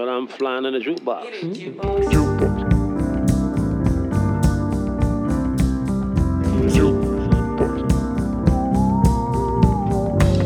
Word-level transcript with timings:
But 0.00 0.08
I'm 0.08 0.26
flying 0.26 0.64
in 0.64 0.74
a 0.74 0.78
jukebox. 0.78 1.26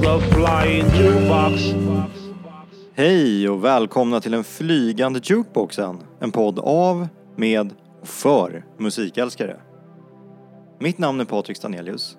The 0.01 0.21
flying 0.35 0.87
jukebox. 0.87 1.63
Hej 2.95 3.49
och 3.49 3.65
välkomna 3.65 4.21
till 4.21 4.33
den 4.33 4.45
flygande 4.45 5.21
jukeboxen. 5.23 5.99
En 6.21 6.31
podd 6.31 6.59
av, 6.59 7.09
med 7.37 7.75
och 8.01 8.09
för 8.09 8.65
musikälskare. 8.79 9.57
Mitt 10.79 10.99
namn 10.99 11.21
är 11.21 11.25
Patrik 11.25 11.57
Stanelius. 11.57 12.17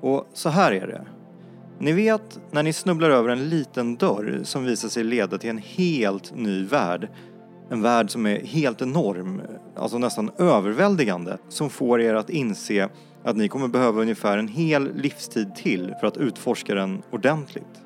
Och 0.00 0.26
så 0.32 0.48
här 0.48 0.72
är 0.72 0.86
det. 0.86 1.15
Ni 1.78 1.92
vet 1.92 2.40
när 2.50 2.62
ni 2.62 2.72
snubblar 2.72 3.10
över 3.10 3.28
en 3.28 3.48
liten 3.48 3.96
dörr 3.96 4.40
som 4.42 4.64
visar 4.64 4.88
sig 4.88 5.04
leda 5.04 5.38
till 5.38 5.50
en 5.50 5.58
helt 5.58 6.34
ny 6.34 6.64
värld. 6.64 7.08
En 7.70 7.82
värld 7.82 8.10
som 8.10 8.26
är 8.26 8.40
helt 8.40 8.82
enorm, 8.82 9.42
alltså 9.76 9.98
nästan 9.98 10.30
överväldigande, 10.38 11.38
som 11.48 11.70
får 11.70 12.00
er 12.00 12.14
att 12.14 12.30
inse 12.30 12.88
att 13.24 13.36
ni 13.36 13.48
kommer 13.48 13.68
behöva 13.68 14.00
ungefär 14.00 14.38
en 14.38 14.48
hel 14.48 14.94
livstid 14.94 15.54
till 15.54 15.94
för 16.00 16.06
att 16.06 16.16
utforska 16.16 16.74
den 16.74 17.02
ordentligt. 17.10 17.82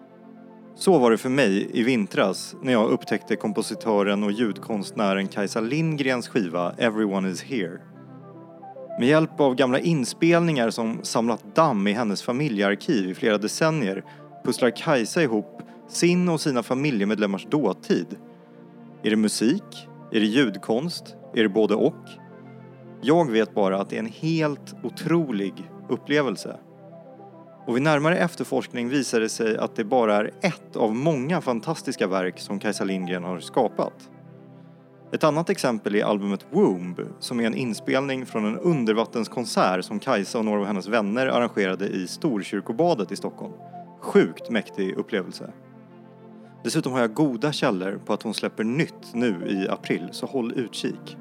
Så 0.76 0.98
var 0.98 1.10
det 1.10 1.18
för 1.18 1.28
mig 1.28 1.70
i 1.72 1.82
vintras 1.82 2.56
när 2.62 2.72
jag 2.72 2.90
upptäckte 2.90 3.36
kompositören 3.36 4.22
och 4.22 4.32
ljudkonstnären 4.32 5.28
Kajsa 5.28 5.60
Lindgrens 5.60 6.28
skiva 6.28 6.72
Everyone 6.78 7.30
is 7.30 7.42
here. 7.42 7.89
Med 8.98 9.08
hjälp 9.08 9.40
av 9.40 9.54
gamla 9.54 9.78
inspelningar 9.78 10.70
som 10.70 10.98
samlat 11.02 11.54
damm 11.54 11.86
i 11.86 11.92
hennes 11.92 12.22
familjearkiv 12.22 13.10
i 13.10 13.14
flera 13.14 13.38
decennier 13.38 14.04
pusslar 14.44 14.70
Kajsa 14.70 15.22
ihop 15.22 15.62
sin 15.88 16.28
och 16.28 16.40
sina 16.40 16.62
familjemedlemmars 16.62 17.46
dåtid. 17.46 18.06
Är 19.02 19.10
det 19.10 19.16
musik? 19.16 19.88
Är 20.12 20.20
det 20.20 20.26
ljudkonst? 20.26 21.16
Är 21.34 21.42
det 21.42 21.48
både 21.48 21.74
och? 21.74 22.04
Jag 23.02 23.30
vet 23.30 23.54
bara 23.54 23.80
att 23.80 23.90
det 23.90 23.96
är 23.96 24.00
en 24.00 24.12
helt 24.20 24.74
otrolig 24.82 25.70
upplevelse. 25.88 26.56
Och 27.66 27.76
vid 27.76 27.82
närmare 27.82 28.18
efterforskning 28.18 28.88
visar 28.88 29.20
det 29.20 29.28
sig 29.28 29.56
att 29.56 29.76
det 29.76 29.84
bara 29.84 30.16
är 30.16 30.30
ett 30.40 30.76
av 30.76 30.94
många 30.94 31.40
fantastiska 31.40 32.06
verk 32.06 32.40
som 32.40 32.58
Kajsa 32.58 32.84
Lindgren 32.84 33.24
har 33.24 33.40
skapat. 33.40 34.10
Ett 35.12 35.24
annat 35.24 35.50
exempel 35.50 35.94
är 35.94 36.04
albumet 36.04 36.46
Womb 36.50 37.00
som 37.18 37.40
är 37.40 37.44
en 37.44 37.54
inspelning 37.54 38.26
från 38.26 38.44
en 38.44 38.58
undervattenskonsert 38.58 39.84
som 39.84 39.98
Kajsa 39.98 40.38
och 40.38 40.44
några 40.44 40.60
av 40.60 40.66
hennes 40.66 40.88
vänner 40.88 41.26
arrangerade 41.26 41.88
i 41.88 42.06
Storkyrkobadet 42.06 43.12
i 43.12 43.16
Stockholm. 43.16 43.52
Sjukt 44.00 44.50
mäktig 44.50 44.94
upplevelse. 44.96 45.52
Dessutom 46.64 46.92
har 46.92 47.00
jag 47.00 47.14
goda 47.14 47.52
källor 47.52 48.00
på 48.06 48.12
att 48.12 48.22
hon 48.22 48.34
släpper 48.34 48.64
nytt 48.64 49.14
nu 49.14 49.46
i 49.46 49.68
april, 49.68 50.08
så 50.12 50.26
håll 50.26 50.52
utkik. 50.52 51.16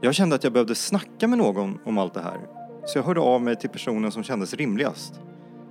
Jag 0.00 0.14
kände 0.14 0.36
att 0.36 0.44
jag 0.44 0.52
behövde 0.52 0.74
snacka 0.74 1.28
med 1.28 1.38
någon 1.38 1.78
om 1.84 1.98
allt 1.98 2.14
det 2.14 2.22
här, 2.22 2.40
så 2.86 2.98
jag 2.98 3.02
hörde 3.04 3.20
av 3.20 3.42
mig 3.42 3.56
till 3.56 3.70
personen 3.70 4.12
som 4.12 4.22
kändes 4.22 4.54
rimligast. 4.54 5.20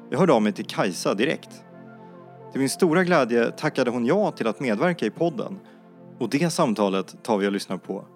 Jag 0.10 0.20
hörde 0.20 0.34
av 0.34 0.42
mig 0.42 0.54
till 0.54 0.66
Kajsa 0.66 1.14
direkt. 1.14 1.64
Till 2.52 2.60
min 2.60 2.70
stora 2.70 3.04
glädje 3.04 3.52
tackade 3.52 3.92
hon 3.92 4.06
ja 4.06 4.32
till 4.32 4.48
att 4.48 4.60
medverka 4.60 5.06
i 5.06 5.10
podden 5.10 5.60
och 6.20 6.30
det 6.30 6.50
samtalet 6.54 7.24
tar 7.24 7.38
vi 7.38 7.48
och 7.48 7.52
lyssnar 7.52 7.78
på 7.78 8.08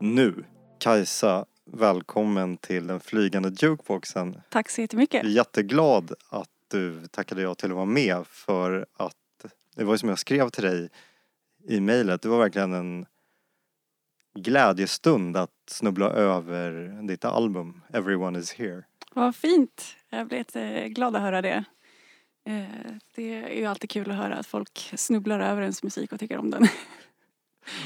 nu. 0.00 0.44
Kajsa, 0.78 1.44
välkommen 1.64 2.56
till 2.56 2.86
den 2.86 3.00
flygande 3.00 3.48
jukeboxen. 3.48 4.40
Tack 4.50 4.70
så 4.70 4.80
jättemycket. 4.80 5.22
Jag 5.22 5.30
är 5.32 5.36
jätteglad 5.36 6.14
att 6.28 6.48
du 6.68 7.06
tackade 7.06 7.42
ja 7.42 7.54
till 7.54 7.70
att 7.70 7.76
vara 7.76 7.84
med 7.86 8.26
för 8.26 8.86
att 8.96 9.14
det 9.76 9.84
var 9.84 9.94
ju 9.94 9.98
som 9.98 10.08
jag 10.08 10.18
skrev 10.18 10.48
till 10.48 10.64
dig 10.64 10.88
i 11.68 11.80
mejlet. 11.80 12.22
Det 12.22 12.28
var 12.28 12.38
verkligen 12.38 12.72
en 12.72 13.06
glädjestund 14.38 15.36
att 15.36 15.50
snubbla 15.66 16.10
över 16.10 17.02
ditt 17.08 17.24
album 17.24 17.80
Everyone 17.92 18.38
is 18.38 18.52
here. 18.52 18.82
Vad 19.12 19.36
fint. 19.36 19.96
Jag 20.10 20.26
blir 20.28 20.38
jätteglad 20.38 21.16
att 21.16 21.22
höra 21.22 21.42
det. 21.42 21.64
Eh, 22.46 22.64
Det 23.14 23.34
är 23.34 23.58
ju 23.58 23.66
alltid 23.66 23.90
kul 23.90 24.10
att 24.10 24.16
höra 24.16 24.34
att 24.34 24.46
folk 24.46 24.92
snubblar 24.96 25.40
över 25.40 25.62
ens 25.62 25.82
musik 25.82 26.12
och 26.12 26.20
tycker 26.20 26.38
om 26.38 26.50
den. 26.50 26.66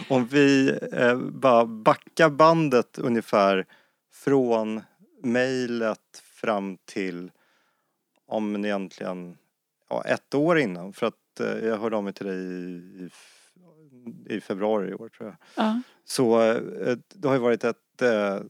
Om 0.09 0.27
vi 0.27 0.79
eh, 0.93 1.19
bara 1.19 1.67
backar 1.67 2.31
bandet 2.31 2.99
ungefär 2.99 3.67
från 4.13 4.81
mejlet 5.23 6.23
fram 6.25 6.79
till 6.85 7.31
om 8.27 8.65
egentligen 8.65 9.37
ja, 9.89 10.05
ett 10.05 10.35
år 10.35 10.59
innan. 10.59 10.93
För 10.93 11.07
att 11.07 11.41
eh, 11.41 11.67
jag 11.67 11.79
hörde 11.79 11.97
av 11.97 12.05
mig 12.05 12.13
till 12.13 12.27
dig 12.27 12.39
i, 12.39 13.11
i, 14.27 14.37
i 14.37 14.41
februari 14.41 14.91
i 14.91 14.95
år 14.95 15.09
tror 15.09 15.29
jag. 15.29 15.37
Ja. 15.65 15.81
Så 16.05 16.43
eh, 16.43 16.99
det 17.15 17.29
har 17.29 17.35
ju 17.35 17.41
varit 17.41 17.65
ett 17.65 18.03
eh, 18.03 18.41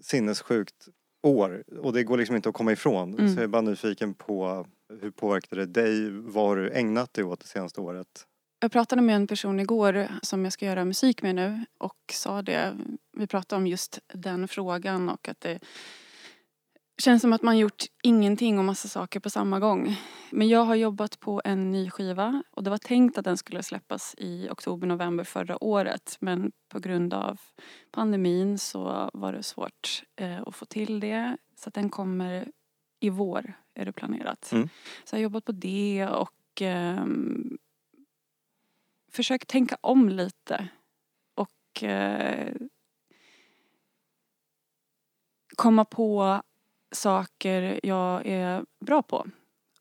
sinnessjukt 0.00 0.88
år 1.22 1.64
och 1.78 1.92
det 1.92 2.04
går 2.04 2.16
liksom 2.16 2.36
inte 2.36 2.48
att 2.48 2.54
komma 2.54 2.72
ifrån. 2.72 3.14
Mm. 3.14 3.28
Så 3.28 3.36
jag 3.36 3.44
är 3.44 3.48
bara 3.48 3.62
nyfiken 3.62 4.14
på 4.14 4.66
hur 5.00 5.10
påverkade 5.10 5.66
det 5.66 5.82
dig? 5.82 6.10
Vad 6.10 6.48
har 6.48 6.56
du 6.56 6.70
ägnat 6.70 7.14
dig 7.14 7.24
åt 7.24 7.40
det 7.40 7.46
senaste 7.46 7.80
året? 7.80 8.26
Jag 8.62 8.72
pratade 8.72 9.02
med 9.02 9.16
en 9.16 9.26
person 9.26 9.60
igår 9.60 10.08
som 10.22 10.44
jag 10.44 10.52
ska 10.52 10.66
göra 10.66 10.84
musik 10.84 11.22
med 11.22 11.34
nu 11.34 11.64
och 11.78 11.96
sa 12.12 12.42
det. 12.42 12.76
Vi 13.12 13.26
pratade 13.26 13.56
om 13.60 13.66
just 13.66 13.98
den 14.14 14.48
frågan 14.48 15.08
och 15.08 15.28
att 15.28 15.40
det 15.40 15.58
känns 17.02 17.22
som 17.22 17.32
att 17.32 17.42
man 17.42 17.58
gjort 17.58 17.84
ingenting 18.02 18.58
och 18.58 18.64
massa 18.64 18.88
saker 18.88 19.20
på 19.20 19.30
samma 19.30 19.60
gång. 19.60 19.96
Men 20.30 20.48
jag 20.48 20.64
har 20.64 20.74
jobbat 20.74 21.20
på 21.20 21.42
en 21.44 21.70
ny 21.70 21.90
skiva 21.90 22.42
och 22.50 22.64
det 22.64 22.70
var 22.70 22.78
tänkt 22.78 23.18
att 23.18 23.24
den 23.24 23.36
skulle 23.36 23.62
släppas 23.62 24.14
i 24.18 24.48
oktober, 24.50 24.86
november 24.86 25.24
förra 25.24 25.64
året. 25.64 26.16
Men 26.20 26.52
på 26.68 26.78
grund 26.80 27.14
av 27.14 27.40
pandemin 27.90 28.58
så 28.58 29.10
var 29.12 29.32
det 29.32 29.42
svårt 29.42 30.02
eh, 30.16 30.42
att 30.42 30.54
få 30.54 30.64
till 30.64 31.00
det. 31.00 31.36
Så 31.56 31.68
att 31.68 31.74
den 31.74 31.90
kommer 31.90 32.48
i 33.00 33.10
vår, 33.10 33.52
är 33.74 33.84
det 33.84 33.92
planerat. 33.92 34.52
Mm. 34.52 34.68
Så 35.04 35.14
jag 35.14 35.18
har 35.18 35.22
jobbat 35.22 35.44
på 35.44 35.52
det 35.52 36.08
och 36.08 36.62
ehm, 36.62 37.58
försökt 39.12 39.48
tänka 39.48 39.76
om 39.80 40.08
lite. 40.08 40.68
Och 41.34 41.82
eh, 41.82 42.54
komma 45.56 45.84
på 45.84 46.42
saker 46.94 47.80
jag 47.82 48.26
är 48.26 48.64
bra 48.80 49.02
på. 49.02 49.26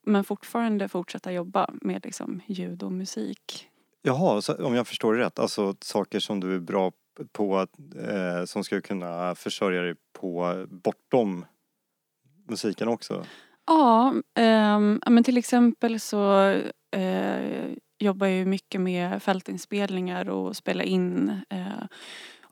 Men 0.04 0.24
fortfarande 0.24 0.90
fortsätta 0.90 1.32
jobba 1.32 1.70
med 1.82 2.06
liksom 2.06 2.42
ljud 2.48 2.84
och 2.84 2.92
musik. 2.92 3.68
Jaha, 4.02 4.42
om 4.60 4.76
jag 4.76 4.88
förstår 4.88 5.14
det 5.14 5.20
rätt, 5.20 5.40
alltså 5.40 5.76
saker 5.82 6.20
som 6.20 6.40
du 6.40 6.56
är 6.56 6.60
bra 6.60 6.92
på 7.32 7.58
att, 7.58 7.70
eh, 7.80 8.46
som 8.46 8.64
ska 8.64 8.82
kunna 8.82 9.36
försörja 9.36 9.82
dig 9.82 9.96
på 10.14 10.66
bortom 10.70 11.46
musiken 12.48 12.88
också? 12.88 13.26
Ja, 13.66 14.14
ja, 14.34 14.80
men 15.10 15.24
till 15.24 15.38
exempel 15.38 16.00
så 16.00 16.42
eh, 16.92 17.72
jobbar 18.02 18.28
ju 18.28 18.46
mycket 18.46 18.82
med 18.82 19.24
fältinspelningar 19.24 20.30
och 20.30 20.58
spela 20.58 20.84
in. 20.84 21.42
Eh, 21.50 21.86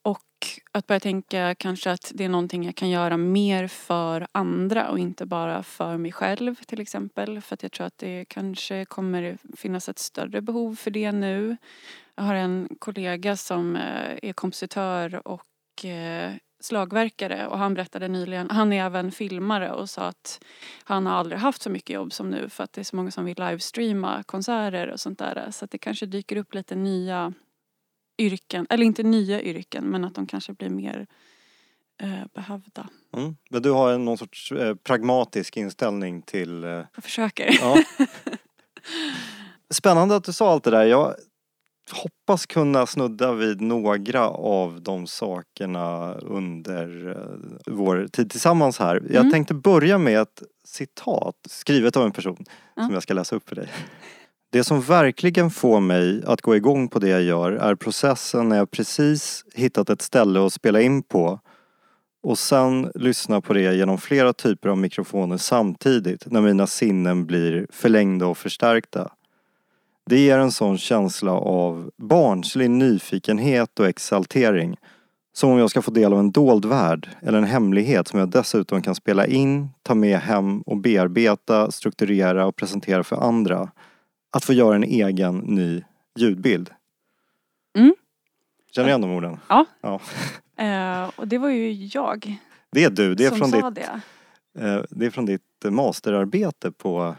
och 0.02 0.48
att 0.72 0.88
börja 0.88 1.00
tänka 1.00 1.56
kanske 1.56 1.92
att 1.92 2.12
det 2.16 2.24
är 2.24 2.30
någonting 2.30 2.64
jag 2.64 2.76
kan 2.76 2.90
göra 2.90 3.18
mer 3.18 3.68
för 3.68 4.28
andra 4.32 4.90
och 4.90 5.00
inte 5.00 5.26
bara 5.26 5.64
för 5.64 5.98
mig 5.98 6.12
själv 6.12 6.56
till 6.56 6.82
exempel. 6.82 7.42
För 7.42 7.54
att 7.54 7.64
jag 7.64 7.72
tror 7.72 7.88
att 7.88 7.98
det 7.98 8.26
kanske 8.26 8.86
kommer 8.86 9.38
finnas 9.58 9.90
ett 9.90 10.00
större 10.00 10.42
behov 10.42 10.76
för 10.76 10.92
det 10.92 11.12
nu. 11.12 11.58
Jag 12.16 12.24
har 12.24 12.36
en 12.36 12.70
kollega 12.80 13.38
som 13.38 13.76
eh, 13.76 14.18
är 14.22 14.34
kompositör 14.34 15.28
och 15.28 15.86
eh, 15.86 16.34
slagverkare 16.60 17.48
och 17.48 17.58
han 17.58 17.74
berättade 17.74 18.08
nyligen, 18.08 18.50
han 18.50 18.74
är 18.74 18.86
även 18.86 19.12
filmare 19.12 19.72
och 19.72 19.90
sa 19.90 20.02
att 20.02 20.44
han 20.84 21.06
har 21.06 21.14
aldrig 21.14 21.40
haft 21.40 21.62
så 21.62 21.70
mycket 21.70 21.94
jobb 21.94 22.14
som 22.14 22.30
nu 22.30 22.50
för 22.50 22.64
att 22.64 22.74
det 22.74 22.82
är 22.82 22.86
så 22.86 22.96
många 22.96 23.12
som 23.12 23.26
vill 23.26 23.36
livestreama 23.38 24.24
konserter 24.24 24.88
och 24.88 25.00
sånt 25.00 25.20
där. 25.20 25.48
Så 25.52 25.66
att 25.66 25.72
det 25.72 25.78
kanske 25.78 26.06
dyker 26.06 26.36
upp 26.36 26.54
lite 26.54 26.76
nya 26.76 27.34
yrken, 28.18 28.68
eller 28.70 28.86
inte 28.86 29.04
nya 29.04 29.42
yrken 29.42 29.84
men 29.84 30.06
att 30.06 30.16
de 30.16 30.28
kanske 30.28 30.54
blir 30.54 30.70
mer 30.70 31.08
eh, 32.02 32.26
behövda. 32.34 32.90
Mm. 33.18 33.36
Men 33.50 33.62
du 33.62 33.72
har 33.72 33.98
någon 33.98 34.18
sorts 34.18 34.52
eh, 34.52 34.76
pragmatisk 34.76 35.58
inställning 35.58 36.22
till... 36.22 36.64
Eh, 36.64 36.70
Jag 36.70 37.04
försöker. 37.04 37.58
ja. 37.62 37.84
Spännande 39.70 40.16
att 40.16 40.24
du 40.24 40.34
sa 40.34 40.52
allt 40.52 40.64
det 40.64 40.72
där. 40.72 40.86
Jag 40.86 41.16
hoppas 41.92 42.46
kunna 42.46 42.86
snudda 42.86 43.34
vid 43.34 43.62
några 43.62 44.28
av 44.30 44.82
de 44.82 45.08
sakerna 45.08 46.14
under 46.14 47.10
eh, 47.10 47.74
vår 47.74 48.08
tid 48.12 48.32
tillsammans 48.32 48.80
här. 48.80 49.04
Jag 49.10 49.16
Mm. 49.20 49.32
tänkte 49.32 49.54
börja 49.54 49.98
med 49.98 50.22
ett 50.22 50.44
citat 50.68 51.36
skrivet 51.50 51.98
av 51.98 52.06
en 52.06 52.12
person 52.12 52.46
Ja. 52.76 52.84
som 52.84 52.94
jag 52.94 53.04
ska 53.04 53.14
läsa 53.14 53.36
upp 53.36 53.50
för 53.50 53.56
dig. 53.56 53.68
Det 54.52 54.64
som 54.64 54.82
verkligen 54.82 55.50
får 55.50 55.80
mig 55.80 56.24
att 56.26 56.42
gå 56.42 56.56
igång 56.56 56.88
på 56.88 57.00
det 57.00 57.10
jag 57.10 57.22
gör 57.24 57.52
är 57.52 57.76
processen 57.76 58.50
när 58.50 58.58
jag 58.58 58.72
precis 58.72 59.46
hittat 59.56 59.90
ett 59.90 60.02
ställe 60.02 60.46
att 60.46 60.54
spela 60.54 60.82
in 60.82 61.04
på 61.04 61.40
och 62.24 62.38
sen 62.38 62.92
lyssna 62.96 63.42
på 63.42 63.54
det 63.54 63.76
genom 63.76 63.98
flera 63.98 64.34
typer 64.34 64.70
av 64.70 64.78
mikrofoner 64.78 65.38
samtidigt 65.38 66.32
när 66.32 66.42
mina 66.42 66.68
sinnen 66.68 67.26
blir 67.26 67.68
förlängda 67.72 68.26
och 68.28 68.38
förstärkta. 68.38 69.12
Det 70.10 70.20
ger 70.20 70.40
en 70.40 70.52
sån 70.52 70.78
känsla 70.78 71.32
av 71.32 71.92
barnslig 71.98 72.70
nyfikenhet 72.70 73.80
och 73.80 73.88
exaltering. 73.88 74.78
Som 75.34 75.50
om 75.52 75.58
jag 75.58 75.70
ska 75.70 75.82
få 75.82 75.92
del 75.92 76.14
av 76.14 76.20
en 76.20 76.32
dold 76.32 76.66
värld 76.66 77.10
eller 77.22 77.38
en 77.38 77.44
hemlighet 77.44 78.08
som 78.08 78.20
jag 78.20 78.30
dessutom 78.30 78.82
kan 78.82 78.96
spela 78.96 79.28
in, 79.28 79.70
ta 79.84 79.96
med 79.96 80.20
hem 80.20 80.62
och 80.62 80.78
bearbeta, 80.78 81.72
strukturera 81.72 82.46
och 82.46 82.56
presentera 82.56 83.04
för 83.04 83.16
andra. 83.16 83.72
Att 84.32 84.46
få 84.46 84.54
göra 84.54 84.76
en 84.76 84.84
egen 84.84 85.38
ny 85.38 85.84
ljudbild. 86.20 86.70
Mm. 87.78 87.96
Känner 88.72 88.88
du 88.88 88.92
igen 88.92 89.02
de 89.02 89.12
orden? 89.12 89.40
Ja. 89.50 89.66
ja. 89.82 90.00
Eh, 90.64 91.10
och 91.16 91.28
det 91.28 91.38
var 91.38 91.50
ju 91.50 91.72
jag 91.74 92.38
Det 92.72 92.84
är 92.84 92.90
du, 92.90 93.16
det 93.16 93.26
är, 93.26 93.30
som 93.30 93.38
från 93.38 93.52
sa 93.52 93.70
ditt, 93.70 93.76
det. 94.54 94.66
eh, 94.66 94.84
det 94.90 95.06
är 95.06 95.10
från 95.10 95.26
ditt 95.26 95.42
masterarbete 95.64 96.72
på 96.72 97.16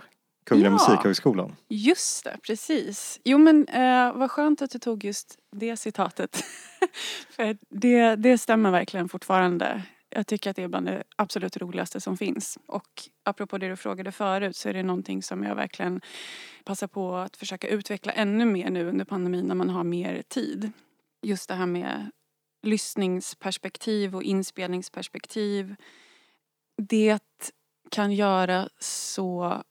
Kungliga 0.50 0.70
Ja. 0.70 0.72
Musikhögskolan. 0.72 1.56
Just 1.68 2.24
det, 2.24 2.36
precis. 2.42 3.20
Jo 3.24 3.38
men 3.38 3.68
eh, 3.68 4.12
vad 4.12 4.30
skönt 4.30 4.62
att 4.62 4.70
du 4.70 4.78
tog 4.78 5.04
just 5.04 5.38
det 5.52 5.76
citatet. 5.76 6.44
För 7.30 7.56
det, 7.68 8.16
det 8.16 8.38
stämmer 8.38 8.70
verkligen 8.70 9.08
fortfarande. 9.08 9.82
Jag 10.08 10.26
tycker 10.26 10.50
att 10.50 10.56
det 10.56 10.62
är 10.62 10.68
bland 10.68 10.86
det 10.86 11.02
absolut 11.16 11.56
roligaste 11.56 12.00
som 12.00 12.16
finns. 12.16 12.58
Och 12.66 12.88
apropå 13.24 13.58
det 13.58 13.68
du 13.68 13.76
frågade 13.76 14.12
förut 14.12 14.56
så 14.56 14.68
är 14.68 14.72
det 14.72 14.82
någonting 14.82 15.22
som 15.22 15.44
jag 15.44 15.54
verkligen 15.54 16.00
passar 16.64 16.86
på 16.86 17.16
att 17.16 17.36
försöka 17.36 17.68
utveckla 17.68 18.12
ännu 18.12 18.44
mer 18.44 18.70
nu 18.70 18.88
under 18.88 19.04
pandemin 19.04 19.46
när 19.46 19.54
man 19.54 19.70
har 19.70 19.84
mer 19.84 20.22
tid. 20.28 20.72
Just 21.22 21.48
det 21.48 21.54
här 21.54 21.66
med 21.66 22.10
lyssningsperspektiv 22.62 24.16
och 24.16 24.22
inspelningsperspektiv. 24.22 25.74
Det 26.82 27.22
kan 27.90 28.12
göra 28.12 28.68
så 28.78 29.62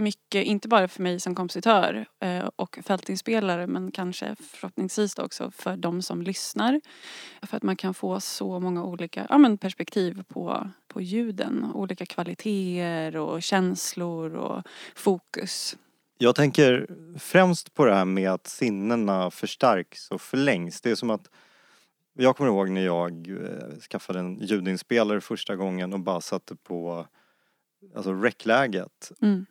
mycket, 0.00 0.44
inte 0.44 0.68
bara 0.68 0.88
för 0.88 1.02
mig 1.02 1.20
som 1.20 1.34
kompositör 1.34 2.06
eh, 2.20 2.48
och 2.56 2.78
fältinspelare 2.82 3.66
men 3.66 3.90
kanske 3.90 4.36
förhoppningsvis 4.40 5.18
också 5.18 5.50
för 5.50 5.76
de 5.76 6.02
som 6.02 6.22
lyssnar. 6.22 6.80
För 7.42 7.56
att 7.56 7.62
man 7.62 7.76
kan 7.76 7.94
få 7.94 8.20
så 8.20 8.60
många 8.60 8.84
olika 8.84 9.26
ja, 9.28 9.38
men 9.38 9.58
perspektiv 9.58 10.22
på, 10.28 10.70
på 10.88 11.00
ljuden. 11.00 11.66
Olika 11.74 12.06
kvaliteter 12.06 13.16
och 13.16 13.42
känslor 13.42 14.34
och 14.34 14.62
fokus. 14.94 15.76
Jag 16.18 16.34
tänker 16.34 16.86
främst 17.18 17.74
på 17.74 17.84
det 17.84 17.94
här 17.94 18.04
med 18.04 18.30
att 18.30 18.46
sinnena 18.46 19.30
förstärks 19.30 20.10
och 20.10 20.20
förlängs. 20.20 20.80
Det 20.80 20.90
är 20.90 20.94
som 20.94 21.10
att 21.10 21.30
jag 22.12 22.36
kommer 22.36 22.50
ihåg 22.50 22.70
när 22.70 22.84
jag 22.84 23.28
eh, 23.28 23.78
skaffade 23.90 24.18
en 24.18 24.38
ljudinspelare 24.38 25.20
första 25.20 25.56
gången 25.56 25.92
och 25.92 26.00
bara 26.00 26.20
satte 26.20 26.56
på 26.56 27.06
alltså 27.96 28.12
rec-läget 28.12 29.12
Mm. 29.22 29.46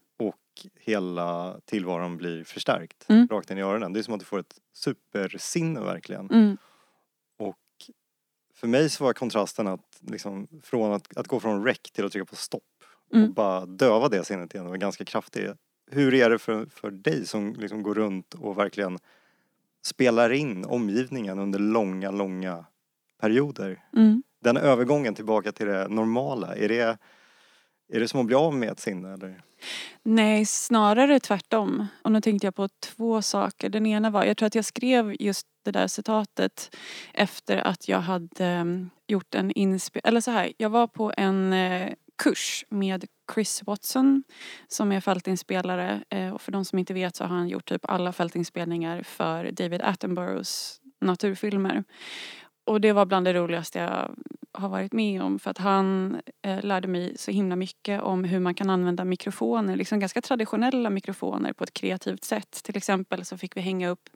Och 0.66 0.72
hela 0.82 1.60
tillvaron 1.66 2.18
blir 2.18 2.44
förstärkt 2.44 3.06
Mm. 3.10 3.28
rakt 3.28 3.52
in 3.52 3.58
i 3.58 3.62
öronen. 3.62 3.94
Det 3.94 4.00
är 4.00 4.04
som 4.04 4.14
att 4.14 4.20
du 4.20 4.26
får 4.26 4.40
ett 4.40 4.56
supersinne 4.74 5.80
verkligen. 5.82 6.30
Mm. 6.30 6.58
Och 7.38 7.58
för 8.56 8.68
mig 8.68 8.90
så 8.90 9.04
var 9.04 9.14
kontrasten 9.14 9.68
att 9.68 10.00
liksom 10.00 10.48
från 10.64 10.94
att, 10.94 11.18
att 11.18 11.28
gå 11.28 11.40
från 11.40 11.66
rec 11.66 11.80
till 11.82 12.06
att 12.06 12.12
trycka 12.12 12.26
på 12.26 12.36
stopp 12.36 12.64
och 13.10 13.16
Mm. 13.16 13.34
bara 13.34 13.66
döva 13.66 14.10
det 14.10 14.24
sinnet 14.24 14.54
igen 14.54 14.68
var 14.68 14.78
ganska 14.78 15.06
kraftig. 15.06 15.50
Hur 15.92 16.14
är 16.14 16.30
det 16.30 16.40
för, 16.40 16.66
för 16.66 16.92
dig 16.92 17.26
som 17.26 17.54
liksom 17.54 17.84
går 17.84 17.96
runt 17.96 18.34
och 18.34 18.58
verkligen 18.58 19.00
spelar 19.82 20.30
in 20.30 20.66
omgivningen 20.66 21.40
under 21.40 21.60
långa, 21.60 22.12
långa 22.12 22.66
perioder? 23.22 23.84
Mm. 23.96 24.24
Den 24.42 24.58
övergången 24.58 25.16
tillbaka 25.16 25.52
till 25.52 25.68
det 25.68 25.88
normala, 25.88 26.56
är 26.56 26.70
det, 26.70 26.98
är 27.94 28.00
det 28.00 28.08
som 28.08 28.20
att 28.20 28.26
bli 28.26 28.36
av 28.36 28.56
med 28.56 28.70
ett 28.70 28.80
sinne 28.80 29.14
eller? 29.14 29.42
Nej, 30.04 30.46
snarare 30.46 31.20
tvärtom. 31.20 31.88
Och 32.02 32.12
nu 32.12 32.22
tänkte 32.22 32.48
jag 32.48 32.56
på 32.56 32.68
två 32.68 33.22
saker. 33.22 33.70
Den 33.70 33.86
ena 33.86 34.10
var, 34.10 34.24
jag 34.24 34.38
tror 34.38 34.48
att 34.48 34.56
jag 34.56 34.66
skrev 34.66 35.16
just 35.20 35.48
det 35.64 35.72
där 35.72 35.88
citatet 35.88 36.76
efter 37.14 37.58
att 37.58 37.88
jag 37.88 38.00
hade 38.00 38.46
mm, 38.46 38.90
gjort 39.08 39.36
en 39.36 39.52
inspelning, 39.52 40.10
eller 40.10 40.22
så 40.22 40.32
här, 40.32 40.54
jag 40.58 40.70
var 40.70 40.88
på 40.88 41.14
en 41.18 41.54
eh, 41.54 41.94
kurs 42.24 42.66
med 42.70 43.06
Chris 43.34 43.64
Watson 43.66 44.24
som 44.68 44.92
är 44.92 45.02
fältinspelare 45.02 46.04
eh, 46.10 46.30
och 46.30 46.42
för 46.42 46.52
de 46.52 46.66
som 46.66 46.80
inte 46.80 46.94
vet 46.94 47.16
så 47.16 47.24
har 47.24 47.36
han 47.36 47.50
gjort 47.50 47.70
typ 47.70 47.86
alla 47.90 48.14
fältinspelningar 48.14 49.04
för 49.04 49.52
David 49.52 49.82
Attenboroughs 49.82 50.82
naturfilmer. 51.02 51.84
Och 52.70 52.82
det 52.82 52.94
var 52.94 53.06
bland 53.06 53.26
det 53.26 53.34
roligaste 53.34 53.80
jag 53.80 54.16
har 54.52 54.70
varit 54.70 54.94
med 54.94 55.22
om 55.22 55.40
för 55.40 55.52
att 55.52 55.58
han 55.58 56.16
eh, 56.42 56.64
lärde 56.64 56.88
mig 56.88 57.18
så 57.18 57.32
himla 57.32 57.56
mycket 57.56 58.02
om 58.02 58.24
hur 58.24 58.40
man 58.40 58.56
kan 58.56 58.70
använda 58.70 59.06
mikrofoner, 59.06 59.76
liksom 59.76 60.00
ganska 60.00 60.22
traditionella 60.22 60.90
mikrofoner 60.90 61.54
på 61.54 61.64
ett 61.64 61.74
kreativt 61.74 62.24
sätt. 62.24 62.64
Till 62.64 62.78
exempel 62.78 63.26
så 63.26 63.38
fick 63.38 63.58
vi 63.58 63.62
hänga 63.62 63.90
upp 63.90 64.10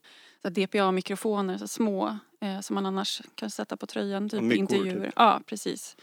DPA-mikrofoner, 0.50 1.57
så 1.57 1.67
små 1.67 2.17
eh, 2.43 2.59
som 2.59 2.73
man 2.73 2.85
annars 2.85 3.21
kan 3.35 3.49
sätta 3.49 3.77
på 3.77 3.85
tröjan, 3.85 4.29
typ 4.29 4.53
intervjuer. 4.53 5.05
typ. 5.05 5.13
Ja, 5.15 5.41
precis. 5.45 5.97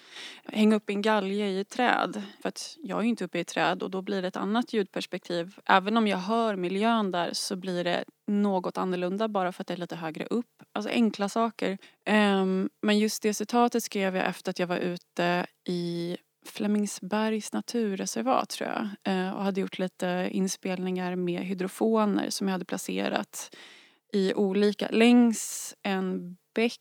Hänga 0.45 0.77
upp 0.77 0.91
en 0.91 1.03
galge 1.03 1.47
i 1.47 1.61
ett 1.61 1.69
träd. 1.69 2.23
För 2.43 2.49
att 2.49 2.77
jag 2.83 2.99
är 2.99 3.03
ju 3.03 3.09
inte 3.09 3.25
uppe 3.25 3.39
i 3.39 3.41
ett 3.41 3.49
träd 3.49 3.83
och 3.83 3.91
då 3.91 4.03
blir 4.03 4.23
det 4.23 4.29
ett 4.29 4.37
annat 4.37 4.73
ljudperspektiv. 4.73 5.55
Även 5.67 5.97
om 5.97 6.07
jag 6.07 6.19
hör 6.19 6.57
miljön 6.57 7.11
där 7.11 7.31
så 7.33 7.57
blir 7.57 7.85
det 7.85 8.05
något 8.27 8.79
annorlunda 8.79 9.29
bara 9.29 9.53
för 9.53 9.63
att 9.63 9.67
det 9.67 9.75
är 9.75 9.79
lite 9.79 9.97
högre 9.97 10.27
upp. 10.27 10.63
Alltså 10.73 10.91
enkla 10.91 11.29
saker. 11.29 11.79
Ehm, 12.05 12.71
men 12.83 12.99
just 12.99 13.23
det 13.23 13.35
citatet 13.35 13.83
skrev 13.83 14.17
jag 14.17 14.27
efter 14.27 14.51
att 14.51 14.59
jag 14.59 14.67
var 14.67 14.79
ute 14.79 15.47
i 15.69 16.17
Flemingsbergs 16.47 17.53
naturreservat 17.53 18.49
tror 18.49 18.71
jag. 18.71 19.15
Eh, 19.15 19.31
och 19.31 19.45
hade 19.45 19.61
gjort 19.61 19.79
lite 19.79 20.29
inspelningar 20.31 21.17
med 21.17 21.41
hydrofoner 21.41 22.31
som 22.31 22.49
jag 22.49 22.53
hade 22.53 22.65
placerat 22.65 23.57
i 24.13 24.35
olika, 24.35 24.89
längs 24.91 25.75
en 25.83 26.37
bäck 26.55 26.81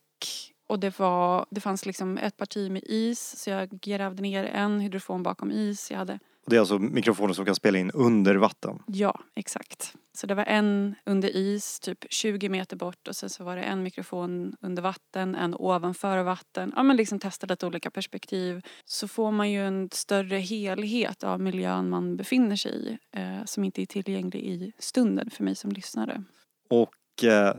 och 0.69 0.79
det, 0.79 0.99
var, 0.99 1.45
det 1.49 1.61
fanns 1.61 1.85
liksom 1.85 2.17
ett 2.17 2.37
parti 2.37 2.71
med 2.71 2.83
is 2.85 3.35
så 3.37 3.49
jag 3.49 3.69
grävde 3.69 4.21
ner 4.21 4.43
en 4.43 4.79
hydrofon 4.79 5.23
bakom 5.23 5.51
is. 5.51 5.91
Jag 5.91 5.97
hade 5.97 6.19
Det 6.45 6.55
är 6.55 6.59
alltså 6.59 6.79
mikrofoner 6.79 7.33
som 7.33 7.45
kan 7.45 7.55
spela 7.55 7.77
in 7.77 7.91
under 7.91 8.35
vatten. 8.35 8.79
Ja, 8.87 9.19
exakt. 9.35 9.93
Så 10.17 10.27
det 10.27 10.35
var 10.35 10.45
en 10.45 10.95
under 11.05 11.35
is, 11.35 11.79
typ 11.79 12.05
20 12.09 12.49
meter 12.49 12.75
bort 12.75 13.07
och 13.07 13.15
sen 13.15 13.29
så 13.29 13.43
var 13.43 13.55
det 13.55 13.61
en 13.61 13.83
mikrofon 13.83 14.55
under 14.61 14.81
vatten, 14.81 15.35
en 15.35 15.55
ovanför 15.55 16.23
vatten. 16.23 16.73
Ja 16.75 16.83
men 16.83 16.97
liksom 16.97 17.19
testa 17.19 17.47
lite 17.47 17.67
olika 17.67 17.91
perspektiv. 17.91 18.61
Så 18.85 19.07
får 19.07 19.31
man 19.31 19.51
ju 19.51 19.67
en 19.67 19.89
större 19.91 20.37
helhet 20.37 21.23
av 21.23 21.41
miljön 21.41 21.89
man 21.89 22.17
befinner 22.17 22.55
sig 22.55 22.71
i 22.71 22.97
eh, 23.19 23.45
som 23.45 23.63
inte 23.63 23.81
är 23.81 23.85
tillgänglig 23.85 24.43
i 24.43 24.71
stunden 24.79 25.29
för 25.29 25.43
mig 25.43 25.55
som 25.55 25.71
lyssnare. 25.71 26.23
Och 26.69 26.89
eh, 27.23 27.53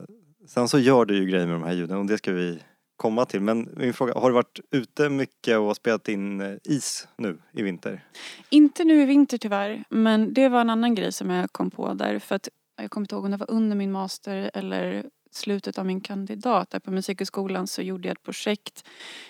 sen 0.47 0.69
så 0.69 0.79
gör 0.79 1.05
du 1.05 1.17
ju 1.17 1.27
grejer 1.27 1.47
med 1.47 1.55
de 1.55 1.62
här 1.62 1.73
ljuden 1.73 1.97
och 1.97 2.07
det 2.07 2.19
ska 2.19 2.33
vi 2.33 2.59
komma 2.97 3.25
till. 3.25 3.40
Men 3.40 3.69
min 3.76 3.93
fråga, 3.93 4.14
har 4.14 4.31
du 4.31 4.35
varit 4.35 4.61
ute 4.71 5.09
mycket 5.09 5.59
och 5.59 5.76
spelat 5.76 6.09
in 6.09 6.40
eh, 6.40 6.57
is 6.64 7.09
nu 7.17 7.38
i 7.52 7.62
vinter? 7.62 8.05
Inte 8.50 8.85
nu 8.85 9.02
i 9.02 9.05
vinter 9.05 9.38
tyvärr, 9.38 9.85
men 9.88 10.35
det 10.35 10.49
var 10.49 10.61
en 10.61 10.71
annan 10.71 10.95
grej 10.95 11.12
som 11.12 11.31
jag 11.31 11.52
kom 11.52 11.71
på 11.71 11.95
där. 11.95 12.19
För 12.19 12.35
att 12.35 12.49
jag 12.83 12.90
kommer 12.90 13.05
inte 13.05 13.14
ihåg 13.14 13.25
om 13.25 13.31
det 13.31 13.37
var 13.37 13.50
under 13.50 13.76
min 13.76 13.93
master 13.93 14.50
eller 14.55 15.05
slutet 15.31 15.79
av 15.79 15.87
min 15.87 16.00
kandidat 16.00 16.71
där 16.71 16.79
på 16.79 16.90
Musikhögskolan 16.90 17.67
så 17.67 17.83
gjorde 17.83 18.09
jag 18.09 18.17
ett 18.17 18.23
projekt 18.23 18.85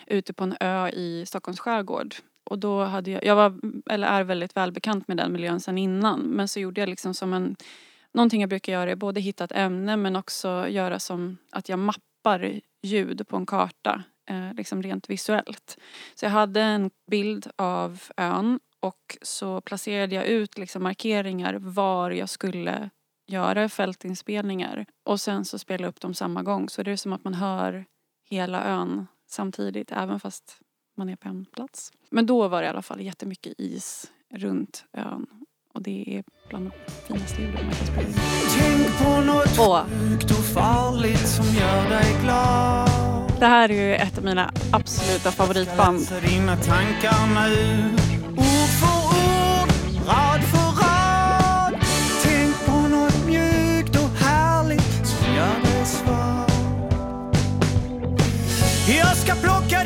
ute 0.07 0.33
på 0.33 0.45
en 0.45 0.57
ö 0.61 0.89
i 0.89 1.27
Stockholms 1.27 1.61
skärgård. 1.61 2.15
Och 2.45 2.59
då 2.59 2.85
hade 2.85 3.11
jag, 3.11 3.25
jag 3.25 3.37
var, 3.37 3.61
eller 3.91 4.09
är 4.09 4.25
väldigt 4.25 4.57
välbekant 4.57 5.09
med 5.09 5.17
den 5.17 5.33
miljön 5.33 5.61
sedan 5.61 5.79
innan. 5.79 6.21
Men 6.21 6.49
så 6.49 6.61
gjorde 6.61 6.81
jag 6.81 6.89
liksom 6.89 7.15
som 7.15 7.33
en, 7.33 7.57
någonting 8.15 8.41
jag 8.41 8.51
brukar 8.51 8.73
göra 8.73 8.91
är 8.91 8.97
både 8.97 9.21
hitta 9.21 9.45
ett 9.45 9.53
ämne 9.53 9.97
men 9.97 10.17
också 10.17 10.69
göra 10.69 10.99
som 10.99 11.37
att 11.51 11.69
jag 11.69 11.79
mappar 11.79 12.61
ljud 12.83 13.29
på 13.29 13.37
en 13.37 13.47
karta. 13.47 14.03
Eh, 14.31 14.55
liksom 14.55 14.83
rent 14.83 15.11
visuellt. 15.11 15.79
Så 16.15 16.25
jag 16.25 16.31
hade 16.31 16.61
en 16.61 16.91
bild 17.11 17.51
av 17.57 18.03
ön 18.17 18.61
och 18.81 19.19
så 19.23 19.61
placerade 19.61 20.15
jag 20.15 20.27
ut 20.27 20.59
liksom 20.59 20.83
markeringar 20.83 21.55
var 21.55 22.11
jag 22.11 22.29
skulle 22.29 22.91
göra 23.27 23.69
fältinspelningar. 23.69 24.87
Och 25.05 25.21
sen 25.21 25.45
så 25.45 25.59
spelade 25.59 25.83
jag 25.83 25.89
upp 25.89 26.01
dem 26.01 26.15
samma 26.15 26.43
gång. 26.43 26.69
Så 26.69 26.83
det 26.83 26.91
är 26.91 26.97
som 26.97 27.13
att 27.13 27.25
man 27.25 27.35
hör 27.35 27.85
hela 28.31 28.65
ön 28.65 29.07
samtidigt 29.27 29.93
även 29.93 30.21
fast 30.21 30.59
man 30.97 31.09
är 31.09 31.17
på 31.17 31.29
en 31.29 31.45
plats. 31.45 31.93
Men 32.11 32.27
då 32.27 32.49
var 32.49 32.61
det 32.61 32.67
i 32.67 32.71
alla 32.71 32.83
fall 32.83 33.01
jättemycket 33.01 33.55
is 33.59 34.11
runt 34.35 34.85
ön. 34.93 35.27
Och 35.75 35.83
det 35.83 36.05
är 36.17 36.23
bland 36.49 36.71
de 36.71 36.93
finaste 37.07 37.43
ljuden 37.43 37.67
man 37.67 37.75
kan 37.75 37.87
spela 37.87 38.09
in. 38.09 38.15
Tänk 38.59 38.99
på 38.99 39.21
något 39.21 39.59
Åh. 39.59 39.83
sjukt 39.85 40.31
och 40.31 40.45
farligt 40.45 41.29
som 41.29 41.45
gör 41.45 41.91
dig 41.91 42.17
glad. 42.23 42.91
Det 43.41 43.47
här 43.47 43.69
är 43.69 43.75
ju 43.75 43.95
ett 43.95 44.19
av 44.19 44.25
mina 44.25 44.53
absoluta 44.73 45.31
favoritband. 45.31 46.01
Läsa 46.01 46.21
dina 46.21 46.57
tankar 46.57 47.27
nu. 47.35 47.85
Ord 48.37 48.71
för 48.81 48.97
ord, 49.07 49.71
rad 50.09 50.41
för 50.43 50.83
rad. 50.83 51.75
Tänk 52.23 52.67
på 52.67 52.73
något 52.89 53.27
mjukt 53.27 53.97
och 53.97 54.11
härligt 54.27 55.07
som 55.07 55.35
gör 55.35 55.61
dig 55.63 55.87
svag. 55.87 56.51
Jag 58.99 59.17
ska 59.17 59.35
plocka 59.35 59.80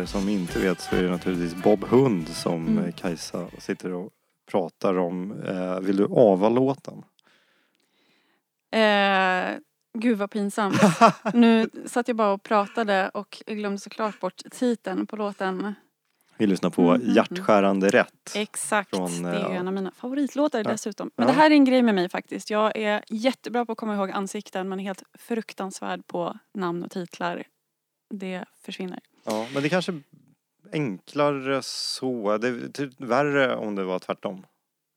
er 0.00 0.04
som 0.04 0.28
inte 0.28 0.58
vet 0.58 0.80
så 0.80 0.96
är 0.96 1.02
det 1.02 1.10
naturligtvis 1.10 1.62
Bob 1.62 1.84
Hund 1.84 2.28
som 2.28 2.66
Mm. 2.68 2.84
eh, 2.84 2.94
Kajsa 2.94 3.46
sitter 3.58 3.92
och 3.92 4.10
pratar 4.50 4.98
om. 4.98 5.42
Eh, 5.42 5.80
vill 5.80 5.96
du 5.96 6.04
ava 6.10 6.48
låten? 6.48 7.02
Eh, 8.70 9.56
gud 9.98 10.18
vad 10.18 10.30
pinsamt. 10.30 10.76
Nu 11.34 11.70
satt 11.86 12.08
jag 12.08 12.16
bara 12.16 12.32
och 12.32 12.42
pratade 12.42 13.08
och 13.08 13.42
glömde 13.46 13.78
såklart 13.78 14.20
bort 14.20 14.42
titeln 14.50 15.06
på 15.06 15.16
låten. 15.16 15.74
Vi 16.36 16.46
lyssnar 16.46 16.70
på 16.70 16.82
Mm, 16.90 17.10
Hjärtskärande 17.14 17.88
rätt. 17.88 18.32
Exakt, 18.36 18.90
Från, 18.96 19.22
det 19.22 19.28
är 19.28 19.50
eh, 19.50 19.56
en 19.56 19.68
av 19.68 19.74
mina 19.74 19.90
favoritlåtar 19.90 20.58
ja. 20.64 20.70
dessutom. 20.70 21.10
Men 21.16 21.26
Ja. 21.28 21.32
det 21.34 21.38
här 21.40 21.50
är 21.50 21.54
en 21.54 21.64
grej 21.64 21.82
med 21.82 21.94
mig 21.94 22.08
faktiskt. 22.08 22.50
Jag 22.50 22.76
är 22.76 23.04
jättebra 23.08 23.64
på 23.66 23.72
att 23.72 23.78
komma 23.78 23.94
ihåg 23.94 24.10
ansikten 24.10 24.68
men 24.68 24.78
helt 24.78 25.02
fruktansvärd 25.18 26.06
på 26.06 26.38
namn 26.54 26.82
och 26.84 26.90
titlar. 26.90 27.42
Det 28.10 28.44
försvinner. 28.62 29.00
Ja, 29.24 29.46
men 29.52 29.62
det 29.62 29.66
är 29.68 29.70
kanske 29.70 30.00
enklare 30.72 31.62
så. 31.62 32.38
Det 32.38 32.48
är 32.48 32.68
typ 32.68 33.00
värre 33.00 33.56
om 33.56 33.74
det 33.74 33.84
var 33.84 33.98
tvärtom. 33.98 34.46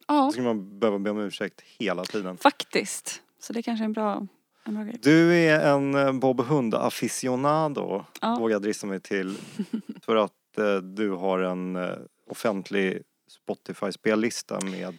Ja, 0.08 0.22
Då 0.26 0.32
skulle 0.32 0.46
man 0.48 0.80
behöva 0.80 1.00
be 1.00 1.10
om 1.10 1.20
ursäkt 1.20 1.62
hela 1.80 2.04
tiden. 2.06 2.38
faktiskt. 2.38 3.22
Så 3.40 3.54
det 3.54 3.62
kanske 3.62 3.84
är 3.84 3.86
en 3.86 3.94
bra, 3.94 4.28
en 4.64 4.74
bra 4.76 4.84
grej. 4.84 5.00
Du 5.02 5.36
är 5.36 5.74
en 5.74 5.96
eh, 5.96 6.12
Bob 6.14 6.42
Hund 6.42 6.76
aficionado, 6.76 8.06
Ja. 8.22 8.36
vågar 8.40 8.56
jag 8.56 8.62
drista 8.62 8.88
mig 8.88 9.00
till. 9.00 9.38
För 10.02 10.16
att 10.16 10.58
eh, 10.58 10.76
du 10.76 11.12
har 11.12 11.40
en 11.40 11.76
eh, 11.76 11.90
offentlig 12.30 13.02
Spotify-spellista 13.30 14.60
med 14.62 14.96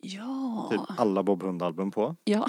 Ja. 0.00 0.68
typ 0.70 0.98
alla 1.00 1.22
Bob 1.22 1.42
Hund-album 1.42 1.90
på. 1.90 2.16
ja. 2.24 2.48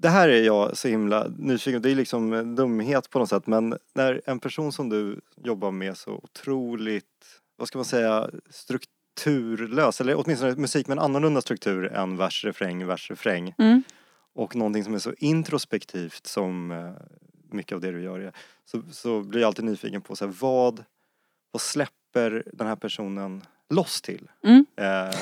Det 0.00 0.08
här 0.08 0.28
är 0.28 0.42
jag 0.42 0.76
så 0.76 0.88
himla 0.88 1.26
nyfiken 1.38 1.82
Det 1.82 1.90
är 1.90 1.94
liksom 1.94 2.54
dumhet 2.54 3.10
på 3.10 3.18
något 3.18 3.28
sätt 3.28 3.46
men 3.46 3.78
när 3.94 4.22
en 4.24 4.40
person 4.40 4.72
som 4.72 4.88
du 4.88 5.20
jobbar 5.36 5.70
med 5.70 5.96
så 5.96 6.12
otroligt, 6.12 7.04
vad 7.56 7.68
ska 7.68 7.78
man 7.78 7.84
säga, 7.84 8.30
strukturlös 8.50 10.00
eller 10.00 10.14
åtminstone 10.18 10.54
musik 10.54 10.88
med 10.88 10.98
en 10.98 11.04
annorlunda 11.04 11.40
struktur 11.40 11.92
än 11.92 12.16
vers, 12.16 12.44
refräng, 12.44 12.86
vers, 12.86 13.10
refräng. 13.10 13.54
Mm. 13.58 13.82
och 14.34 14.56
någonting 14.56 14.84
som 14.84 14.94
är 14.94 14.98
så 14.98 15.14
introspektivt 15.18 16.26
som 16.26 16.70
eh, 16.70 16.92
mycket 17.50 17.72
av 17.72 17.80
det 17.80 17.90
du 17.90 18.02
gör 18.02 18.20
är, 18.20 18.32
så, 18.64 18.82
så 18.90 19.20
blir 19.20 19.40
jag 19.40 19.46
alltid 19.46 19.64
nyfiken 19.64 20.02
på 20.02 20.16
så 20.16 20.24
här, 20.24 20.34
vad, 20.40 20.84
vad 21.50 21.60
släpper 21.60 22.42
den 22.52 22.66
här 22.66 22.76
personen 22.76 23.44
loss 23.70 24.02
till? 24.02 24.30
Mm. 24.44 24.66
Eh, 24.76 25.18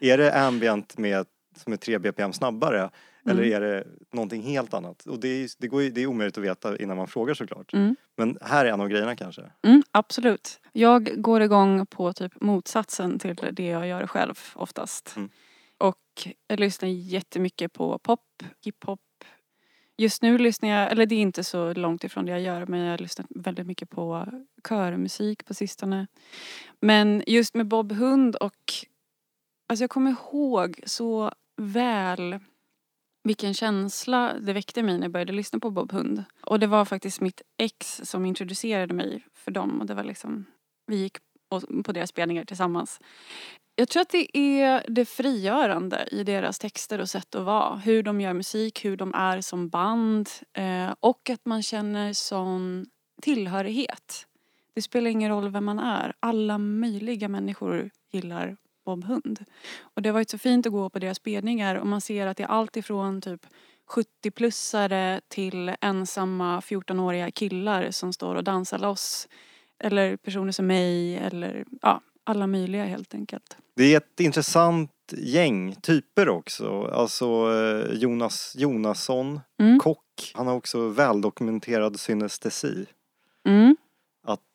är 0.00 0.18
det 0.18 0.40
ambient 0.40 0.98
med, 0.98 1.26
som 1.56 1.72
är 1.72 1.76
3 1.76 1.98
bpm 1.98 2.32
snabbare 2.32 2.90
eller 3.30 3.42
Mm. 3.42 3.54
är 3.54 3.60
det 3.60 3.84
någonting 4.12 4.42
helt 4.42 4.74
annat? 4.74 5.06
Och 5.06 5.20
det 5.20 5.28
är, 5.28 5.50
det, 5.58 5.68
går, 5.68 5.82
det 5.82 6.02
är 6.02 6.06
omöjligt 6.06 6.38
att 6.38 6.44
veta 6.44 6.76
innan 6.76 6.96
man 6.96 7.06
frågar 7.08 7.34
såklart. 7.34 7.72
Mm. 7.72 7.96
Men 8.16 8.38
här 8.40 8.64
är 8.64 8.72
en 8.72 8.80
av 8.80 8.88
grejerna 8.88 9.16
kanske. 9.16 9.42
Mm, 9.62 9.82
absolut. 9.90 10.60
Jag 10.72 11.22
går 11.22 11.42
igång 11.42 11.86
på 11.86 12.12
typ 12.12 12.40
motsatsen 12.40 13.18
till 13.18 13.36
det 13.52 13.66
jag 13.66 13.86
gör 13.86 14.06
själv 14.06 14.34
oftast. 14.54 15.16
Mm. 15.16 15.30
Och 15.78 16.28
jag 16.46 16.60
lyssnar 16.60 16.88
jättemycket 16.88 17.72
på 17.72 17.98
pop, 17.98 18.42
hiphop. 18.64 19.00
Just 19.96 20.22
nu 20.22 20.38
lyssnar 20.38 20.68
jag, 20.68 20.92
eller 20.92 21.06
det 21.06 21.14
är 21.14 21.20
inte 21.20 21.44
så 21.44 21.72
långt 21.72 22.04
ifrån 22.04 22.26
det 22.26 22.32
jag 22.32 22.40
gör 22.40 22.66
men 22.66 22.80
jag 22.80 22.90
har 22.90 22.98
lyssnat 22.98 23.26
väldigt 23.30 23.66
mycket 23.66 23.90
på 23.90 24.26
körmusik 24.68 25.44
på 25.44 25.54
sistone. 25.54 26.06
Men 26.80 27.22
just 27.26 27.54
med 27.54 27.66
Bob 27.66 27.92
Hund 27.92 28.36
och 28.36 28.54
Alltså 29.66 29.82
jag 29.82 29.90
kommer 29.90 30.10
ihåg 30.10 30.80
så 30.86 31.32
väl 31.56 32.38
vilken 33.24 33.54
känsla 33.54 34.34
det 34.40 34.52
väckte 34.52 34.82
mig 34.82 34.94
när 34.98 35.04
jag 35.04 35.12
började 35.12 35.32
lyssna 35.32 35.58
på 35.58 35.70
Bob 35.70 35.92
Hund. 35.92 36.24
Och 36.42 36.60
det 36.60 36.66
var 36.66 36.84
faktiskt 36.84 37.20
mitt 37.20 37.42
ex 37.58 38.00
som 38.04 38.26
introducerade 38.26 38.94
mig 38.94 39.24
för 39.34 39.50
dem 39.50 39.80
och 39.80 39.86
det 39.86 39.94
var 39.94 40.04
liksom, 40.04 40.44
vi 40.86 40.96
gick 40.96 41.16
på- 41.84 41.92
deras 41.92 42.10
spelningar 42.10 42.44
tillsammans. 42.44 43.00
Jag 43.74 43.88
tror 43.88 44.00
att 44.00 44.08
det 44.10 44.38
är 44.38 44.84
det 44.88 45.04
frigörande 45.04 46.08
i 46.10 46.24
deras 46.24 46.58
texter 46.58 46.98
och 46.98 47.08
sätt 47.10 47.34
att 47.34 47.44
vara. 47.44 47.76
Hur 47.76 48.02
de 48.02 48.20
gör 48.20 48.32
musik, 48.32 48.84
hur 48.84 48.96
de 48.96 49.14
är 49.14 49.40
som 49.40 49.68
band 49.68 50.28
eh, 50.52 50.94
och 51.00 51.30
att 51.30 51.44
man 51.44 51.62
känner 51.62 52.12
sån 52.12 52.86
tillhörighet. 53.22 54.26
Det 54.74 54.82
spelar 54.82 55.10
ingen 55.10 55.30
roll 55.30 55.48
vem 55.48 55.64
man 55.64 55.78
är. 55.78 56.12
Alla 56.20 56.58
möjliga 56.58 57.28
människor 57.28 57.90
gillar 58.10 58.56
Bob 58.84 59.04
Hund. 59.04 59.44
Och 59.80 60.02
det 60.02 60.08
har 60.08 60.14
varit 60.14 60.30
så 60.30 60.38
fint 60.38 60.66
att 60.66 60.72
gå 60.72 60.90
på 60.90 60.98
deras 60.98 61.16
spelningar 61.16 61.74
och 61.74 61.86
man 61.86 62.00
ser 62.00 62.26
att 62.26 62.36
det 62.36 62.42
är 62.42 62.46
allt 62.48 62.76
ifrån 62.76 63.20
typ 63.20 63.46
70-plussare 64.22 65.20
till 65.28 65.72
ensamma 65.80 66.60
14-åriga 66.60 67.30
killar 67.30 67.90
som 67.90 68.12
står 68.12 68.34
och 68.34 68.44
dansar 68.44 68.78
loss. 68.78 69.28
Eller 69.84 70.16
personer 70.16 70.52
som 70.52 70.66
mig 70.66 71.16
eller 71.16 71.64
ja, 71.82 72.00
alla 72.24 72.46
möjliga 72.46 72.84
helt 72.84 73.14
enkelt. 73.14 73.56
Det 73.76 73.92
är 73.94 73.96
ett 73.96 74.20
intressant 74.20 74.90
gäng 75.16 75.74
typer 75.74 76.28
också. 76.28 76.90
Alltså 76.92 77.26
eh, 77.52 77.94
Jonas 77.98 78.54
Jonasson, 78.58 79.40
Mm. 79.60 79.78
kock. 79.78 80.32
Han 80.34 80.46
har 80.46 80.54
också 80.54 80.88
väldokumenterad 80.88 82.00
synestesi. 82.00 82.86
Mm. 83.46 83.76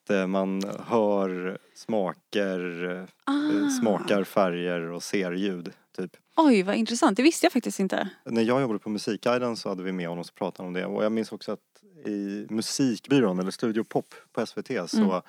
Att 0.07 0.11
eh, 0.11 0.27
man 0.27 0.63
hör 0.87 1.57
smaker, 1.75 2.89
eh, 2.91 3.03
Ah. 3.23 3.69
smakar 3.81 4.23
färger 4.23 4.81
och 4.81 5.03
ser 5.03 5.31
ljud. 5.31 5.71
Typ. 5.97 6.11
Oj, 6.35 6.63
vad 6.63 6.75
intressant. 6.75 7.17
Det 7.17 7.23
visste 7.23 7.45
jag 7.45 7.53
faktiskt 7.53 7.79
inte. 7.79 8.09
När 8.25 8.41
jag 8.41 8.61
jobbade 8.61 8.79
på 8.79 8.89
Musikguiden 8.89 9.55
så 9.57 9.69
hade 9.69 9.83
vi 9.83 9.91
med 9.91 10.07
honom 10.07 10.21
och 10.29 10.35
pratade 10.35 10.67
om 10.67 10.73
det. 10.73 10.85
Och 10.85 11.03
jag 11.03 11.11
minns 11.11 11.31
också 11.31 11.51
att 11.51 11.59
i 12.05 12.47
musikbyrån, 12.49 13.39
eller 13.39 13.51
Studio 13.51 13.83
Pop 13.83 14.13
på 14.31 14.45
SVT, 14.45 14.87
så 14.89 14.97
Mm. 15.03 15.21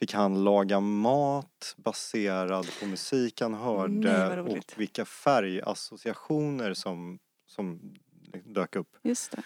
fick 0.00 0.14
han 0.14 0.44
laga 0.44 0.80
mat 0.80 1.74
baserad 1.76 2.66
på 2.80 2.86
musik 2.86 3.40
han 3.40 3.52
Nej, 3.52 3.60
hörde 3.60 4.42
vad 4.42 4.52
och 4.58 4.64
vilka 4.76 5.04
färgassociationer 5.04 6.74
som, 6.74 7.18
som 7.46 7.94
dök 8.44 8.76
upp. 8.76 8.88
Just 9.02 9.30
det. 9.32 9.42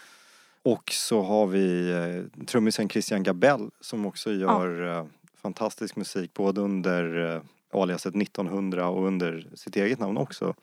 Och 0.66 0.92
så 0.92 1.22
har 1.22 1.46
vi 1.46 1.90
eh, 1.90 2.44
trummisen 2.46 2.88
Christian 2.88 3.22
Gabell 3.22 3.70
som 3.80 4.06
också 4.06 4.32
gör 4.32 4.98
eh, 4.98 5.06
fantastisk 5.34 5.96
musik 5.96 6.34
både 6.34 6.60
under 6.60 7.34
eh, 7.34 7.42
aliaset 7.72 8.16
1900 8.16 8.88
och 8.88 9.06
under 9.06 9.50
sitt 9.54 9.76
eget 9.76 9.98
namn 9.98 10.16
också. 10.16 10.54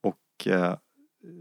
Och 0.00 0.46
eh, 0.46 0.76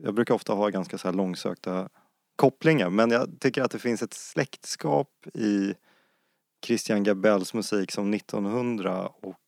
jag 0.03 0.13
brukar 0.13 0.33
ofta 0.33 0.53
ha 0.53 0.69
ganska 0.69 0.97
så 0.97 1.07
här 1.07 1.15
långsökta 1.15 1.89
kopplingar 2.35 2.89
men 2.89 3.11
jag 3.11 3.39
tycker 3.39 3.61
att 3.61 3.71
det 3.71 3.79
finns 3.79 4.01
ett 4.01 4.13
släktskap 4.13 5.09
i 5.33 5.73
Christian 6.65 7.03
Gabells 7.03 7.53
musik 7.53 7.91
som 7.91 8.13
1900 8.13 9.07
och 9.07 9.39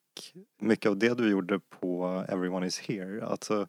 mycket 0.61 0.89
av 0.89 0.97
det 0.97 1.13
du 1.13 1.29
gjorde 1.29 1.59
på 1.59 2.25
Everyone 2.29 2.67
is 2.67 2.79
here. 2.79 3.25
Alltså 3.25 3.67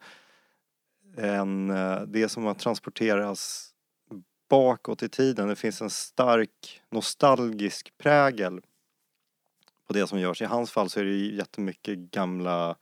en, 1.16 1.70
eh, 1.70 2.00
det 2.00 2.28
som 2.28 2.46
att 2.46 2.58
transporteras 2.58 3.72
bakåt 4.48 5.02
i 5.02 5.08
tiden. 5.08 5.48
Det 5.48 5.56
finns 5.56 5.82
en 5.82 5.90
stark 5.90 6.82
nostalgisk 6.90 7.98
prägel 7.98 8.60
på 9.86 9.92
det 9.92 10.06
som 10.06 10.20
görs. 10.20 10.42
I 10.42 10.44
hans 10.44 10.70
fall 10.70 10.90
så 10.90 11.00
är 11.00 11.04
det 11.04 11.10
ju 11.10 11.36
jättemycket 11.36 11.98
gamla 11.98 12.76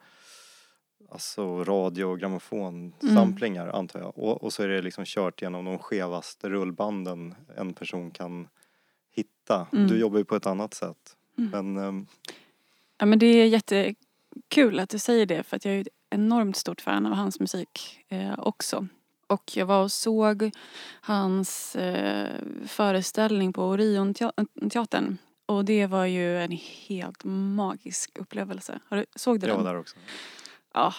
alltså 1.11 1.64
radio 1.64 2.04
och 2.04 2.18
grammofonsamplingar 2.18 3.68
antar 3.68 4.00
jag. 4.00 4.18
Och, 4.18 4.42
och 4.42 4.52
så 4.52 4.62
är 4.62 4.68
det 4.68 4.83
liksom 4.83 5.04
kört 5.04 5.42
genom 5.42 5.64
de 5.64 5.78
skevaste 5.78 6.49
rullbanden 6.49 7.35
en 7.56 7.75
person 7.75 8.11
kan 8.11 8.49
hitta. 9.11 9.66
Mm. 9.73 9.88
Du 9.88 9.99
jobbar 9.99 10.18
ju 10.18 10.25
på 10.25 10.37
ett 10.37 10.47
annat 10.47 10.75
sätt. 10.75 11.16
Mm. 11.38 11.50
Men 11.50 11.85
ehm, 11.85 12.06
Ja, 12.99 13.06
men 13.06 13.18
det 13.18 13.26
är 13.26 13.47
jättekul 13.47 14.80
att 14.80 14.90
du 14.90 14.99
säger 14.99 15.26
det 15.26 15.42
för 15.42 15.56
att 15.56 15.64
jag 15.64 15.75
är 15.75 15.80
ett 15.80 15.88
enormt 16.11 16.56
stort 16.56 16.80
fan 16.80 17.06
av 17.06 17.12
hans 17.12 17.40
musik 17.40 17.99
eh, 18.09 18.38
också. 18.38 18.88
Och 19.34 19.56
jag 19.56 19.66
var 19.66 19.82
och 19.82 19.92
såg 19.92 20.50
hans 21.00 21.76
eh, 21.76 22.40
föreställning 22.66 23.52
på 23.52 23.64
Orionteatern. 23.64 25.18
Och 25.46 25.64
det 25.64 25.86
var 25.86 26.04
ju 26.04 26.38
en 26.38 26.58
helt 26.88 27.24
magisk 27.24 28.18
upplevelse. 28.18 28.78
Har 28.88 28.96
du, 28.96 29.06
såg 29.14 29.40
du 29.40 29.46
jag 29.46 29.56
den? 29.56 29.64
var 29.64 29.72
där 29.72 29.80
också. 29.80 29.96
Ja. 30.74 30.94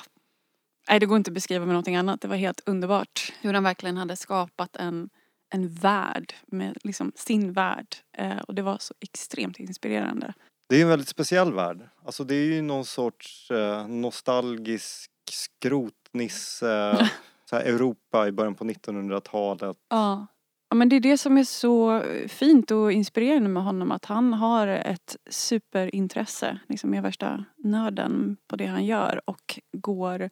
Nej, 0.89 1.00
det 1.00 1.06
går 1.06 1.18
inte 1.18 1.30
att 1.30 1.34
beskriva 1.34 1.65
med 1.65 1.74
någonting 1.74 1.96
annat. 1.96 2.22
Det 2.22 2.27
var 2.27 2.36
helt 2.36 2.62
underbart. 2.65 3.34
Hur 3.42 3.54
han 3.54 3.63
verkligen 3.63 3.98
hade 3.98 4.15
skapat 4.15 4.75
en, 4.75 5.10
en 5.54 5.70
värld 5.70 6.34
med 6.48 6.77
liksom 6.84 7.12
sin 7.15 7.54
värld. 7.54 7.96
Eh, 8.18 8.38
och 8.38 8.56
det 8.56 8.62
var 8.62 8.77
så 8.80 8.94
extremt 9.00 9.60
inspirerande. 9.60 10.34
Det 10.70 10.75
är 10.75 10.82
en 10.82 10.89
väldigt 10.89 11.08
speciell 11.08 11.54
värld. 11.54 11.89
Alltså 12.06 12.24
det 12.24 12.36
är 12.36 12.46
ju 12.46 12.62
någon 12.62 12.86
sorts 12.86 13.51
eh, 13.51 13.88
nostalgisk 13.88 15.12
skrotnisse, 15.32 17.10
så 17.50 17.56
här 17.56 17.64
Europa 17.64 18.28
i 18.28 18.32
början 18.32 18.56
på 18.56 18.64
1900-talet. 18.64 19.78
Ja. 19.90 20.28
ja, 20.70 20.75
men 20.75 20.90
det 20.90 20.96
är 20.96 21.00
det 21.00 21.18
som 21.18 21.38
är 21.38 21.44
så 21.44 22.04
fint 22.28 22.72
och 22.72 22.92
inspirerande 22.92 23.50
med 23.50 23.64
honom. 23.64 23.92
Att 23.92 24.06
han 24.06 24.34
har 24.34 24.68
ett 24.68 25.16
superintresse, 25.30 26.60
liksom 26.68 26.94
är 26.94 27.02
värsta 27.02 27.46
nörden 27.58 28.38
på 28.48 28.56
det 28.56 28.66
han 28.66 28.86
gör 28.86 29.22
och 29.25 29.60
går 29.72 30.30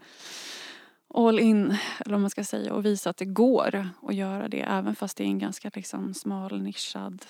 all 1.13 1.39
in, 1.39 1.77
eller 1.99 2.11
vad 2.11 2.21
man 2.21 2.29
ska 2.29 2.43
säga, 2.43 2.73
och 2.73 2.85
visar 2.85 3.09
att 3.09 3.17
det 3.17 3.25
går 3.25 3.87
att 4.01 4.15
göra 4.15 4.47
det 4.47 4.61
även 4.61 4.95
fast 4.95 5.17
det 5.17 5.23
är 5.23 5.27
en 5.27 5.39
ganska 5.39 5.71
liksom 5.73 6.13
smal, 6.13 6.61
nischad 6.61 7.25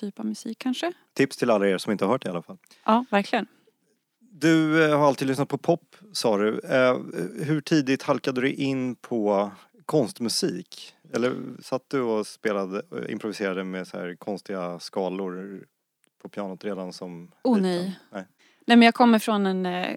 typ 0.00 0.18
av 0.18 0.26
musik 0.26 0.58
kanske. 0.58 0.92
Tips 1.14 1.36
till 1.36 1.50
alla 1.50 1.68
er 1.68 1.78
som 1.78 1.92
inte 1.92 2.04
har 2.04 2.12
hört 2.12 2.22
det 2.22 2.28
i 2.28 2.30
alla 2.30 2.42
fall. 2.42 2.58
Ja, 2.84 3.04
verkligen. 3.10 3.46
Du 4.34 4.84
eh, 4.84 4.98
har 4.98 5.06
alltid 5.06 5.28
lyssnat 5.28 5.48
på 5.48 5.58
pop, 5.58 5.96
sa 6.12 6.38
du. 6.38 6.58
Eh, 6.58 6.98
hur 7.44 7.60
tidigt 7.60 8.02
halkade 8.02 8.40
du 8.40 8.52
in 8.52 8.94
på 8.94 9.50
konstmusik? 9.86 10.94
Eller 11.12 11.36
satt 11.62 11.82
du 11.88 12.00
och 12.00 12.26
spelade, 12.26 12.82
eh, 12.96 13.12
improviserade 13.12 13.64
med 13.64 13.88
så 13.88 13.98
här 13.98 14.14
konstiga 14.14 14.78
skalor 14.78 15.64
på 16.22 16.28
pianot 16.28 16.64
redan 16.64 16.92
som 16.92 17.32
Oh, 17.44 17.56
liten? 17.56 17.70
nej. 17.70 17.98
nej. 18.10 18.26
Nej 18.66 18.76
men 18.76 18.82
jag 18.82 18.94
kommer 18.94 19.18
från 19.18 19.46
en 19.46 19.66
eh, 19.66 19.96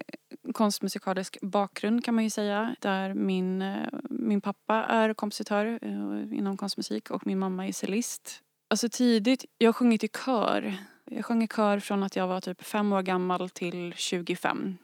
konstmusikalisk 0.54 1.38
bakgrund 1.42 2.04
kan 2.04 2.14
man 2.14 2.24
ju 2.24 2.30
säga. 2.30 2.76
Där 2.80 3.14
min, 3.14 3.62
eh, 3.62 3.88
min 4.10 4.40
pappa 4.40 4.74
är 4.74 5.14
kompositör 5.14 5.78
eh, 5.82 6.38
inom 6.38 6.56
konstmusik 6.56 7.10
och 7.10 7.26
min 7.26 7.38
mamma 7.38 7.66
är 7.66 7.72
cellist. 7.72 8.42
Alltså 8.70 8.88
tidigt, 8.88 9.44
jag 9.58 9.68
har 9.68 9.72
sjungit 9.72 10.04
i 10.04 10.08
kör. 10.08 10.76
Jag 11.10 11.24
sjöng 11.24 11.42
i 11.42 11.48
kör 11.48 11.80
från 11.80 12.02
att 12.02 12.16
jag 12.16 12.26
var 12.26 12.40
typ 12.40 12.62
fem 12.62 12.92
år 12.92 13.02
gammal 13.02 13.50
till 13.50 13.94
25. 13.96 14.78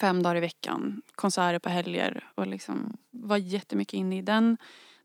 Fem 0.00 0.22
dagar 0.22 0.36
i 0.36 0.40
veckan, 0.40 1.02
konserter 1.14 1.58
på 1.58 1.68
helger 1.68 2.30
och 2.34 2.46
liksom 2.46 2.96
var 3.10 3.36
jättemycket 3.36 3.94
inne 3.94 4.18
i 4.18 4.22
den, 4.22 4.56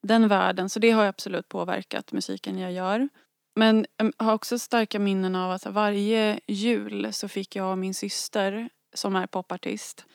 den 0.01 0.27
världen. 0.27 0.69
Så 0.69 0.79
det 0.79 0.91
har 0.91 1.05
absolut 1.05 1.49
påverkat 1.49 2.11
musiken 2.11 2.59
jag 2.59 2.71
gör. 2.71 3.09
Men 3.55 3.85
jag 3.97 4.13
har 4.17 4.33
också 4.33 4.59
starka 4.59 4.99
minnen 4.99 5.35
av 5.35 5.51
att 5.51 5.65
varje 5.65 6.39
jul 6.47 7.13
så 7.13 7.27
fick 7.27 7.55
jag 7.55 7.71
och 7.71 7.77
min 7.77 7.93
syster, 7.93 8.69
som 8.93 9.15
är 9.15 9.27
popartist, 9.27 10.05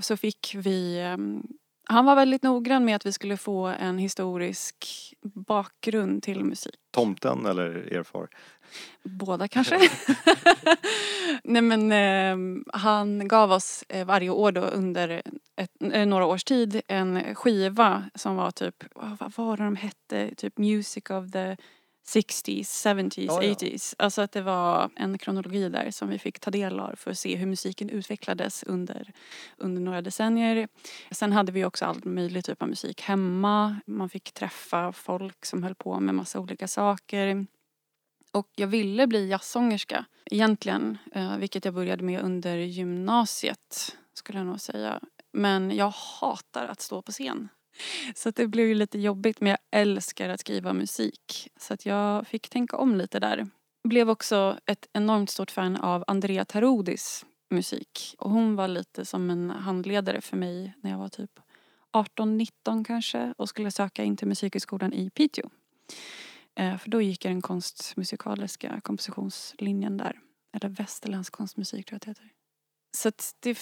så 0.00 0.16
fick 0.16 0.54
vi... 0.54 1.00
Ehm, 1.00 1.46
han 1.90 2.04
var 2.04 2.16
väldigt 2.16 2.42
noggrann 2.42 2.84
med 2.84 2.96
att 2.96 3.06
vi 3.06 3.12
skulle 3.12 3.36
få 3.36 3.66
en 3.66 3.98
historisk 3.98 4.86
bakgrund 5.22 6.22
till 6.22 6.44
musik. 6.44 6.74
Tomten 6.90 7.46
eller 7.46 7.92
er 7.92 8.02
far? 8.02 8.28
Båda 9.02 9.48
kanske. 9.48 9.78
Nej 11.44 11.62
men 11.62 11.92
eh, 11.92 12.62
han 12.80 13.28
gav 13.28 13.52
oss 13.52 13.84
eh, 13.88 14.06
varje 14.06 14.30
år 14.30 14.52
då 14.52 14.60
under 14.60 15.22
ett, 15.56 15.70
eh, 15.92 16.06
några 16.06 16.26
års 16.26 16.44
tid 16.44 16.80
en 16.88 17.34
skiva 17.34 18.04
som 18.14 18.36
var 18.36 18.50
typ, 18.50 18.84
vad 18.94 19.18
vad 19.18 19.32
var 19.36 19.56
det 19.56 19.64
de 19.64 19.76
hette? 19.76 20.34
Typ 20.34 20.58
Music 20.58 21.10
of 21.10 21.32
the 21.32 21.56
60s, 22.06 22.86
70s, 22.86 23.24
Ja, 23.26 23.42
ja. 23.42 23.54
80s. 23.54 23.94
Alltså 23.98 24.22
att 24.22 24.32
det 24.32 24.42
var 24.42 24.90
en 24.96 25.18
kronologi 25.18 25.68
där 25.68 25.90
som 25.90 26.08
vi 26.08 26.18
fick 26.18 26.40
ta 26.40 26.50
del 26.50 26.80
av 26.80 26.96
för 26.96 27.10
att 27.10 27.18
se 27.18 27.36
hur 27.36 27.46
musiken 27.46 27.90
utvecklades 27.90 28.62
under, 28.62 29.12
under 29.56 29.82
några 29.82 30.02
decennier. 30.02 30.68
Sen 31.10 31.32
hade 31.32 31.52
vi 31.52 31.64
också 31.64 31.84
all 31.84 32.04
möjlig 32.04 32.44
typ 32.44 32.62
av 32.62 32.68
musik 32.68 33.00
hemma. 33.00 33.80
Man 33.86 34.08
fick 34.08 34.32
träffa 34.32 34.92
folk 34.92 35.46
som 35.46 35.62
höll 35.62 35.74
på 35.74 36.00
med 36.00 36.14
massa 36.14 36.40
olika 36.40 36.68
saker. 36.68 37.46
Och 38.32 38.48
jag 38.56 38.66
ville 38.66 39.06
bli 39.06 39.28
jazzsångerska 39.28 40.04
egentligen, 40.24 40.98
eh, 41.12 41.36
vilket 41.36 41.64
jag 41.64 41.74
började 41.74 42.04
med 42.04 42.20
under 42.20 42.56
gymnasiet 42.56 43.96
skulle 44.14 44.38
jag 44.38 44.46
nog 44.46 44.60
säga. 44.60 45.00
Men 45.32 45.76
jag 45.76 45.92
hatar 46.20 46.66
att 46.66 46.80
stå 46.80 47.02
på 47.02 47.12
scen. 47.12 47.48
Så 48.14 48.28
att 48.28 48.36
det 48.36 48.46
blev 48.46 48.66
ju 48.66 48.74
lite 48.74 48.98
jobbigt 48.98 49.40
men 49.40 49.50
jag 49.50 49.58
älskar 49.70 50.28
att 50.28 50.40
skriva 50.40 50.72
musik. 50.72 51.48
Så 51.56 51.74
att 51.74 51.86
jag 51.86 52.26
fick 52.26 52.48
tänka 52.48 52.76
om 52.76 52.96
lite 52.96 53.20
där. 53.20 53.46
Blev 53.84 54.10
också 54.10 54.58
ett 54.66 54.88
enormt 54.92 55.30
stort 55.30 55.50
fan 55.50 55.76
av 55.76 56.04
Andrea 56.06 56.44
Tarodis 56.44 57.26
musik. 57.50 58.14
Och 58.18 58.30
hon 58.30 58.56
var 58.56 58.68
lite 58.68 59.04
som 59.04 59.30
en 59.30 59.50
handledare 59.50 60.20
för 60.20 60.36
mig 60.36 60.72
när 60.80 60.90
jag 60.90 60.98
var 60.98 61.08
typ 61.08 61.40
18-19 61.92 62.84
kanske 62.84 63.34
och 63.38 63.48
skulle 63.48 63.70
söka 63.70 64.04
in 64.04 64.16
till 64.16 64.28
musikhögskolan 64.28 64.92
i 64.92 65.10
Piteå. 65.10 65.50
Eh, 66.54 66.78
för 66.78 66.90
då 66.90 67.02
gick 67.02 67.24
jag 67.24 67.32
den 67.32 67.42
konstmusikaliska 67.42 68.80
kompositionslinjen 68.80 69.96
där. 69.96 70.20
Eller 70.52 70.68
västerländsk 70.68 71.32
konstmusik 71.32 71.86
tror 71.86 71.94
jag 71.94 71.96
att 71.96 72.16
det 72.16 72.22
heter. 72.24 72.39
Så 72.92 73.10
det 73.40 73.54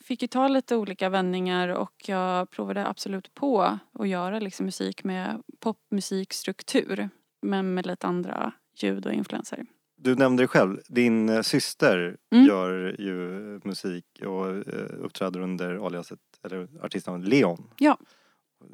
fick 0.00 0.22
ju 0.22 0.28
ta 0.28 0.48
lite 0.48 0.76
olika 0.76 1.08
vändningar 1.08 1.68
och 1.68 1.92
jag 2.08 2.50
provade 2.50 2.86
absolut 2.86 3.34
på 3.34 3.78
att 3.92 4.08
göra 4.08 4.38
liksom 4.38 4.66
musik 4.66 5.04
med 5.04 5.42
popmusikstruktur. 5.60 7.08
Men 7.42 7.74
med 7.74 7.86
lite 7.86 8.06
andra 8.06 8.52
ljud 8.76 9.06
och 9.06 9.12
influenser. 9.12 9.66
Du 9.96 10.14
nämnde 10.14 10.42
det 10.42 10.46
själv, 10.48 10.80
din 10.88 11.28
eh, 11.28 11.42
syster 11.42 12.16
Mm. 12.32 12.46
gör 12.46 12.96
ju 12.98 13.14
musik 13.64 14.04
och 14.26 14.46
eh, 14.50 14.84
uppträder 15.00 15.40
under 15.40 15.86
aliaset, 15.86 16.18
eller 16.44 16.68
artistnamnet 16.82 17.28
Leon. 17.28 17.70
Ja. 17.78 17.98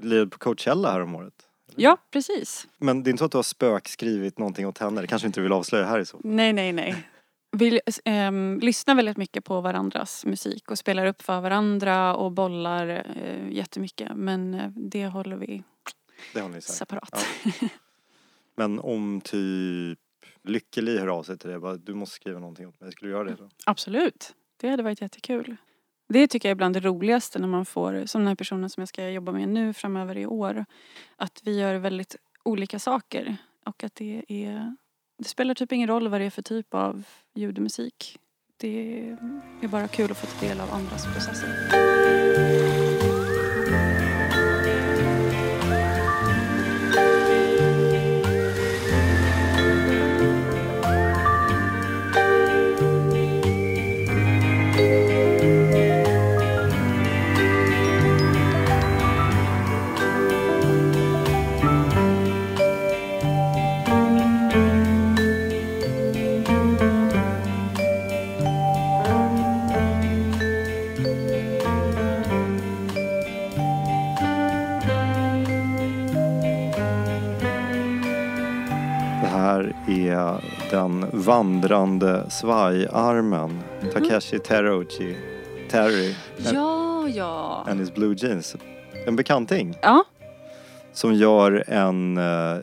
Lirade 0.01 0.31
på 0.31 0.39
Coachella 0.39 0.93
här 0.93 1.01
om 1.01 1.15
året. 1.15 1.35
Ja, 1.77 1.97
precis. 2.11 2.67
Men 2.79 3.03
det 3.03 3.09
är 3.09 3.11
inte 3.11 3.19
så 3.19 3.25
att 3.25 3.33
du 3.33 3.39
har 3.39 3.43
spökskrivit 3.43 4.39
någonting 4.39 4.67
åt 4.67 4.79
henne? 4.79 5.01
Det 5.01 5.07
kanske 5.07 5.27
inte 5.27 5.41
du 5.41 5.43
vill 5.43 5.53
avslöja 5.53 5.87
här 5.87 5.99
i 6.01 6.05
så. 6.07 6.21
Nej, 6.25 6.53
nej, 6.53 6.73
nej. 6.73 7.09
Vi 7.55 7.81
ehm, 8.05 8.59
lyssnar 8.63 8.95
väldigt 8.95 9.17
mycket 9.17 9.45
på 9.45 9.61
varandras 9.61 10.25
musik 10.27 10.71
och 10.71 10.79
spelar 10.79 11.07
upp 11.07 11.23
för 11.23 11.41
varandra 11.41 12.15
och 12.17 12.33
bollar 12.33 12.89
eh, 13.17 13.49
jättemycket. 13.51 14.17
Men 14.17 14.55
eh, 14.55 14.71
det 14.77 15.07
håller 15.07 15.37
vi 15.37 15.63
Det 16.35 16.41
sagt. 16.41 16.65
separat. 16.65 17.27
Ja. 17.45 17.69
Men 18.57 18.79
om 18.81 19.21
typ 19.21 19.99
Lykkeli 20.43 20.99
hör 20.99 21.07
av 21.09 21.23
sig 21.23 21.39
till 21.39 21.51
dig, 21.51 21.59
bara, 21.59 21.77
du 21.77 21.95
måste 21.95 22.15
skriva 22.15 22.39
någonting 22.39 22.69
åt 22.69 22.81
mig, 22.81 22.93
skulle 22.93 23.11
du 23.11 23.15
göra 23.17 23.25
det 23.25 23.35
då? 23.35 23.49
Absolut. 23.67 24.35
Det 24.57 24.69
hade 24.69 24.83
varit 24.83 25.01
jättekul. 25.01 25.57
Det 26.09 26.29
tycker 26.29 26.49
jag 26.49 26.51
är 26.51 26.57
bland 26.57 26.77
det 26.77 26.81
roligaste 26.81 27.39
när 27.39 27.49
man 27.49 27.67
får, 27.67 28.07
som 28.07 28.21
den 28.21 28.29
här 28.29 28.35
personen 28.35 28.71
som 28.71 28.81
jag 28.81 28.89
ska 28.89 29.11
jobba 29.11 29.33
med 29.33 29.49
nu 29.49 29.73
framöver 29.73 30.17
i 30.19 30.27
år, 30.27 30.65
att 31.17 31.41
vi 31.45 31.61
gör 31.61 31.75
väldigt 31.75 32.17
olika 32.43 32.79
saker 32.79 33.37
och 33.67 33.85
att 33.85 33.95
det 33.95 34.25
är, 34.29 34.77
det 35.25 35.29
spelar 35.29 35.55
typ 35.55 35.73
ingen 35.73 35.89
roll 35.89 36.09
vad 36.09 36.21
det 36.21 36.25
är 36.25 36.31
för 36.31 36.43
typ 36.43 36.75
av 36.75 37.03
ljudmusik. 37.35 38.19
Det 38.57 39.01
är 39.63 39.69
bara 39.69 39.89
kul 39.89 40.11
att 40.11 40.19
få 40.19 40.27
ta 40.27 40.47
del 40.47 40.61
av 40.61 40.71
andras 40.71 41.05
processer. 41.05 42.74
Är 79.95 80.45
den 80.71 81.07
vandrande 81.13 82.31
svajarmen, 82.31 83.61
Takeshi 83.93 84.39
Teruchi, 84.39 85.17
Terry 85.71 86.15
Ja, 86.53 87.09
ja. 87.09 87.65
and 87.69 87.81
his 87.81 87.95
blue 87.95 88.15
jeans. 88.19 88.57
En 89.07 89.17
bekanting 89.17 89.75
Ja, 89.83 90.05
som 90.93 91.15
gör 91.15 91.65
en 91.69 92.17
eh, 92.17 92.57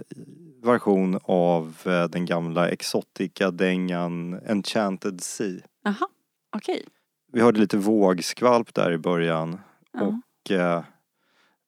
version 0.64 1.20
av 1.24 1.76
eh, 1.86 2.04
den 2.04 2.26
gamla 2.26 2.70
Exotica-dängan 2.70 4.40
Enchanted 4.48 5.22
Sea. 5.22 5.60
aha. 5.86 6.08
Okej. 6.56 6.86
Vi 7.34 7.42
hörde 7.42 7.60
lite 7.60 7.78
vågskvalp 7.78 8.74
där 8.74 8.92
i 8.92 8.98
början 8.98 9.60
Ja. 9.94 10.02
och 10.46 10.52
eh, 10.52 10.84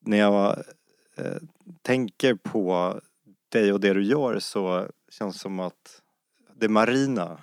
när 0.06 0.16
jag 0.18 0.58
eh, 1.16 1.24
tänker 1.82 2.34
på 2.34 3.00
dig 3.52 3.72
och 3.72 3.80
det 3.80 3.92
du 3.94 4.02
gör 4.04 4.38
så 4.38 4.86
känns 5.18 5.40
som 5.40 5.60
att 5.60 6.02
det 6.54 6.68
marina 6.68 7.42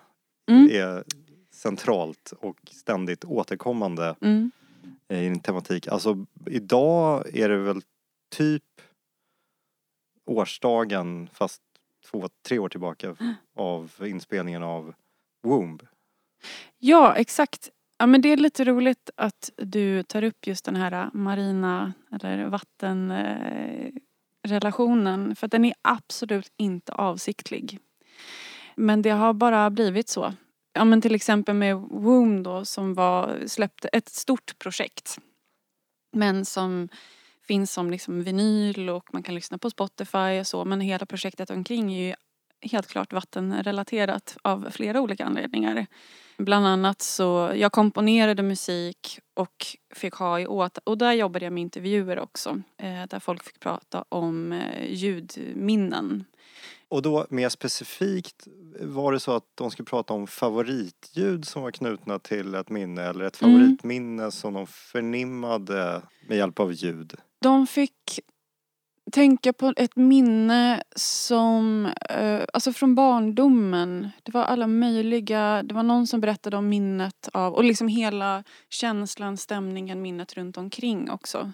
Mm. 0.50 0.68
är 0.72 1.04
centralt 1.52 2.34
och 2.40 2.58
ständigt 2.72 3.26
återkommande 3.26 4.16
Mm. 4.22 4.52
i 5.10 5.16
din 5.16 5.40
tematik. 5.40 5.88
Alltså 5.88 6.26
idag 6.46 7.36
är 7.38 7.50
det 7.50 7.58
väl 7.58 7.82
typ 8.36 8.64
årsdagen 10.26 11.30
fast 11.34 11.62
två, 12.12 12.30
tre 12.48 12.60
år 12.60 12.70
tillbaka 12.70 13.16
av 13.56 13.92
inspelningen 14.02 14.64
av 14.64 14.94
Womb. 15.44 15.84
Ja, 16.78 17.16
exakt. 17.16 17.70
Ja, 17.98 18.06
men 18.06 18.22
det 18.22 18.30
är 18.30 18.38
lite 18.38 18.64
roligt 18.66 19.10
att 19.16 19.50
du 19.58 20.04
tar 20.04 20.24
upp 20.24 20.48
just 20.48 20.66
den 20.66 20.76
här 20.76 21.10
marina 21.14 21.94
eller 22.12 22.50
relationen. 24.44 25.36
För 25.36 25.46
att 25.46 25.52
den 25.52 25.66
är 25.66 25.74
absolut 25.82 26.54
inte 26.58 26.94
avsiktlig. 26.94 27.80
Men 28.76 29.02
det 29.02 29.10
har 29.10 29.34
bara 29.34 29.70
blivit 29.70 30.10
så. 30.10 30.34
Ja 30.74 30.86
men 30.86 31.02
till 31.02 31.16
exempel 31.16 31.56
med 31.56 31.76
Womb 31.76 32.44
då 32.44 32.66
som 32.66 32.94
var, 32.94 33.40
släppte 33.48 33.88
ett 33.88 34.10
stort 34.10 34.60
projekt. 34.60 35.18
Men 36.14 36.46
som 36.46 36.90
finns 37.48 37.74
som 37.74 37.92
liksom 37.92 38.24
vinyl 38.24 38.90
och 38.90 39.14
man 39.14 39.24
kan 39.24 39.36
lyssna 39.36 39.58
på 39.58 39.70
Spotify 39.70 40.40
och 40.40 40.48
så. 40.48 40.66
Men 40.66 40.82
hela 40.82 41.06
projektet 41.06 41.50
omkring 41.50 41.94
är 41.94 42.08
ju 42.08 42.16
helt 42.72 42.88
klart 42.88 43.14
vattenrelaterat 43.14 44.38
av 44.42 44.70
flera 44.72 45.02
olika 45.02 45.26
anledningar. 45.26 45.86
Bland 46.46 46.68
annat 46.68 47.02
så, 47.02 47.52
jag 47.56 47.72
komponerade 47.72 48.44
musik 48.44 49.20
och 49.34 49.66
fick 49.96 50.14
ha 50.14 50.40
i 50.40 50.48
åt, 50.48 50.78
och 50.84 50.98
där 50.98 51.14
jobbade 51.14 51.46
jag 51.46 51.54
med 51.54 51.62
intervjuer 51.62 52.20
också. 52.20 52.50
Eh, 52.78 53.04
där 53.10 53.20
folk 53.20 53.44
fick 53.44 53.60
prata 53.60 54.06
om 54.10 54.52
eh, 54.52 54.86
ljudminnen. 54.94 56.24
Och 56.90 57.02
då 57.02 57.26
mer 57.30 57.50
specifikt, 57.50 58.48
var 58.82 59.12
det 59.12 59.20
så 59.20 59.32
att 59.36 59.44
de 59.56 59.72
skulle 59.72 59.86
prata 59.86 60.14
om 60.14 60.28
favoritljud 60.28 61.48
som 61.48 61.62
var 61.62 61.72
knutna 61.72 62.20
till 62.20 62.56
ett 62.56 62.70
minne 62.70 63.02
eller 63.04 63.26
ett 63.26 63.42
Mm. 63.42 63.54
favoritminne 63.60 64.32
som 64.32 64.54
de 64.54 64.68
förnimmade 64.68 66.02
med 66.28 66.38
hjälp 66.38 66.60
av 66.60 66.74
ljud? 66.74 67.14
De 67.42 67.68
fick 67.68 68.20
tänka 69.12 69.54
på 69.54 69.74
ett 69.78 69.96
minne 69.96 70.84
som, 70.96 71.86
eh, 72.10 72.42
alltså 72.54 72.74
från 72.74 72.96
barndomen. 72.96 74.10
Det 74.24 74.32
var 74.32 74.44
alla 74.44 74.68
möjliga, 74.68 75.64
det 75.64 75.74
var 75.74 75.84
någon 75.84 76.08
som 76.08 76.22
berättade 76.22 76.58
om 76.58 76.70
minnet 76.70 77.30
av, 77.34 77.54
och 77.54 77.64
liksom 77.64 77.88
hela 77.88 78.44
känslan, 78.70 79.38
stämningen, 79.38 80.02
minnet 80.02 80.34
runt 80.34 80.58
omkring 80.58 81.12
också. 81.12 81.52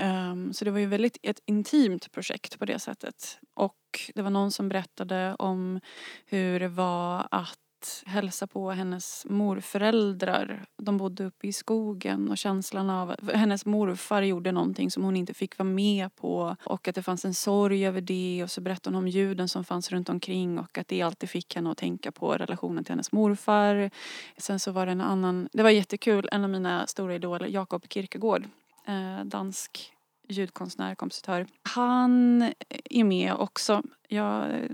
Um, 0.00 0.52
så 0.52 0.64
det 0.64 0.70
var 0.70 0.78
ju 0.78 0.86
väldigt 0.86 1.18
ett 1.22 1.40
intimt 1.46 2.12
projekt 2.12 2.58
på 2.58 2.64
det 2.64 2.78
sättet. 2.78 3.38
Och 3.54 3.76
det 4.14 4.22
var 4.22 4.30
någon 4.30 4.52
som 4.52 4.68
berättade 4.68 5.34
om 5.38 5.80
hur 6.26 6.60
det 6.60 6.68
var 6.68 7.28
att 7.30 7.58
hälsa 8.06 8.46
på 8.46 8.70
hennes 8.70 9.26
morföräldrar. 9.28 10.64
De 10.76 10.96
bodde 10.96 11.24
uppe 11.24 11.46
i 11.46 11.52
skogen 11.52 12.30
och 12.30 12.38
känslan 12.38 12.90
av 12.90 13.30
hennes 13.32 13.66
morfar 13.66 14.22
gjorde 14.22 14.52
någonting 14.52 14.90
som 14.90 15.04
hon 15.04 15.16
inte 15.16 15.34
fick 15.34 15.58
vara 15.58 15.68
med 15.68 16.16
på 16.16 16.56
och 16.64 16.88
att 16.88 16.94
det 16.94 17.02
fanns 17.02 17.24
en 17.24 17.34
sorg 17.34 17.86
över 17.86 18.00
det 18.00 18.40
och 18.44 18.50
så 18.50 18.60
berättade 18.60 18.96
hon 18.96 19.04
om 19.04 19.08
ljuden 19.08 19.48
som 19.48 19.64
fanns 19.64 19.90
runt 19.90 20.08
omkring 20.08 20.58
och 20.58 20.78
att 20.78 20.88
det 20.88 21.02
alltid 21.02 21.30
fick 21.30 21.56
henne 21.56 21.70
att 21.70 21.78
tänka 21.78 22.12
på 22.12 22.32
relationen 22.32 22.84
till 22.84 22.92
hennes 22.92 23.12
morfar. 23.12 23.90
Sen 24.36 24.60
så 24.60 24.72
var 24.72 24.86
det 24.86 24.92
en 24.92 25.00
annan, 25.00 25.48
det 25.52 25.62
var 25.62 25.70
jättekul, 25.70 26.28
en 26.32 26.44
av 26.44 26.50
mina 26.50 26.86
stora 26.86 27.14
idoler, 27.14 27.46
Jakob 27.46 27.84
Kierkegaard, 27.88 28.44
eh, 28.86 29.24
dansk 29.24 29.92
ljudkonstnär, 30.28 30.94
kompositör. 30.94 31.46
Han 31.62 32.42
är 32.84 33.04
med 33.04 33.34
också. 33.34 33.82
Jag 34.08 34.68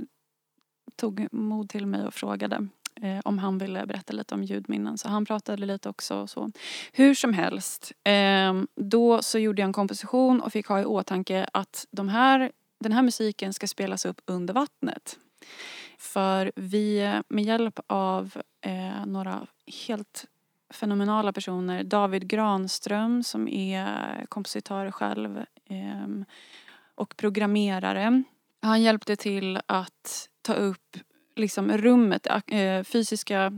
tog 0.97 1.29
mod 1.33 1.69
till 1.69 1.87
mig 1.87 2.07
och 2.07 2.15
frågade 2.15 2.69
eh, 3.03 3.21
om 3.25 3.39
han 3.39 3.59
ville 3.59 3.87
berätta 3.87 4.13
lite 4.13 4.35
om 4.35 4.45
ljudminnen. 4.45 4.99
Så 4.99 5.09
han 5.09 5.25
pratade 5.25 5.67
lite 5.67 5.89
också 5.89 6.27
så. 6.27 6.51
Hur 6.93 7.15
som 7.15 7.33
helst, 7.33 7.93
eh, 8.05 8.55
då 8.75 9.23
så 9.23 9.39
gjorde 9.39 9.63
jag 9.63 9.67
en 9.67 9.73
komposition 9.73 10.41
och 10.41 10.53
fick 10.53 10.67
ha 10.67 10.81
i 10.81 10.85
åtanke 10.85 11.47
att 11.53 11.87
de 11.91 12.09
här, 12.09 12.53
den 12.81 12.93
här 12.93 13.03
musiken 13.03 13.53
ska 13.53 13.67
spelas 13.67 14.07
upp 14.07 14.21
under 14.27 14.55
vattnet. 14.55 15.19
För 15.99 16.53
vi 16.57 17.15
med 17.29 17.45
hjälp 17.45 17.81
av 17.87 18.43
eh, 18.61 19.07
några 19.07 19.47
helt 19.87 20.27
fenomenala 20.71 21.33
personer, 21.33 21.85
David 21.85 22.29
Granström 22.29 23.23
som 23.23 23.49
är 23.49 24.27
kompositör 24.29 24.91
själv 24.91 25.39
eh, 25.65 26.25
och 26.95 27.17
programmerare. 27.17 28.23
Han 28.63 28.83
hjälpte 28.83 29.17
till 29.17 29.61
att 29.67 30.29
ta 30.43 30.55
upp 30.55 30.97
liksom 31.37 31.79
rummet, 31.79 32.27
eh, 32.47 32.83
fysiska 32.83 33.53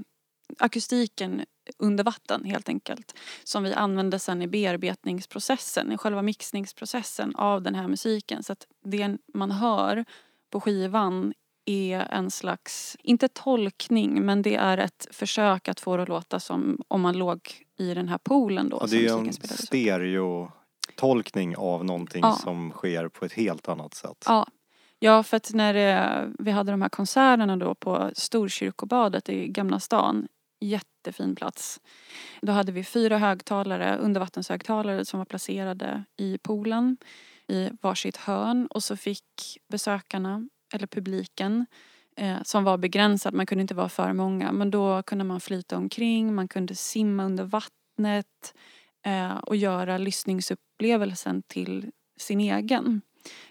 akustiken 0.58 1.44
under 1.78 2.04
vatten 2.04 2.44
helt 2.44 2.68
enkelt. 2.68 3.14
Som 3.44 3.62
vi 3.62 3.74
använde 3.74 4.18
sen 4.18 4.42
i 4.42 4.46
bearbetningsprocessen, 4.48 5.92
i 5.92 5.98
själva 5.98 6.22
mixningsprocessen 6.22 7.36
av 7.36 7.62
den 7.62 7.74
här 7.74 7.88
musiken. 7.88 8.42
Så 8.42 8.52
att 8.52 8.66
det 8.84 9.16
man 9.34 9.50
hör 9.50 10.04
på 10.50 10.60
skivan 10.60 11.32
är 11.64 12.00
en 12.00 12.30
slags, 12.30 12.96
inte 13.02 13.28
tolkning, 13.28 14.26
men 14.26 14.42
det 14.42 14.54
är 14.54 14.78
ett 14.78 15.06
försök 15.10 15.68
att 15.68 15.80
få 15.80 15.96
det 15.96 16.02
att 16.02 16.08
låta 16.08 16.40
som 16.40 16.80
om 16.88 17.00
man 17.00 17.18
låg 17.18 17.40
i 17.78 17.94
den 17.94 18.08
här 18.08 18.18
poolen 18.18 18.68
då. 18.68 18.78
Ja, 18.80 18.86
det 18.86 19.06
är 19.06 19.18
en 19.18 19.32
stereotolkning 19.32 21.56
av 21.56 21.84
någonting 21.84 22.20
Ja. 22.22 22.32
som 22.32 22.70
sker 22.70 23.08
på 23.08 23.24
ett 23.24 23.32
helt 23.32 23.68
annat 23.68 23.94
sätt. 23.94 24.24
Ja. 24.26 24.46
Ja, 24.98 25.22
för 25.22 25.36
att 25.36 25.50
när 25.54 25.74
eh, 25.74 26.28
vi 26.38 26.50
hade 26.50 26.70
de 26.70 26.82
här 26.82 26.88
konserterna 26.88 27.56
då 27.56 27.74
på 27.74 28.10
Storkyrkobadet 28.14 29.28
i 29.28 29.48
Gamla 29.48 29.80
stan, 29.80 30.28
jättefin 30.60 31.36
plats. 31.36 31.80
Då 32.42 32.52
hade 32.52 32.72
vi 32.72 32.84
fyra 32.84 33.18
högtalare, 33.18 33.96
undervattenshögtalare 33.96 35.04
som 35.04 35.18
var 35.18 35.24
placerade 35.24 36.04
i 36.16 36.38
poolen 36.38 36.96
i 37.48 37.70
varsitt 37.80 38.16
hörn 38.16 38.66
och 38.66 38.82
så 38.82 38.96
fick 38.96 39.58
besökarna, 39.68 40.48
eller 40.74 40.86
publiken, 40.86 41.66
eh, 42.16 42.42
som 42.42 42.64
var 42.64 42.78
begränsad, 42.78 43.34
man 43.34 43.46
kunde 43.46 43.62
inte 43.62 43.74
vara 43.74 43.88
för 43.88 44.12
många, 44.12 44.52
men 44.52 44.70
då 44.70 45.02
kunde 45.02 45.24
man 45.24 45.40
flyta 45.40 45.76
omkring, 45.76 46.34
man 46.34 46.48
kunde 46.48 46.74
simma 46.74 47.24
under 47.24 47.44
vattnet 47.44 48.54
eh, 49.06 49.36
och 49.36 49.56
göra 49.56 49.98
lyssningsupplevelsen 49.98 51.42
till 51.42 51.90
sin 52.20 52.40
egen. 52.40 53.00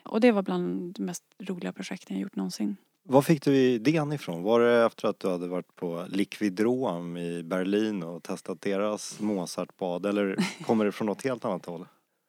Och 0.04 0.22
det 0.22 0.32
var 0.32 0.42
bland 0.42 0.94
de 0.94 1.04
mest 1.04 1.24
roliga 1.40 1.74
projekten 1.74 2.16
jag 2.16 2.22
gjort 2.22 2.36
någonsin. 2.36 2.78
Var 3.04 3.22
fick 3.22 3.44
du 3.44 3.56
idén 3.56 4.14
ifrån? 4.14 4.44
Var 4.44 4.60
det 4.60 4.86
efter 4.86 5.08
att 5.08 5.20
du 5.20 5.30
hade 5.30 5.48
varit 5.48 5.76
på 5.76 6.06
Liquidrom 6.10 7.18
i 7.18 7.44
Berlin 7.44 8.04
och 8.04 8.24
testat 8.24 8.62
deras 8.62 9.20
Mozartbad 9.20 10.06
eller 10.06 10.36
kommer 10.66 10.86
det 10.86 10.92
från 10.92 11.06
något 11.06 11.24
helt 11.24 11.46
annat 11.46 11.66
håll? 11.66 11.86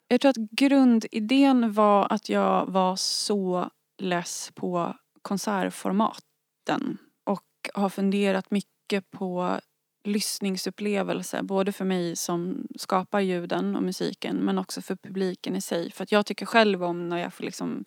Jag 0.07 0.21
tror 0.21 0.29
att 0.29 0.37
grundidén 0.51 1.73
var 1.73 2.13
att 2.13 2.29
jag 2.29 2.65
var 2.65 2.95
så 2.95 3.69
less 4.01 4.51
på 4.55 4.95
konsertformaten 5.21 6.97
och 7.25 7.43
har 7.73 7.89
funderat 7.89 8.51
mycket 8.51 9.11
på 9.11 9.59
lyssningsupplevelse 10.03 11.43
både 11.43 11.71
för 11.71 11.85
mig 11.85 12.15
som 12.15 12.67
skapar 12.75 13.19
ljuden 13.19 13.75
och 13.75 13.83
musiken 13.83 14.35
men 14.35 14.57
också 14.57 14.81
för 14.81 14.95
publiken 14.95 15.55
i 15.55 15.61
sig. 15.61 15.91
För 15.91 16.03
att 16.03 16.11
jag 16.11 16.25
tycker 16.25 16.45
själv 16.45 16.83
om 16.83 17.09
när 17.09 17.17
jag 17.17 17.33
får 17.33 17.43
liksom 17.43 17.85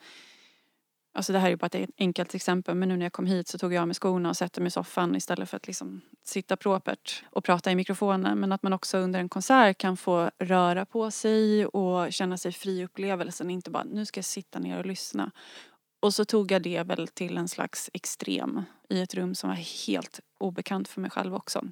Alltså 1.14 1.32
det 1.32 1.38
här 1.38 1.46
är 1.46 1.50
ju 1.50 1.56
bara 1.56 1.66
ett 1.66 1.90
enkelt 1.98 2.34
exempel 2.34 2.74
men 2.74 2.88
nu 2.88 2.96
när 2.96 3.06
jag 3.06 3.12
kom 3.12 3.26
hit 3.26 3.48
så 3.48 3.58
tog 3.58 3.72
jag 3.72 3.80
av 3.80 3.86
mig 3.86 3.94
skorna 3.94 4.28
och 4.28 4.36
satte 4.36 4.60
mig 4.60 4.68
i 4.68 4.70
soffan 4.70 5.16
istället 5.16 5.50
för 5.50 5.56
att 5.56 5.66
liksom 5.66 6.00
sitta 6.24 6.56
propert 6.56 7.24
och 7.30 7.44
prata 7.44 7.70
i 7.70 7.76
mikrofonen. 7.76 8.38
Men 8.38 8.52
att 8.52 8.62
man 8.62 8.72
också 8.72 8.98
under 8.98 9.20
en 9.20 9.28
konsert 9.28 9.78
kan 9.78 9.96
få 9.96 10.30
röra 10.38 10.86
på 10.86 11.10
sig 11.10 11.66
och 11.66 12.12
känna 12.12 12.36
sig 12.36 12.52
fri 12.52 12.80
i 12.80 12.84
upplevelsen. 12.84 13.50
Inte 13.50 13.70
bara 13.70 13.84
nu 13.84 14.06
ska 14.06 14.18
jag 14.18 14.24
sitta 14.24 14.58
ner 14.58 14.78
och 14.78 14.86
lyssna. 14.86 15.30
Och 16.00 16.14
så 16.14 16.24
tog 16.24 16.52
jag 16.52 16.62
det 16.62 16.82
väl 16.82 17.08
till 17.08 17.36
en 17.36 17.48
slags 17.48 17.90
extrem 17.92 18.62
i 18.88 19.00
ett 19.00 19.14
rum 19.14 19.34
som 19.34 19.48
var 19.50 19.86
helt 19.86 20.20
obekant 20.38 20.88
för 20.88 21.00
mig 21.00 21.10
själv 21.10 21.34
också. 21.34 21.64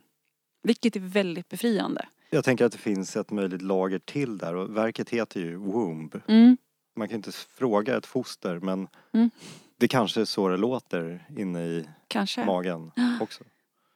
Vilket 0.62 0.96
är 0.96 1.00
väldigt 1.00 1.48
befriande. 1.48 2.08
Jag 2.30 2.44
tänker 2.44 2.64
att 2.64 2.72
det 2.72 2.78
finns 2.78 3.16
ett 3.16 3.30
möjligt 3.30 3.62
lager 3.62 3.98
till 3.98 4.38
där 4.38 4.54
och 4.54 4.76
verket 4.76 5.10
heter 5.10 5.40
ju 5.40 5.56
Womb. 5.56 6.20
Mm. 6.28 6.56
Man 6.96 7.08
kan 7.08 7.16
inte 7.16 7.32
fråga 7.32 7.96
ett 7.96 8.06
foster 8.06 8.58
men 8.58 8.88
Mm. 9.12 9.30
det 9.78 9.88
kanske 9.88 10.20
är 10.20 10.24
så 10.24 10.48
det 10.48 10.56
låter 10.56 11.26
inne 11.38 11.60
i 11.64 11.88
Kanske. 12.08 12.44
magen 12.44 12.90
också. 13.20 13.44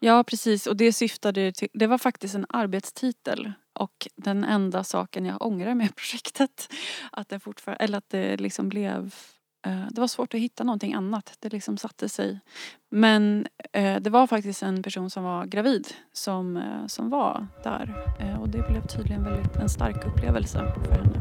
Ja 0.01 0.25
precis 0.25 0.67
och 0.67 0.77
det 0.77 0.93
syftade 0.93 1.53
till, 1.53 1.69
det 1.73 1.87
var 1.87 1.99
faktiskt 1.99 2.35
en 2.35 2.47
arbetstitel 2.49 3.53
och 3.73 4.09
den 4.17 4.45
enda 4.45 4.85
saken 4.85 5.27
jag 5.27 5.43
ångrar 5.47 5.75
med 5.75 5.95
projektet 5.97 6.69
att 7.13 7.29
det 7.29 7.41
fortfarande, 7.41 7.85
eller 7.85 7.99
att 7.99 8.09
det 8.09 8.37
liksom 8.37 8.69
blev 8.69 9.15
Eh, 9.65 9.87
det 9.91 10.01
var 10.01 10.09
svårt 10.09 10.35
att 10.35 10.41
hitta 10.41 10.65
någonting 10.65 10.95
annat. 10.95 11.37
Det 11.41 11.53
liksom 11.53 11.77
satte 11.77 12.09
sig. 12.09 12.41
Men 12.91 13.47
eh, 13.73 13.97
det 14.01 14.11
var 14.11 14.27
faktiskt 14.27 14.63
en 14.63 14.83
person 14.83 15.11
som 15.11 15.25
var 15.25 15.47
gravid 15.47 15.87
som, 16.13 16.57
eh, 16.57 16.87
som 16.87 17.11
var 17.11 17.47
där. 17.63 18.15
Eh, 18.21 18.41
och 18.41 18.49
det 18.49 18.69
blev 18.69 18.87
tydligen 18.87 19.25
väldigt 19.25 19.57
en 19.57 19.69
stark 19.69 20.07
upplevelse 20.07 20.73
för 20.85 20.93
henne. 20.93 21.21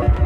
Det 0.00 0.25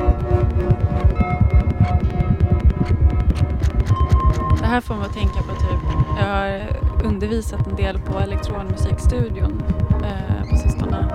här 4.70 4.80
får 4.80 4.94
mig 4.94 5.06
att 5.06 5.12
tänka 5.12 5.42
på 5.42 5.54
typ, 5.54 5.80
jag 6.18 6.26
har 6.26 6.76
undervisat 7.04 7.66
en 7.66 7.76
del 7.76 7.98
på 7.98 8.18
elektronmusikstudion 8.18 9.62
eh, 10.04 10.50
på 10.50 10.56
sistone. 10.56 11.06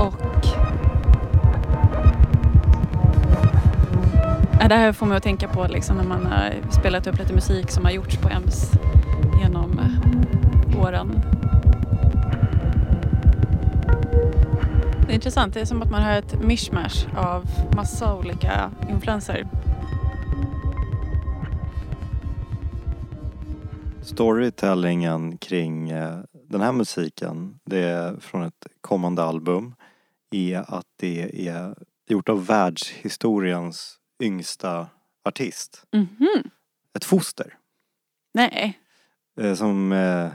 Och 0.00 0.46
eh, 4.60 4.68
det 4.68 4.74
här 4.74 4.92
får 4.92 5.06
mig 5.06 5.16
att 5.16 5.22
tänka 5.22 5.48
på 5.48 5.66
liksom 5.66 5.96
när 5.96 6.04
man 6.04 6.26
har 6.26 6.52
spelat 6.70 7.06
upp 7.06 7.18
lite 7.18 7.34
musik 7.34 7.70
som 7.70 7.84
har 7.84 7.92
gjorts 7.92 8.16
på 8.16 8.28
EMS 8.28 8.70
genom 9.42 9.78
eh, 9.78 10.80
åren. 10.80 11.22
Det 15.06 15.12
är 15.12 15.14
intressant, 15.14 15.54
det 15.54 15.60
är 15.60 15.64
som 15.64 15.82
att 15.82 15.90
man 15.90 16.02
har 16.02 16.12
ett 16.12 16.42
mishmash 16.42 17.06
av 17.16 17.46
massa 17.76 18.14
olika 18.14 18.70
influenser. 18.90 19.46
Storytellingen 24.04 25.38
kring 25.38 25.90
eh, 25.90 26.18
den 26.48 26.60
här 26.60 26.72
musiken, 26.72 27.60
det 27.64 27.78
är 27.78 28.16
från 28.20 28.42
ett 28.42 28.66
kommande 28.80 29.22
album, 29.22 29.74
är 30.30 30.74
att 30.78 30.86
det 30.96 31.48
är 31.48 31.74
gjort 32.08 32.28
av 32.28 32.46
världshistoriens 32.46 33.96
yngsta 34.22 34.86
artist. 35.24 35.84
Mhm. 35.92 36.50
Ett 36.96 37.04
foster. 37.04 37.58
Nej. 38.34 38.78
eh, 39.40 39.54
Som 39.54 39.92
eh, 39.92 40.28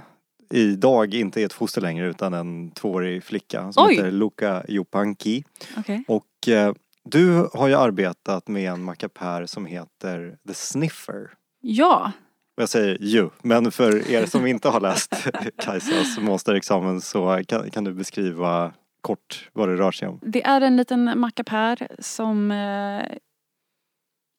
idag 0.54 1.14
inte 1.14 1.42
är 1.42 1.46
ett 1.46 1.54
foster 1.54 1.82
längre 1.82 2.08
utan 2.08 2.34
en 2.34 2.72
tvåårig 2.72 3.24
flicka 3.24 3.72
som 3.72 3.86
Oj. 3.88 3.96
heter 3.96 4.12
Luca 4.12 4.64
Jopanki. 4.68 5.44
Okej. 5.78 6.04
Och 6.08 6.48
eh, 6.48 6.74
du 7.04 7.50
har 7.54 7.68
ju 7.68 7.76
arbetat 7.76 8.48
med 8.48 8.72
en 8.72 8.84
mackapär 8.84 9.46
som 9.46 9.66
heter 9.66 10.38
The 10.48 10.54
Sniffer. 10.54 11.30
Ja. 11.62 12.12
Och 12.60 12.64
Jag 12.64 12.70
säger 12.70 12.98
ju, 13.02 13.30
men 13.42 13.72
för 13.72 14.12
er 14.12 14.26
som 14.26 14.46
inte 14.46 14.70
har 14.70 14.82
läst 14.82 15.16
Kajsas 15.58 16.18
monsterexamen 16.20 17.02
så 17.02 17.44
kan, 17.48 17.72
kan 17.72 17.84
du 17.84 17.94
beskriva 17.94 18.74
kort 19.02 19.50
vad 19.54 19.70
det 19.70 19.76
rör 19.76 19.92
sig 19.92 20.08
om. 20.08 20.20
Det 20.22 20.44
är 20.44 20.62
en 20.62 20.78
liten 20.78 21.20
mackapär 21.20 21.88
som 22.00 22.52
eh, 22.52 23.18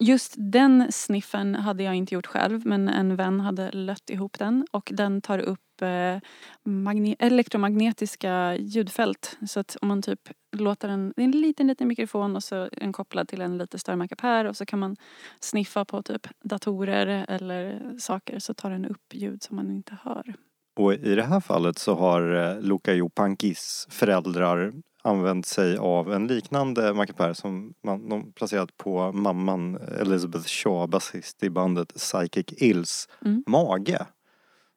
Just 0.02 0.34
den 0.36 0.92
sniffen 0.92 1.54
hade 1.54 1.82
jag 1.82 1.94
inte 1.94 2.14
gjort 2.14 2.26
själv 2.26 2.66
men 2.66 2.88
en 2.88 3.16
vän 3.16 3.40
hade 3.40 3.70
lött 3.72 4.10
ihop 4.10 4.38
den 4.38 4.66
och 4.70 4.90
den 4.94 5.20
tar 5.20 5.38
upp 5.38 5.60
eh, 5.82 6.18
magne- 6.64 7.16
elektromagnetiska 7.18 8.56
ljudfält. 8.56 9.38
Så 9.48 9.60
att 9.60 9.76
om 9.82 9.88
man 9.88 10.02
typ 10.02 10.20
låter 10.56 10.88
det 10.88 10.94
är 10.94 11.24
en 11.24 11.30
liten 11.30 11.66
liten 11.66 11.88
mikrofon 11.88 12.36
och 12.36 12.44
så 12.44 12.54
är 12.56 12.70
den 12.80 12.92
kopplad 12.92 13.28
till 13.28 13.40
en 13.40 13.58
lite 13.58 13.78
större 13.78 13.96
mackapär 13.96 14.44
och 14.44 14.56
så 14.56 14.66
kan 14.66 14.78
man 14.78 14.96
sniffa 15.40 15.84
på 15.84 16.02
typ 16.02 16.26
datorer 16.44 17.24
eller 17.28 17.80
saker 17.98 18.38
så 18.38 18.54
tar 18.54 18.70
den 18.70 18.86
upp 18.86 19.14
ljud 19.14 19.42
som 19.42 19.56
man 19.56 19.70
inte 19.70 19.96
hör. 20.02 20.34
Och 20.80 20.92
i 20.94 21.14
det 21.14 21.22
här 21.22 21.40
fallet 21.40 21.78
så 21.78 21.94
har 21.94 22.34
eh, 22.34 22.60
Luca 22.60 22.92
Jopankis 22.94 23.86
föräldrar 23.90 24.72
använt 25.02 25.46
sig 25.46 25.76
av 25.76 26.12
en 26.12 26.26
liknande 26.26 26.94
mackapär 26.94 27.32
som 27.32 27.74
man 27.84 28.08
de 28.08 28.32
placerat 28.32 28.76
på 28.76 29.12
mamman 29.12 29.76
Elizabeth 30.00 30.46
Shaw, 30.46 30.86
basist 30.88 31.42
i 31.42 31.50
bandet 31.50 31.94
Psychic 31.94 32.46
Ills 32.62 33.08
Mm. 33.24 33.44
mage. 33.46 34.06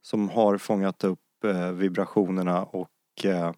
Som 0.03 0.29
har 0.29 0.57
fångat 0.57 1.03
upp 1.03 1.19
eh, 1.45 1.71
vibrationerna 1.71 2.63
och 2.63 3.25
eh, 3.25 3.51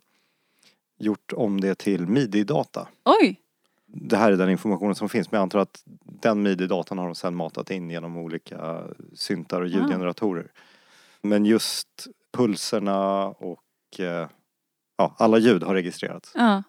gjort 1.00 1.34
om 1.34 1.62
det 1.62 1.76
till 1.76 2.08
midi-data. 2.08 2.88
Oj! 3.06 3.42
Det 3.86 4.18
här 4.18 4.32
är 4.32 4.38
den 4.38 4.50
informationen 4.50 4.96
som 4.96 5.10
finns 5.10 5.32
men 5.32 5.38
jag 5.38 5.44
antar 5.44 5.60
att 5.60 5.84
den 6.22 6.44
midi-datan 6.44 6.98
har 6.98 7.06
de 7.06 7.16
sedan 7.16 7.36
matat 7.36 7.72
in 7.72 7.90
genom 7.90 8.18
olika 8.18 8.84
syntar 9.14 9.62
och 9.62 9.68
ljudgeneratorer. 9.68 10.52
Men 11.22 11.46
just 11.46 12.08
pulserna 12.38 13.26
och 13.28 14.00
eh, 14.00 14.30
ja, 14.98 15.16
alla 15.18 15.38
ljud 15.38 15.64
har 15.64 15.74
registrerats. 15.74 16.32
Ja. 16.36 16.64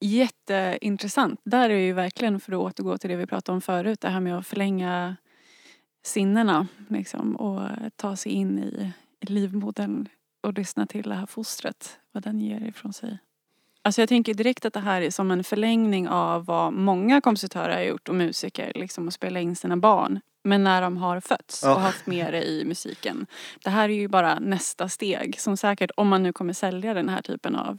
Jätteintressant. 0.00 1.40
Där 1.44 1.70
är 1.70 1.78
ju 1.78 1.92
verkligen, 1.92 2.40
för 2.40 2.52
att 2.52 2.58
återgå 2.58 2.98
till 2.98 3.10
det 3.10 3.16
vi 3.16 3.26
pratade 3.26 3.54
om 3.54 3.60
förut, 3.60 4.00
det 4.00 4.08
här 4.08 4.20
med 4.20 4.38
att 4.38 4.46
förlänga 4.46 5.16
sinnena 6.04 6.66
liksom, 6.88 7.36
och 7.36 7.68
ta 7.96 8.16
sig 8.16 8.32
in 8.32 8.58
i 8.58 8.92
livmodern 9.20 10.08
och 10.42 10.54
lyssna 10.54 10.86
till 10.86 11.02
det 11.08 11.14
här 11.14 11.26
fostret, 11.26 11.98
vad 12.12 12.22
den 12.22 12.40
ger 12.40 12.60
ifrån 12.68 12.92
sig. 12.92 13.18
Alltså 13.82 14.02
jag 14.02 14.08
tänker 14.08 14.34
direkt 14.34 14.64
att 14.64 14.72
det 14.72 14.80
här 14.80 15.02
är 15.02 15.10
som 15.10 15.30
en 15.30 15.44
förlängning 15.44 16.08
av 16.08 16.44
vad 16.44 16.72
många 16.72 17.20
kompositörer 17.20 17.74
har 17.76 17.82
gjort 17.82 18.08
och 18.08 18.14
musiker, 18.14 18.72
liksom 18.74 19.08
att 19.08 19.14
spela 19.14 19.40
in 19.40 19.56
sina 19.56 19.76
barn. 19.76 20.20
Men 20.44 20.64
när 20.64 20.82
de 20.82 20.96
har 20.96 21.20
fötts 21.20 21.62
och 21.62 21.80
haft 21.80 22.06
med 22.06 22.32
det 22.32 22.42
i 22.48 22.64
musiken. 22.64 23.26
Det 23.64 23.70
här 23.70 23.88
är 23.88 23.92
ju 23.92 24.08
bara 24.08 24.38
nästa 24.38 24.88
steg 24.88 25.40
som 25.40 25.56
säkert, 25.56 25.90
om 25.96 26.08
man 26.08 26.22
nu 26.22 26.32
kommer 26.32 26.52
sälja 26.52 26.94
den 26.94 27.08
här 27.08 27.22
typen 27.22 27.56
av 27.56 27.78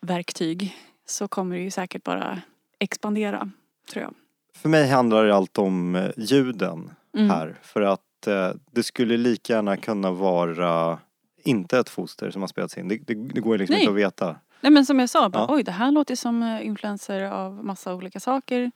verktyg 0.00 0.76
så 1.06 1.28
kommer 1.28 1.56
det 1.56 1.62
ju 1.62 1.70
säkert 1.70 2.02
bara 2.04 2.40
expandera, 2.78 3.50
tror 3.92 4.02
jag. 4.02 4.14
För 4.54 4.68
mig 4.68 4.88
handlar 4.88 5.24
det 5.24 5.34
allt 5.36 5.58
om 5.58 5.94
eh, 5.96 6.10
ljuden 6.16 6.90
Mm. 7.16 7.30
här. 7.30 7.56
För 7.62 7.80
att 7.82 8.00
eh, 8.26 8.50
det 8.70 8.82
skulle 8.82 9.16
lika 9.16 9.52
gärna 9.52 9.76
kunna 9.76 10.10
vara 10.10 10.98
inte 11.44 11.78
ett 11.78 11.88
foster 11.88 12.30
som 12.30 12.42
har 12.42 12.46
spelats 12.48 12.78
in. 12.78 12.88
Det, 12.88 12.96
det, 13.06 13.14
det 13.14 13.40
går 13.40 13.58
liksom 13.58 13.74
Nej. 13.74 13.82
inte 13.82 13.90
att 13.90 13.98
veta. 13.98 14.36
Nej 14.60 14.72
men 14.72 14.86
som 14.86 14.98
jag 15.00 15.10
sa, 15.10 15.28
bara, 15.28 15.42
Ja. 15.48 15.54
oj 15.54 15.62
det 15.62 15.72
här 15.72 15.92
låter 15.92 16.14
som 16.16 16.42
eh, 16.42 16.66
influenser 16.66 17.22
av 17.22 17.64
massa 17.64 17.94
olika 17.94 18.20
saker. 18.20 18.70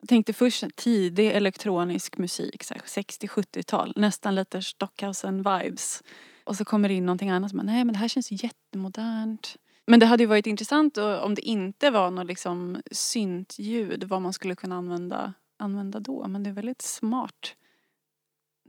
Jag 0.00 0.08
tänkte 0.08 0.32
först 0.32 0.64
tidig 0.76 1.30
elektronisk 1.30 2.18
musik, 2.18 2.64
så 2.64 2.74
här 2.74 2.80
60-70-tal, 2.80 3.92
nästan 3.96 4.34
lite 4.34 4.58
Stockhausen-vibes. 4.60 6.02
Och 6.44 6.56
så 6.56 6.64
kommer 6.64 6.88
det 6.88 6.94
in 6.94 7.06
någonting 7.06 7.30
annat 7.30 7.52
bara, 7.52 7.62
nej 7.62 7.84
men 7.84 7.92
det 7.92 7.98
här 7.98 8.08
känns 8.08 8.44
jättemodernt. 8.44 9.56
Men 9.86 10.00
det 10.00 10.06
hade 10.06 10.22
ju 10.22 10.26
varit 10.26 10.46
intressant 10.46 10.98
om 10.98 11.34
det 11.34 11.42
inte 11.42 11.90
var 11.90 12.10
något 12.10 12.26
liksom 12.26 12.82
syntljud, 12.90 14.04
vad 14.04 14.22
man 14.22 14.32
skulle 14.32 14.54
kunna 14.54 14.76
använda, 14.76 15.32
använda 15.58 16.00
då. 16.00 16.28
Men 16.28 16.42
det 16.42 16.50
är 16.50 16.54
väldigt 16.54 16.82
smart 16.82 17.54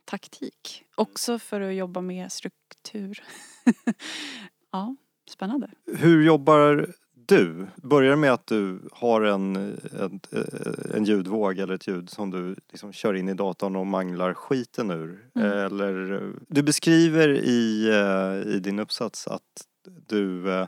taktik. 0.06 0.84
Också 0.96 1.40
för 1.40 1.62
att 1.62 1.76
jobba 1.76 2.02
med 2.02 2.32
struktur. 2.32 3.24
ja, 4.72 4.96
spännande. 5.30 5.70
Hur 5.86 6.24
jobbar 6.24 6.88
du? 7.14 7.68
Börjar 7.76 8.10
det 8.10 8.18
med 8.18 8.34
att 8.34 8.48
du 8.48 8.90
har 8.92 9.22
en, 9.22 9.56
en, 10.00 10.20
en 10.94 11.04
ljudvåg 11.04 11.60
eller 11.60 11.74
ett 11.74 11.88
ljud 11.88 12.10
som 12.10 12.32
du 12.32 12.56
liksom 12.70 12.94
kör 12.94 13.14
in 13.14 13.30
i 13.30 13.34
datorn 13.34 13.76
och 13.76 13.88
manglar 13.88 14.34
skiten 14.34 14.92
ur? 14.92 15.30
Mm. 15.36 15.52
Eller, 15.52 16.22
du 16.48 16.64
beskriver 16.64 17.30
i, 17.30 17.90
eh, 17.90 18.54
i 18.56 18.60
din 18.60 18.80
uppsats 18.80 19.28
att 19.28 19.68
du 20.08 20.52
eh, 20.52 20.68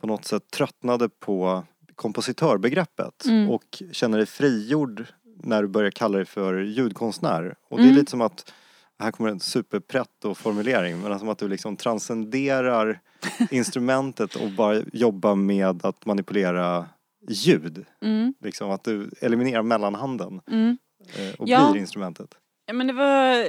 på 0.00 0.06
något 0.06 0.24
sätt 0.24 0.50
tröttnade 0.50 1.08
på 1.08 1.64
kompositörbegreppet 1.94 3.24
Mm. 3.26 3.50
och 3.50 3.82
känner 3.92 4.18
dig 4.18 4.26
frigjord 4.26 5.06
när 5.42 5.62
du 5.62 5.68
börjar 5.68 5.90
kalla 5.90 6.16
dig 6.16 6.26
för 6.26 6.58
ljudkonstnär. 6.60 7.54
Och 7.68 7.78
det 7.78 7.82
är 7.84 7.86
Mm. 7.86 7.96
lite 7.96 8.10
som 8.10 8.20
att, 8.20 8.52
här 8.98 9.10
kommer 9.10 9.30
en 9.30 9.40
superpretto 9.40 10.34
formulering, 10.34 11.00
men 11.00 11.18
som 11.18 11.28
att 11.28 11.38
du 11.38 11.48
liksom 11.48 11.76
transcenderar 11.76 13.00
instrumentet 13.50 14.34
och 14.34 14.50
bara 14.50 14.82
jobbar 14.92 15.34
med 15.34 15.84
att 15.86 16.06
manipulera 16.06 16.86
ljud. 17.28 17.84
Mm, 18.02 18.34
Liksom 18.40 18.70
att 18.70 18.84
du 18.84 19.10
eliminerar 19.20 19.62
mellanhanden 19.62 20.40
mm. 20.50 20.78
eh, 21.16 21.34
och 21.40 21.48
Ja. 21.48 21.70
blir 21.70 21.80
instrumentet. 21.80 22.34
Ja, 22.66 22.72
men 22.72 22.86
det 22.86 22.92
var 22.92 23.44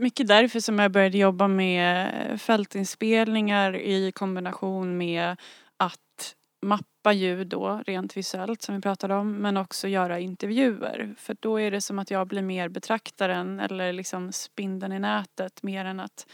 mycket 0.00 0.28
därför 0.28 0.60
som 0.60 0.78
jag 0.78 0.90
började 0.92 1.18
jobba 1.18 1.48
med 1.48 2.10
fältinspelningar 2.40 3.76
i 3.76 4.12
kombination 4.12 4.96
med 4.98 5.36
att 5.76 6.34
mappa 6.62 6.84
ljud 7.12 7.46
då 7.46 7.82
rent 7.86 8.16
visuellt 8.16 8.62
som 8.62 8.74
vi 8.74 8.80
pratade 8.80 9.14
om 9.14 9.32
men 9.32 9.56
också 9.56 9.88
göra 9.88 10.18
intervjuer. 10.18 11.14
För 11.18 11.36
då 11.40 11.60
är 11.60 11.70
det 11.70 11.80
som 11.80 11.98
att 11.98 12.10
jag 12.10 12.26
blir 12.26 12.42
mer 12.42 12.68
betraktaren 12.68 13.60
eller 13.60 13.92
liksom 13.92 14.32
spindeln 14.32 14.92
i 14.92 14.98
nätet 14.98 15.62
mer 15.62 15.84
än 15.84 16.00
att 16.00 16.26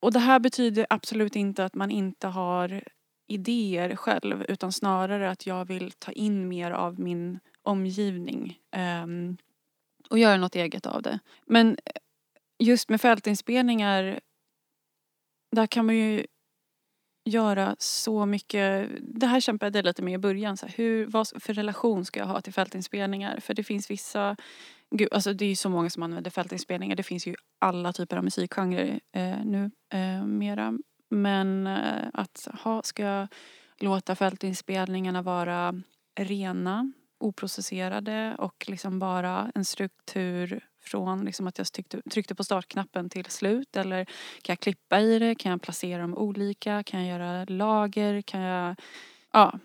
och 0.00 0.12
det 0.12 0.18
här 0.18 0.38
betyder 0.38 0.86
absolut 0.90 1.36
inte 1.36 1.64
att 1.64 1.74
man 1.74 1.90
inte 1.90 2.26
har 2.26 2.82
idéer 3.26 3.96
själv 3.96 4.44
utan 4.48 4.72
snarare 4.72 5.30
att 5.30 5.46
jag 5.46 5.64
vill 5.64 5.92
ta 5.92 6.12
in 6.12 6.48
mer 6.48 6.70
av 6.70 7.00
min 7.00 7.40
omgivning. 7.62 8.58
um, 8.76 9.36
och 10.10 10.18
göra 10.18 10.36
något 10.36 10.54
eget 10.54 10.86
av 10.86 11.02
det. 11.02 11.18
Men 11.46 11.76
just 12.58 12.88
med 12.88 13.00
fältinspelningar 13.00 14.20
där 15.50 15.66
kan 15.66 15.86
man 15.86 15.96
ju 15.96 16.26
göra 17.24 17.76
så 17.78 18.26
mycket. 18.26 18.90
Det 19.00 19.26
här 19.26 19.40
kämpade 19.40 19.78
jag 19.78 19.84
lite 19.84 20.02
med 20.02 20.14
i 20.14 20.18
början. 20.18 20.56
Så 20.56 20.66
här, 20.66 20.74
hur, 20.76 21.06
vad 21.06 21.28
för 21.42 21.54
relation 21.54 22.04
ska 22.04 22.20
jag 22.20 22.26
ha 22.26 22.40
till 22.40 22.52
fältinspelningar? 22.52 23.40
För 23.40 23.54
det 23.54 23.64
finns 23.64 23.90
vissa, 23.90 24.36
gud, 24.90 25.08
alltså 25.12 25.32
det 25.32 25.44
är 25.44 25.48
ju 25.48 25.56
så 25.56 25.68
många 25.68 25.90
som 25.90 26.02
använder 26.02 26.30
fältinspelningar. 26.30 26.96
Det 26.96 27.02
finns 27.02 27.26
ju 27.26 27.34
alla 27.58 27.92
typer 27.92 28.16
av 28.16 28.24
musikgenrer 28.24 29.00
eh, 29.12 29.44
nu 29.44 29.70
eh, 29.94 30.24
mera. 30.24 30.78
Men 31.10 31.66
eh, 31.66 32.08
att 32.12 32.48
ha, 32.62 32.82
ska 32.82 33.02
jag 33.02 33.28
låta 33.80 34.14
fältinspelningarna 34.14 35.22
vara 35.22 35.82
rena 36.20 36.92
oprocesserade 37.20 38.34
och 38.38 38.64
liksom 38.68 38.98
bara 38.98 39.52
en 39.54 39.64
struktur 39.64 40.64
från 40.82 41.24
liksom 41.24 41.46
att 41.46 41.58
jag 41.58 41.72
tryckte, 41.72 42.02
tryckte 42.10 42.34
på 42.34 42.44
startknappen 42.44 43.10
till 43.10 43.24
slut 43.24 43.76
eller 43.76 44.04
kan 44.42 44.52
jag 44.52 44.60
klippa 44.60 45.00
i 45.00 45.18
det, 45.18 45.34
kan 45.34 45.50
jag 45.50 45.62
placera 45.62 46.02
dem 46.02 46.14
olika, 46.18 46.82
kan 46.82 47.06
jag 47.06 47.18
göra 47.20 47.44
lager, 47.44 48.22
kan 48.22 48.40
jag, 48.40 48.76
ja, 49.32 49.58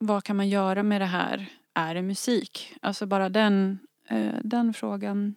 vad 0.00 0.24
kan 0.24 0.36
man 0.36 0.48
göra 0.48 0.82
med 0.82 1.00
det 1.00 1.06
här? 1.06 1.46
Är 1.74 1.94
det 1.94 2.02
musik? 2.02 2.74
Alltså 2.82 3.06
bara 3.06 3.28
den, 3.28 3.78
eh, 4.08 4.34
den 4.44 4.74
frågan. 4.74 5.34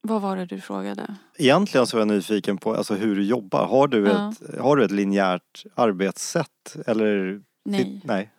Vad 0.00 0.22
var 0.22 0.36
det 0.36 0.46
du 0.46 0.60
frågade? 0.60 1.14
Egentligen 1.38 1.86
så 1.86 1.96
är 1.96 2.00
jag 2.00 2.08
nyfiken 2.08 2.58
på 2.58 2.74
alltså, 2.74 2.94
hur 2.94 3.16
du 3.16 3.24
jobbar. 3.24 3.66
Har 3.66 3.88
du, 3.88 4.06
Ja. 4.06 4.32
ett, 4.32 4.60
har 4.60 4.76
du 4.76 4.84
ett 4.84 4.90
linjärt 4.90 5.64
arbetssätt? 5.74 6.76
Eller? 6.86 7.42
Nej. 7.64 8.00
Nej. 8.04 8.30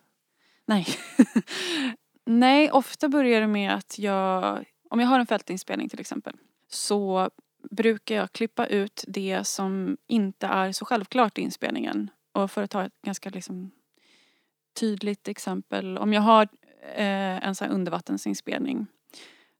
Nej. 0.66 0.86
Nej, 2.26 2.70
ofta 2.70 3.08
börjar 3.08 3.40
det 3.40 3.46
med 3.46 3.74
att 3.74 3.98
jag, 3.98 4.64
om 4.90 5.00
jag 5.00 5.06
har 5.06 5.20
en 5.20 5.26
fältinspelning 5.26 5.88
till 5.88 6.00
exempel, 6.00 6.36
så 6.68 7.30
brukar 7.70 8.14
jag 8.14 8.32
klippa 8.32 8.66
ut 8.66 9.04
det 9.08 9.44
som 9.44 9.96
inte 10.06 10.46
är 10.46 10.72
så 10.72 10.84
självklart 10.84 11.38
i 11.38 11.40
inspelningen. 11.40 12.10
Och 12.32 12.50
för 12.50 12.62
att 12.62 12.70
ta 12.70 12.84
ett 12.84 13.02
ganska 13.02 13.30
liksom 13.30 13.70
tydligt 14.80 15.28
exempel. 15.28 15.98
Om 15.98 16.12
jag 16.12 16.22
har 16.22 16.48
eh, 16.94 17.46
en 17.46 17.54
sån 17.54 17.68
här 17.68 17.74
undervattensinspelning 17.74 18.86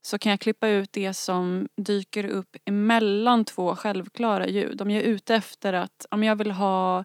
så 0.02 0.18
kan 0.18 0.30
jag 0.30 0.40
klippa 0.40 0.68
ut 0.68 0.92
det 0.92 1.14
som 1.14 1.68
dyker 1.76 2.24
upp 2.24 2.56
emellan 2.64 3.44
två 3.44 3.76
självklara 3.76 4.46
ljud. 4.46 4.82
Om 4.82 4.90
jag 4.90 5.02
är 5.02 5.06
ute 5.06 5.34
efter 5.34 5.72
att, 5.72 6.06
om 6.10 6.24
jag 6.24 6.36
vill 6.36 6.50
ha 6.50 7.04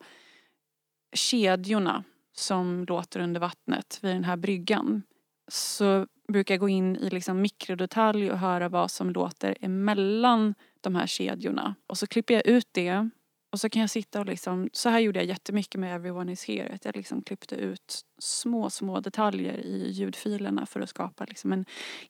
kedjorna 1.13 2.03
som 2.33 2.85
låter 2.89 3.19
under 3.19 3.39
vattnet 3.39 3.99
vid 4.01 4.15
den 4.15 4.23
här 4.23 4.37
bryggan 4.37 5.03
så 5.47 6.07
brukar 6.33 6.57
gå 6.57 6.69
in 6.69 6.95
i 6.95 7.09
liksom 7.09 7.41
mikrodetalj 7.41 8.31
och 8.31 8.39
höra 8.39 8.69
vad 8.69 8.91
som 8.91 9.09
låter 9.09 9.57
emellan 9.61 10.55
de 10.81 10.95
här 10.95 11.07
kedjorna. 11.07 11.75
Och 11.87 11.97
så 11.97 12.07
klipper 12.07 12.33
jag 12.33 12.47
ut 12.47 12.67
det 12.71 13.09
och 13.51 13.59
så 13.59 13.69
kan 13.69 13.81
jag 13.81 13.89
sitta 13.89 14.19
och 14.19 14.25
liksom, 14.25 14.69
så 14.73 14.89
här 14.89 14.99
gjorde 14.99 15.19
jag 15.19 15.27
jättemycket 15.27 15.79
med 15.79 15.95
Everyone 15.95 16.31
is 16.31 16.45
here. 16.45 16.73
Att 16.73 16.85
jag 16.85 16.95
liksom 16.95 17.21
klippte 17.21 17.55
ut 17.55 18.01
små, 18.19 18.69
små 18.69 18.99
detaljer 18.99 19.57
i 19.57 19.91
ljudfilerna 19.91 20.65
för 20.65 20.79
att 20.79 20.89
skapa 20.89 21.25
liksom 21.25 21.53
en 21.53 21.65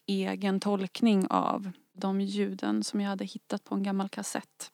egen 0.08 0.60
tolkning 0.60 1.28
av 1.30 1.72
de 1.94 2.22
ljuden 2.22 2.84
som 2.84 3.02
jag 3.02 3.10
hade 3.10 3.26
hittat 3.26 3.64
på 3.64 3.76
en 3.76 3.84
gammal 3.84 4.10
kassett. 4.10 4.72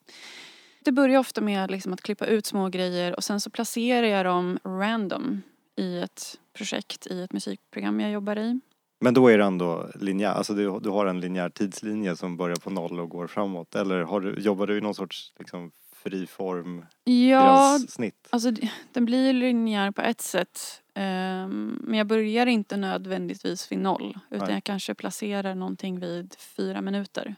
Det 0.83 0.91
börjar 0.91 1.19
ofta 1.19 1.41
med 1.41 1.71
liksom 1.71 1.93
att 1.93 2.01
klippa 2.01 2.25
ut 2.25 2.45
små 2.45 2.69
grejer 2.69 3.15
och 3.15 3.23
sen 3.23 3.41
så 3.41 3.49
placerar 3.49 4.07
jag 4.07 4.25
dem 4.25 4.59
random 4.63 5.41
i 5.75 5.99
ett 5.99 6.39
projekt, 6.53 7.07
i 7.07 7.21
ett 7.21 7.33
musikprogram 7.33 7.99
jag 7.99 8.11
jobbar 8.11 8.35
i. 8.35 8.59
Men 8.99 9.13
då 9.13 9.27
är 9.27 9.37
det 9.37 9.43
ändå 9.43 9.89
linjär, 9.95 10.31
alltså 10.31 10.53
du, 10.53 10.79
du 10.79 10.89
har 10.89 11.05
en 11.05 11.19
linjär 11.19 11.49
tidslinje 11.49 12.15
som 12.15 12.37
börjar 12.37 12.55
på 12.55 12.69
noll 12.69 12.99
och 12.99 13.09
går 13.09 13.27
framåt. 13.27 13.75
Eller 13.75 14.01
har 14.01 14.21
du, 14.21 14.39
jobbar 14.39 14.67
du 14.67 14.77
i 14.77 14.81
någon 14.81 14.95
sorts 14.95 15.33
liksom, 15.39 15.71
friform 15.95 16.85
Ja, 17.03 17.77
gränssnitt? 17.77 18.27
alltså 18.29 18.51
den 18.93 19.05
blir 19.05 19.33
linjär 19.33 19.91
på 19.91 20.01
ett 20.01 20.21
sätt. 20.21 20.81
Ehm, 20.93 21.79
men 21.83 21.97
jag 21.97 22.07
börjar 22.07 22.45
inte 22.45 22.77
nödvändigtvis 22.77 23.71
vid 23.71 23.79
noll. 23.79 24.19
Utan 24.29 24.47
Nej. 24.47 24.55
jag 24.55 24.63
kanske 24.63 24.95
placerar 24.95 25.55
någonting 25.55 25.99
vid 25.99 26.35
fyra 26.39 26.81
minuter. 26.81 27.35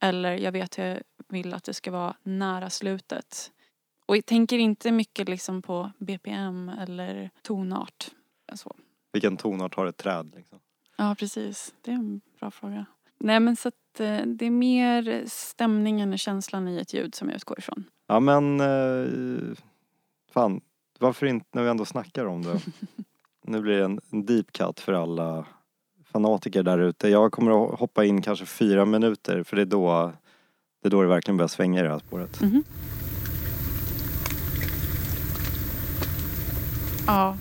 Eller 0.00 0.32
jag 0.32 0.52
vet 0.52 0.78
hur 0.78 0.84
jag 0.84 1.02
vill 1.28 1.54
att 1.54 1.64
det 1.64 1.74
ska 1.74 1.90
vara 1.90 2.16
nära 2.22 2.70
slutet. 2.70 3.50
Och 4.06 4.16
jag 4.16 4.26
tänker 4.26 4.58
inte 4.58 4.92
mycket 4.92 5.28
liksom 5.28 5.62
på 5.62 5.90
BPM 5.98 6.68
eller 6.68 7.30
tonart. 7.42 8.10
Så. 8.54 8.76
Vilken 9.12 9.36
tonart 9.36 9.74
har 9.74 9.86
ett 9.86 9.96
träd? 9.96 10.32
Liksom? 10.36 10.58
Ja, 10.96 11.16
precis. 11.18 11.74
Det 11.82 11.90
är 11.90 11.94
en 11.94 12.20
bra 12.40 12.50
fråga. 12.50 12.86
Nej, 13.18 13.40
men 13.40 13.56
så 13.56 13.68
att 13.68 14.00
eh, 14.00 14.26
det 14.26 14.46
är 14.46 14.50
mer 14.50 15.24
stämningen 15.26 16.12
och 16.12 16.18
känslan 16.18 16.68
i 16.68 16.76
ett 16.76 16.94
ljud 16.94 17.14
som 17.14 17.28
jag 17.28 17.36
utgår 17.36 17.58
ifrån. 17.58 17.84
Ja 18.06 18.20
men, 18.20 18.60
eh, 18.60 19.56
fan, 20.32 20.60
varför 20.98 21.26
inte 21.26 21.46
när 21.52 21.62
vi 21.62 21.68
ändå 21.68 21.84
snackar 21.84 22.24
om 22.24 22.42
det? 22.42 22.60
nu 23.46 23.60
blir 23.60 23.78
det 23.78 23.84
en, 23.84 24.00
en 24.10 24.26
deep 24.26 24.52
cut 24.52 24.80
för 24.80 24.92
alla 24.92 25.46
fanatiker 26.04 26.62
där 26.62 26.78
ute. 26.78 27.08
Jag 27.08 27.32
kommer 27.32 27.64
att 27.64 27.78
hoppa 27.80 28.04
in 28.04 28.22
kanske 28.22 28.46
fyra 28.46 28.84
minuter 28.84 29.42
för 29.42 29.56
det 29.56 29.62
är 29.62 29.66
då 29.66 30.12
det, 30.82 30.88
är 30.88 30.90
då 30.90 31.02
det 31.02 31.08
verkligen 31.08 31.36
börjar 31.36 31.48
svänga 31.48 31.80
i 31.80 31.82
det 31.82 31.88
här 31.88 31.98
spåret. 31.98 32.40
Mhm. 32.40 32.64
Ja. 37.06 37.36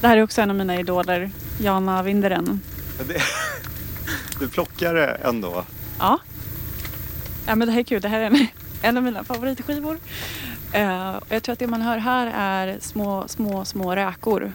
Det 0.00 0.06
här 0.06 0.16
är 0.16 0.22
också 0.22 0.40
en 0.40 0.50
av 0.50 0.56
mina 0.56 0.80
idoler. 0.80 1.30
Jana 1.58 2.02
Vinderen. 2.02 2.60
Det, 3.08 3.22
du 4.40 4.48
plockar 4.48 4.94
det 4.94 5.06
ändå. 5.06 5.64
Ja. 5.98 6.18
Ja 7.46 7.54
men 7.54 7.68
det 7.68 7.72
här 7.72 7.80
är 7.80 7.84
kul. 7.84 8.00
Det 8.02 8.08
här 8.08 8.20
är 8.20 8.24
en, 8.26 8.46
en 8.82 8.96
av 8.96 9.02
mina 9.02 9.24
favoritskivor. 9.24 9.94
Och 11.20 11.26
jag 11.28 11.42
tror 11.42 11.52
att 11.52 11.58
det 11.58 11.66
man 11.66 11.82
hör 11.82 11.98
här 11.98 12.32
är 12.34 12.78
små, 12.80 13.28
små, 13.28 13.64
små 13.64 13.96
räkor. 13.96 14.52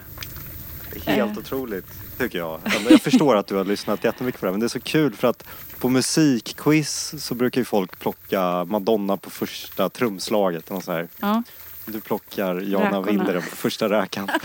Helt 1.06 1.32
Eh. 1.32 1.38
otroligt 1.38 1.86
tycker 2.18 2.38
jag. 2.38 2.60
Jag 2.90 3.00
förstår 3.02 3.36
att 3.36 3.46
du 3.46 3.54
har 3.54 3.64
lyssnat 3.64 4.04
jättemycket 4.04 4.40
på 4.40 4.46
det 4.46 4.52
men 4.52 4.60
det 4.60 4.66
är 4.66 4.68
så 4.68 4.80
kul 4.80 5.14
för 5.14 5.28
att 5.28 5.44
på 5.78 5.88
musikquiz 5.88 7.14
så 7.18 7.34
brukar 7.34 7.60
ju 7.60 7.64
folk 7.64 7.98
plocka 7.98 8.64
Madonna 8.64 9.16
på 9.16 9.30
första 9.30 9.88
trumslaget. 9.88 10.70
Och 10.70 10.84
så 10.84 10.92
här. 10.92 11.08
Ja. 11.20 11.42
Du 11.86 12.00
plockar 12.00 12.60
Jana. 12.60 13.00
Winderen 13.00 13.42
på 13.42 13.56
första 13.56 13.88
räkan. 13.88 14.28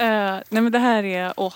Eh, 0.00 0.40
nej 0.48 0.62
men 0.62 0.72
det 0.72 0.78
här 0.78 1.04
är, 1.04 1.32
åh, 1.36 1.54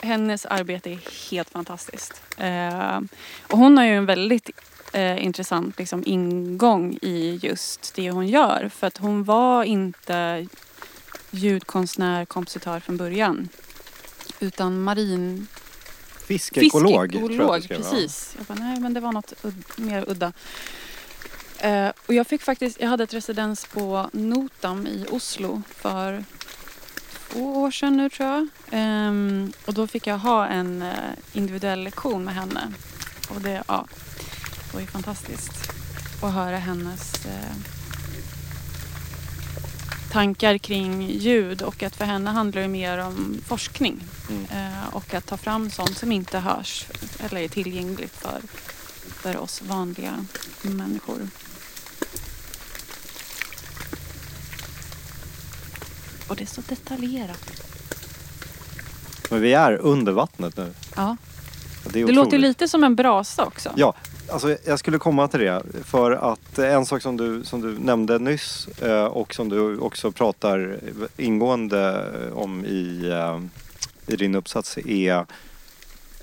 hennes 0.00 0.46
arbete 0.46 0.90
är 0.90 1.30
helt 1.30 1.50
fantastiskt. 1.50 2.22
Eh, 2.38 3.00
och 3.42 3.58
hon 3.58 3.78
har 3.78 3.84
ju 3.84 3.96
en 3.96 4.06
väldigt 4.06 4.50
eh, 4.92 5.24
intressant 5.24 5.78
liksom, 5.78 6.02
ingång 6.06 6.98
i 7.02 7.38
just 7.42 7.94
det 7.94 8.10
hon 8.10 8.26
gör. 8.28 8.70
För 8.74 8.86
att 8.86 8.96
hon 8.98 9.24
var 9.24 9.64
inte 9.64 10.46
ljudkonstnär, 11.30 12.24
kompositör 12.24 12.80
från 12.80 12.96
början. 12.96 13.48
Utan 14.40 14.80
marin... 14.82 15.46
Fiskekolog. 16.26 17.12
Fiskekolog, 17.12 17.68
precis. 17.68 18.34
Jag 18.36 18.46
bara, 18.46 18.58
nej 18.64 18.80
men 18.80 18.94
det 18.94 19.00
var 19.00 19.12
något 19.12 19.32
ud- 19.42 19.64
mer 19.76 20.04
udda. 20.10 20.32
Och 22.06 22.14
jag 22.14 22.26
fick 22.26 22.42
faktiskt, 22.42 22.80
jag 22.80 22.88
hade 22.88 23.04
ett 23.04 23.14
residens 23.14 23.66
på 23.66 24.10
Notam 24.12 24.86
i 24.86 25.06
Oslo 25.10 25.62
för 25.76 26.24
två 27.28 27.62
år 27.62 27.70
sedan 27.70 27.96
nu 27.96 28.10
tror 28.10 28.28
jag. 28.28 28.48
Ehm, 28.70 29.52
och 29.66 29.74
då 29.74 29.86
fick 29.86 30.06
jag 30.06 30.18
ha 30.18 30.46
en 30.46 30.82
eh, 30.82 31.12
individuell 31.32 31.84
lektion 31.84 32.24
med 32.24 32.34
henne. 32.34 32.72
Och 33.28 33.40
det, 33.40 33.62
ja, 33.68 33.86
det 34.66 34.74
var 34.74 34.80
ju 34.80 34.86
fantastiskt 34.86 35.72
att 36.22 36.32
höra 36.32 36.56
hennes 36.56 37.26
eh, 37.26 37.56
tankar 40.12 40.58
kring 40.58 41.10
ljud 41.10 41.62
och 41.62 41.82
att 41.82 41.96
för 41.96 42.04
henne 42.04 42.30
handlar 42.30 42.62
det 42.62 42.68
mer 42.68 42.98
om 42.98 43.40
forskning. 43.46 44.04
Mm. 44.30 44.44
Eh, 44.44 44.94
och 44.94 45.14
att 45.14 45.26
ta 45.26 45.36
fram 45.36 45.70
sånt 45.70 45.98
som 45.98 46.12
inte 46.12 46.38
hörs 46.38 46.86
eller 47.18 47.40
är 47.40 47.48
tillgängligt 47.48 48.16
för, 48.16 48.40
för 49.22 49.36
oss 49.36 49.62
vanliga 49.62 50.26
människor. 50.62 51.28
Och 56.28 56.36
det 56.36 56.42
är 56.44 56.46
så 56.46 56.60
detaljerat. 56.68 57.62
Men 59.30 59.40
vi 59.40 59.52
är 59.52 59.72
under 59.72 60.12
vattnet 60.12 60.56
nu. 60.56 60.72
Ja. 60.96 61.16
Det, 61.84 61.90
Det 61.92 62.04
otroligt. 62.04 62.14
låter 62.16 62.38
lite 62.38 62.68
som 62.68 62.84
en 62.84 62.96
brasa 62.96 63.44
också. 63.44 63.70
Ja, 63.76 63.94
alltså 64.32 64.56
jag 64.64 64.78
skulle 64.78 64.98
komma 64.98 65.28
till 65.28 65.40
det. 65.40 65.62
För 65.84 66.10
att 66.32 66.58
en 66.58 66.86
sak 66.86 67.02
som 67.02 67.16
du, 67.16 67.44
som 67.44 67.60
du 67.60 67.78
nämnde 67.78 68.18
nyss 68.18 68.68
eh, 68.82 69.04
och 69.04 69.34
som 69.34 69.48
du 69.48 69.78
också 69.78 70.12
pratar 70.12 70.78
ingående 71.16 72.04
om 72.34 72.64
i, 72.64 73.08
eh, 73.08 73.40
i 74.12 74.16
din 74.16 74.34
uppsats 74.34 74.78
är 74.78 75.26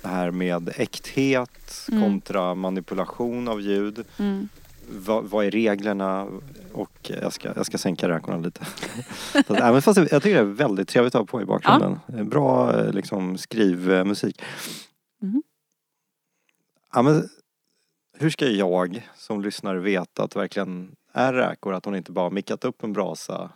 det 0.02 0.08
här 0.08 0.30
med 0.30 0.72
äkthet 0.76 1.50
Mm. 1.88 2.02
kontra 2.02 2.54
manipulation 2.54 3.48
av 3.48 3.60
ljud. 3.60 4.04
Mm. 4.18 4.48
Vad, 4.88 5.24
vad 5.24 5.46
är 5.46 5.50
reglerna? 5.50 6.28
Och 6.72 7.10
jag 7.22 7.32
ska, 7.32 7.52
jag 7.56 7.66
ska 7.66 7.78
sänka 7.78 8.08
räkorna 8.08 8.38
lite. 8.38 8.64
Så 9.32 9.38
att, 9.38 9.60
även 9.60 9.82
fast 9.82 9.96
jag, 9.96 10.22
tycker 10.22 10.34
det 10.34 10.40
är 10.40 10.44
väldigt 10.44 10.88
trevligt 10.88 11.14
att 11.14 11.20
ha 11.20 11.26
på 11.26 11.42
i 11.42 11.44
bakgrunden. 11.44 11.98
Bra 12.28 12.80
eh, 12.80 12.92
liksom, 12.92 13.38
skrivmusik. 13.38 14.42
Mhm. 15.22 15.42
Ja, 16.92 17.02
men, 17.02 17.28
hur 18.18 18.30
ska 18.30 18.46
jag 18.46 19.08
som 19.16 19.42
lyssnare 19.42 19.80
veta 19.80 20.22
att 20.22 20.30
det 20.30 20.38
verkligen 20.38 20.96
är 21.12 21.32
räkor? 21.32 21.74
Att 21.74 21.84
hon 21.84 21.96
inte 21.96 22.12
bara 22.12 22.30
mickat 22.30 22.64
upp 22.64 22.84
en 22.84 22.92
brasa? 22.92 23.50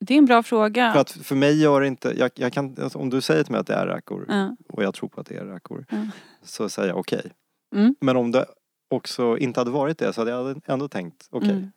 Det 0.00 0.14
är 0.14 0.18
en 0.18 0.26
bra 0.26 0.42
fråga. 0.42 0.92
För 0.92 1.00
att 1.00 1.10
för 1.10 1.34
mig 1.34 1.60
gör 1.62 1.80
det 1.80 1.86
inte, 1.86 2.14
jag, 2.18 2.30
jag 2.34 2.52
kan, 2.52 2.76
alltså, 2.82 2.98
om 2.98 3.10
du 3.10 3.20
säger 3.20 3.44
till 3.44 3.52
mig 3.52 3.60
att 3.60 3.66
det 3.66 3.74
är 3.74 3.86
räkor 3.86 4.24
Ja. 4.28 4.56
och 4.68 4.82
jag 4.84 4.94
tror 4.94 5.08
på 5.08 5.20
att 5.20 5.26
det 5.26 5.36
är 5.36 5.44
räkor. 5.44 5.86
Ja. 5.90 5.96
Så 6.42 6.68
säger 6.68 6.88
jag 6.88 6.98
okej. 6.98 7.32
Mm. 7.74 7.94
Men 8.00 8.16
om 8.16 8.30
det 8.32 8.46
också 8.90 9.38
inte 9.38 9.60
hade 9.60 9.70
varit 9.70 9.98
det 9.98 10.12
så 10.12 10.20
hade 10.20 10.30
jag 10.30 10.60
ändå 10.66 10.88
tänkt 10.88 11.28
okej. 11.30 11.50
Mm. 11.50 11.72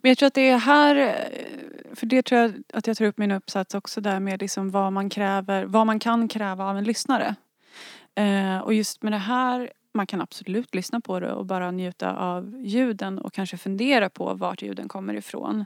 Men 0.00 0.08
jag 0.08 0.18
tror 0.18 0.26
att 0.26 0.34
det 0.34 0.48
är 0.48 0.58
här, 0.58 0.96
eh, 0.96 1.94
för 1.94 2.06
det 2.06 2.22
tror 2.22 2.40
jag 2.40 2.62
att 2.72 2.86
jag 2.86 2.96
tar 2.96 3.04
upp 3.04 3.18
min 3.18 3.30
uppsats 3.30 3.74
också 3.74 4.00
där 4.00 4.20
med 4.20 4.40
liksom 4.40 4.70
vad 4.70 4.92
man 4.92 5.10
kräver, 5.10 5.64
vad 5.64 5.86
man 5.86 5.98
kan 5.98 6.28
kräva 6.28 6.64
av 6.64 6.78
en 6.78 6.84
lyssnare. 6.84 7.34
Eh, 8.14 8.58
och 8.58 8.74
just 8.74 9.02
med 9.02 9.12
det 9.12 9.18
här, 9.18 9.72
man 9.94 10.06
kan 10.06 10.20
absolut 10.20 10.74
lyssna 10.74 11.00
på 11.00 11.20
det 11.20 11.32
och 11.32 11.46
bara 11.46 11.70
njuta 11.70 12.16
av 12.16 12.60
ljuden 12.64 13.18
och 13.18 13.32
kanske 13.32 13.56
fundera 13.56 14.10
på 14.10 14.34
vart 14.34 14.62
ljuden 14.62 14.88
kommer 14.88 15.14
ifrån. 15.14 15.64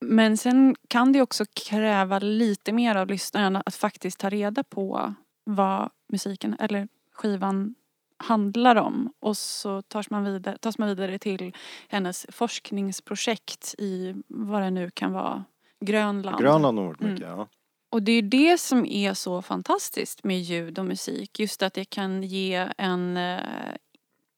Men 0.00 0.36
sen 0.36 0.76
kan 0.88 1.12
det 1.12 1.22
också 1.22 1.44
kräva 1.68 2.18
lite 2.18 2.72
mer 2.72 2.96
av 2.96 3.06
lyssnaren 3.06 3.56
att 3.56 3.74
faktiskt 3.74 4.18
ta 4.18 4.30
reda 4.30 4.64
på 4.64 5.14
vad 5.44 5.90
musiken 6.08 6.56
eller 6.60 6.88
skivan 7.12 7.74
handlar 8.20 8.76
om. 8.76 9.12
Och 9.20 9.36
så 9.36 9.82
tas 9.82 10.10
man 10.10 10.24
vidare, 10.24 10.58
tas 10.58 10.78
man 10.78 10.88
vidare 10.88 11.18
till 11.18 11.56
hennes 11.88 12.26
forskningsprojekt 12.28 13.74
i 13.78 14.14
vad 14.28 14.62
det 14.62 14.70
nu 14.70 14.90
kan 14.90 15.12
vara. 15.12 15.44
Grönland. 15.80 16.38
Grönland 16.40 16.78
har 16.78 16.86
varit 16.86 17.00
mycket, 17.00 17.26
Mm. 17.26 17.38
ja. 17.38 17.48
Och 17.92 18.02
det 18.02 18.12
är 18.12 18.22
det 18.22 18.60
som 18.60 18.86
är 18.86 19.14
så 19.14 19.42
fantastiskt 19.42 20.24
med 20.24 20.40
ljud 20.40 20.78
och 20.78 20.84
musik. 20.84 21.40
Just 21.40 21.62
att 21.62 21.74
det 21.74 21.84
kan 21.84 22.22
ge 22.22 22.68
en 22.78 23.16
eh, 23.16 23.40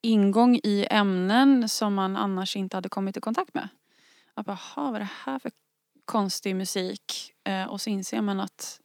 ingång 0.02 0.56
i 0.64 0.86
ämnen 0.90 1.68
som 1.68 1.94
man 1.94 2.16
annars 2.16 2.56
inte 2.56 2.76
hade 2.76 2.88
kommit 2.88 3.16
i 3.16 3.20
kontakt 3.20 3.54
med. 3.54 3.68
Att 4.34 4.46
bara, 4.46 4.58
"Jaha, 4.76 4.84
vad 4.90 4.94
är 4.94 5.00
det 5.00 5.08
här 5.24 5.38
för 5.38 5.50
konstig 6.04 6.56
musik? 6.56 7.32
Eh, 7.44 7.64
och 7.64 7.80
så 7.80 7.90
inser 7.90 8.20
man 8.22 8.40
att 8.40 8.80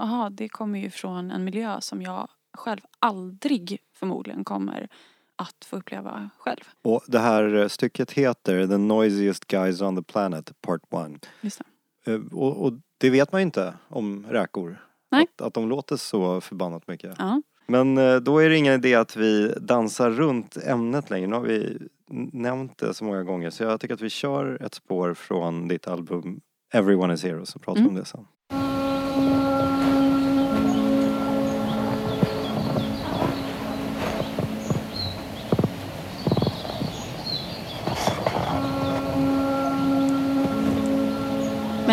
aha, 0.00 0.30
det 0.30 0.48
kommer 0.48 0.78
ju 0.78 0.90
från 0.90 1.30
en 1.30 1.44
miljö 1.44 1.80
som 1.80 2.02
jag 2.02 2.28
själv 2.58 2.80
aldrig 2.98 3.78
förmodligen 3.94 4.44
kommer 4.44 4.88
att 5.36 5.64
få 5.64 5.76
uppleva 5.76 6.30
själv. 6.38 6.60
Och 6.84 7.02
det 7.06 7.18
här 7.18 7.54
eh, 7.54 7.68
stycket 7.68 8.10
heter 8.12 8.66
The 8.66 8.76
Noisiest 8.76 9.46
Guys 9.46 9.80
on 9.80 9.96
the 9.96 10.02
Planet 10.02 10.52
Part 10.60 10.80
1. 11.14 11.26
Just 11.40 11.60
det. 12.04 12.12
Eh, 12.12 12.20
Och, 12.32 12.64
och 12.66 12.72
det 12.98 13.10
vet 13.10 13.32
man 13.32 13.40
ju 13.40 13.42
inte 13.44 13.74
om 13.88 14.26
räkor. 14.28 14.84
Nej. 15.10 15.26
Att, 15.36 15.40
att 15.46 15.54
de 15.54 15.68
låter 15.68 15.96
så 15.96 16.40
förbannat 16.40 16.88
mycket. 16.88 17.14
Ja. 17.18 17.42
Men 17.66 17.98
eh, 17.98 18.16
då 18.16 18.38
är 18.38 18.48
det 18.48 18.56
ingen 18.56 18.74
idé 18.74 18.94
att 18.94 19.16
vi 19.16 19.54
dansar 19.60 20.10
runt 20.10 20.56
ämnet 20.56 21.10
längre. 21.10 21.26
Nu 21.26 21.34
har 21.36 21.42
vi 21.42 21.78
nämnt 22.32 22.78
det 22.78 22.94
så 22.94 23.04
många 23.04 23.22
gånger 23.22 23.50
så 23.50 23.62
jag 23.62 23.80
tycker 23.80 23.94
att 23.94 24.00
vi 24.00 24.10
kör 24.10 24.62
ett 24.62 24.74
spår 24.74 25.14
från 25.14 25.68
ditt 25.68 25.88
album 25.88 26.40
Everyone 26.72 27.14
is 27.14 27.22
Hero 27.24 27.46
så 27.46 27.58
pratar 27.58 27.74
vi 27.80 27.80
Mm. 27.80 27.94
om 27.94 28.00
det 28.00 28.04
sen. 28.04 28.26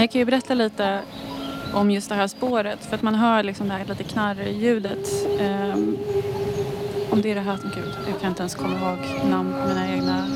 jag 0.05 0.11
kan 0.11 0.19
ju 0.19 0.25
berätta 0.25 0.53
lite 0.53 1.01
om 1.73 1.91
just 1.91 2.09
det 2.09 2.15
här 2.15 2.27
spåret. 2.27 2.85
För 2.85 2.95
att 2.95 3.01
man 3.01 3.15
hör 3.15 3.43
liksom 3.43 3.67
det 3.67 3.73
här 3.73 3.85
lite 3.85 4.03
knarrljudet. 4.03 5.09
Um, 5.39 5.97
om 7.09 7.21
det 7.21 7.31
är 7.31 7.35
det 7.35 7.41
här, 7.41 7.57
gud, 7.75 7.93
jag 8.11 8.21
kan 8.21 8.29
inte 8.29 8.41
ens 8.41 8.55
komma 8.55 8.75
ihåg 8.75 9.29
namn 9.29 9.53
på 9.61 9.67
mina 9.67 9.91
egna 9.93 10.27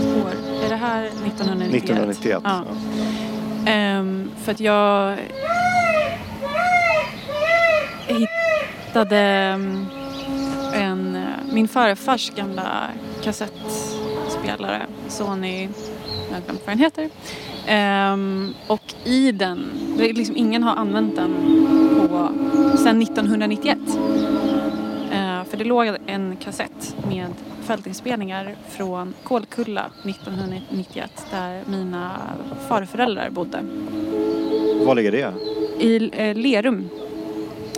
spår. 0.00 0.32
Är 0.64 0.68
det 0.68 0.76
här 0.76 1.04
1991? 1.06 1.84
1991. 1.84 2.40
Ja. 2.44 2.64
Ehm, 3.66 4.30
för 4.42 4.52
att 4.52 4.60
jag 4.60 5.16
hittade 8.06 9.18
ehm, 9.18 9.86
en, 10.74 11.16
eh, 11.16 11.22
min 11.52 11.68
farfars 11.68 12.30
gamla 12.30 12.88
kassettspelare, 13.22 14.82
Sony, 15.08 15.68
jag 16.28 16.36
har 16.36 16.42
glömt 16.42 16.60
vad 16.66 16.76
den 16.76 16.78
heter. 16.78 17.10
Ehm, 17.70 18.54
och 18.66 18.94
i 19.04 19.32
den, 19.32 19.70
liksom, 19.98 20.36
ingen 20.36 20.62
har 20.62 20.76
använt 20.76 21.16
den 21.16 21.34
på, 21.96 22.28
sedan 22.76 23.02
1991. 23.02 23.78
Eh, 25.12 25.44
för 25.44 25.56
det 25.56 25.64
låg 25.64 25.86
en 26.06 26.36
kassett 26.36 26.96
med 27.08 27.26
fältinspelningar 27.62 28.56
från 28.68 29.14
Kålkulla 29.22 29.90
1991 30.04 31.26
där 31.30 31.62
mina 31.66 32.20
farföräldrar 32.68 33.30
bodde. 33.30 33.58
Var 34.86 34.94
ligger 34.94 35.12
det? 35.12 35.34
I 35.84 36.10
eh, 36.12 36.36
Lerum 36.36 36.88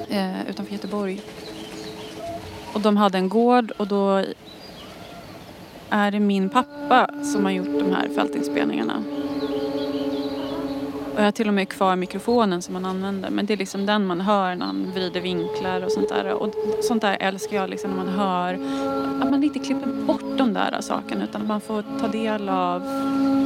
eh, 0.09 0.51
utanför 0.51 0.73
Göteborg. 0.73 1.21
Och 2.73 2.81
de 2.81 2.97
hade 2.97 3.19
en 3.19 3.29
gård 3.29 3.71
och 3.77 3.87
då 3.87 4.25
är 5.91 6.11
det 6.11 6.21
min 6.21 6.49
pappa 6.49 7.11
som 7.23 7.45
har 7.45 7.53
gjort 7.53 7.79
de 7.79 7.93
här 7.93 8.09
fältinspelningarna. 8.15 9.05
Och 11.15 11.19
jag 11.19 11.25
har 11.25 11.33
till 11.33 11.49
och 11.49 11.55
med 11.55 11.69
kvar 11.69 11.97
mikrofonen 11.97 12.63
som 12.63 12.75
man 12.75 12.85
använder 12.85 13.31
men 13.31 13.47
det 13.47 13.53
är 13.53 13.57
liksom 13.57 13.87
den 13.87 14.07
man 14.07 14.21
hör 14.21 14.55
när 14.55 14.67
han 14.67 14.93
vrider 14.95 15.21
vinklar 15.21 15.85
och 15.85 15.93
sånt 15.93 16.09
där. 16.09 16.33
Och 16.33 16.55
sånt 16.83 17.03
där 17.03 17.17
älskar 17.21 17.57
jag 17.57 17.71
liksom 17.71 17.91
när 17.91 17.97
man 17.97 18.09
hör 18.09 18.55
att 19.23 19.31
man 19.31 19.45
inte 19.45 19.59
klipper 19.59 19.87
bort 20.07 20.39
de 20.39 20.53
där 20.53 20.77
sakerna 20.81 21.25
utan 21.25 21.43
att 21.43 21.49
man 21.49 21.61
får 21.61 21.85
ta 22.01 22.09
del 22.09 22.49
av 22.49 22.83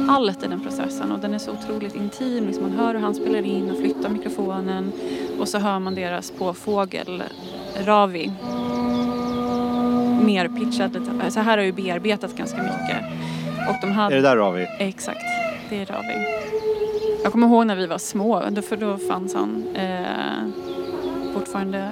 allt 0.09 0.43
i 0.43 0.47
den 0.47 0.59
processen 0.63 1.11
och 1.11 1.19
den 1.19 1.33
är 1.33 1.37
så 1.37 1.51
otroligt 1.51 1.95
intim. 1.95 2.47
Liksom 2.47 2.63
man 2.63 2.71
hör 2.71 2.93
hur 2.93 3.01
han 3.01 3.15
spelar 3.15 3.45
in 3.45 3.71
och 3.71 3.77
flyttar 3.77 4.09
mikrofonen 4.09 4.91
och 5.39 5.47
så 5.47 5.57
hör 5.57 5.79
man 5.79 5.95
deras 5.95 6.31
påfågel 6.31 7.23
Ravi. 7.85 8.31
Mer 10.21 10.47
pitchad. 10.47 11.09
Så 11.29 11.39
här 11.39 11.57
har 11.57 11.65
ju 11.65 11.71
bearbetat 11.71 12.35
ganska 12.35 12.57
mycket. 12.57 12.97
Och 13.69 13.75
de 13.81 13.91
hade... 13.91 14.15
Är 14.15 14.21
det 14.21 14.29
där 14.29 14.37
Ravi? 14.37 14.67
Exakt, 14.79 15.25
det 15.69 15.81
är 15.81 15.85
Ravi. 15.85 16.47
Jag 17.27 17.31
kommer 17.31 17.47
ihåg 17.47 17.67
när 17.67 17.75
vi 17.75 17.87
var 17.87 17.97
små, 17.97 18.49
då- 18.49 18.61
för 18.61 18.77
då 18.77 18.97
fanns 18.97 19.33
han 19.33 19.75
eh, 19.75 20.47
fortfarande. 21.33 21.91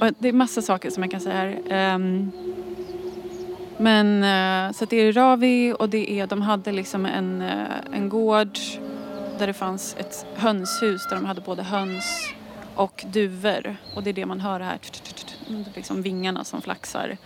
Och 0.00 0.06
det 0.18 0.28
är 0.28 0.32
massa 0.32 0.62
saker 0.62 0.90
som 0.90 1.02
jag 1.02 1.10
kan 1.12 1.20
säga 1.20 1.34
här. 1.34 1.58
Ehm, 1.68 2.32
men 3.78 4.22
eh, 4.22 4.72
så 4.72 4.84
att 4.84 4.90
det 4.90 4.96
är 4.96 5.12
Ravi 5.12 5.74
och 5.78 5.88
det 5.88 6.10
är, 6.20 6.26
de 6.26 6.42
hade 6.42 6.72
liksom 6.72 7.06
en, 7.06 7.42
eh, 7.42 7.66
en 7.92 8.08
gård 8.08 8.58
där 9.38 9.46
det 9.46 9.52
fanns 9.54 9.96
ett 9.98 10.26
hönshus 10.34 11.08
där 11.08 11.16
de 11.16 11.24
hade 11.24 11.40
både 11.40 11.62
höns 11.62 12.28
och 12.74 13.04
duvor. 13.12 13.76
Och 13.94 14.02
det 14.02 14.10
är 14.10 14.14
det 14.14 14.26
man 14.26 14.40
hör 14.40 14.60
här, 14.60 14.78
liksom 15.74 16.02
vingarna 16.02 16.44
som 16.44 16.62
flaxar. 16.62 17.16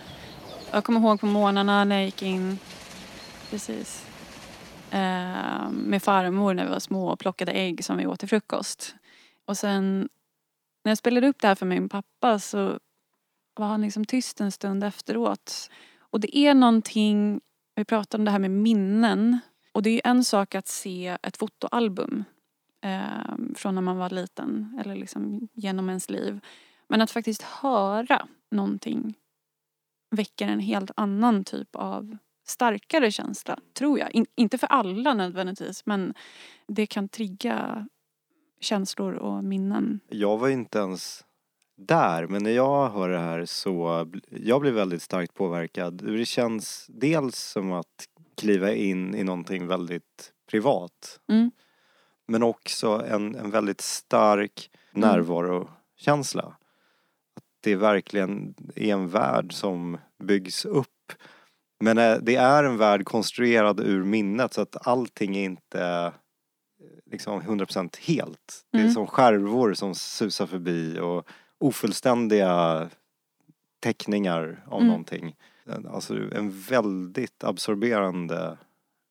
Jag 0.70 0.84
kommer 0.84 1.00
ihåg 1.00 1.20
på 1.20 1.26
morgnarna 1.26 1.84
när 1.84 1.96
jag 1.96 2.04
gick 2.04 2.22
in 2.22 2.58
Precis. 3.52 4.06
Eh, 4.90 5.70
med 5.70 6.02
farmor 6.02 6.54
när 6.54 6.64
vi 6.64 6.70
var 6.70 6.78
små 6.78 7.08
och 7.08 7.18
plockade 7.18 7.52
ägg 7.52 7.84
som 7.84 7.96
vi 7.96 8.06
åt 8.06 8.18
till 8.18 8.28
frukost. 8.28 8.94
Och 9.46 9.56
sen 9.56 10.08
när 10.84 10.90
jag 10.90 10.98
spelade 10.98 11.28
upp 11.28 11.40
det 11.40 11.48
här 11.48 11.54
för 11.54 11.66
min 11.66 11.88
pappa 11.88 12.38
så 12.38 12.78
var 13.54 13.66
han 13.66 13.80
liksom 13.80 14.04
tyst 14.04 14.40
en 14.40 14.52
stund 14.52 14.84
efteråt. 14.84 15.70
Och 15.98 16.20
det 16.20 16.38
är 16.38 16.54
någonting, 16.54 17.40
vi 17.74 17.84
pratar 17.84 18.18
om 18.18 18.24
det 18.24 18.30
här 18.30 18.38
med 18.38 18.50
minnen. 18.50 19.38
Och 19.72 19.82
det 19.82 19.90
är 19.90 19.94
ju 19.94 20.00
en 20.04 20.24
sak 20.24 20.54
att 20.54 20.68
se 20.68 21.18
ett 21.22 21.36
fotoalbum 21.36 22.24
eh, 22.84 23.36
från 23.54 23.74
när 23.74 23.82
man 23.82 23.96
var 23.96 24.10
liten 24.10 24.78
eller 24.80 24.94
liksom 24.94 25.48
genom 25.52 25.88
ens 25.88 26.10
liv. 26.10 26.40
Men 26.88 27.00
att 27.00 27.10
faktiskt 27.10 27.42
höra 27.42 28.26
någonting 28.50 29.14
väcker 30.10 30.48
en 30.48 30.60
helt 30.60 30.90
annan 30.96 31.44
typ 31.44 31.76
av 31.76 32.16
starkare 32.44 33.10
känsla, 33.10 33.58
tror 33.74 33.98
jag. 33.98 34.14
In, 34.14 34.26
inte 34.34 34.58
för 34.58 34.66
alla 34.66 35.14
nödvändigtvis, 35.14 35.86
men 35.86 36.14
det 36.66 36.86
kan 36.86 37.08
trigga 37.08 37.88
känslor 38.60 39.12
och 39.12 39.44
minnen. 39.44 40.00
Jag 40.08 40.38
var 40.38 40.48
inte 40.48 40.78
ens 40.78 41.24
där 41.76 42.26
men 42.26 42.42
när 42.42 42.50
jag 42.50 42.90
hör 42.90 43.08
det 43.08 43.18
här 43.18 43.44
så 43.44 44.06
jag 44.30 44.60
blir 44.60 44.72
väldigt 44.72 45.02
starkt 45.02 45.34
påverkad. 45.34 45.94
Det 45.94 46.24
känns 46.24 46.86
dels 46.88 47.38
som 47.38 47.72
att 47.72 48.08
kliva 48.36 48.72
in 48.72 49.14
i 49.14 49.24
någonting 49.24 49.66
väldigt 49.66 50.32
privat. 50.50 51.20
Mm. 51.28 51.50
Men 52.26 52.42
också 52.42 53.04
en, 53.08 53.34
en 53.34 53.50
väldigt 53.50 53.80
stark 53.80 54.70
Mm. 54.94 55.08
närvarokänsla. 55.08 56.42
Att 57.36 57.44
det 57.60 57.76
verkligen 57.76 58.54
är 58.76 58.92
en 58.92 59.08
värld 59.08 59.52
som 59.52 59.98
byggs 60.18 60.64
upp. 60.64 60.88
Men 61.82 61.98
eh, 61.98 62.16
det 62.22 62.36
är 62.36 62.64
en 62.64 62.76
värld 62.76 63.04
konstruerad 63.04 63.80
ur 63.80 64.04
minnet 64.04 64.54
så 64.54 64.60
att 64.60 64.86
allting 64.86 65.36
är 65.36 65.44
inte 65.44 65.80
eh, 65.82 66.12
liksom 67.10 67.40
100% 67.42 67.96
helt. 68.00 68.64
Det 68.72 68.78
är 68.78 68.82
Mm. 68.82 68.92
som 68.94 69.06
skärvor 69.06 69.74
som 69.74 69.94
susar 69.94 70.46
förbi 70.46 70.98
och 71.00 71.26
ofullständiga 71.60 72.88
teckningar 73.80 74.64
av 74.66 74.78
Mm. 74.78 74.88
någonting. 74.88 75.36
Alltså 75.92 76.14
en 76.34 76.50
väldigt 76.60 77.44
absorberande 77.44 78.58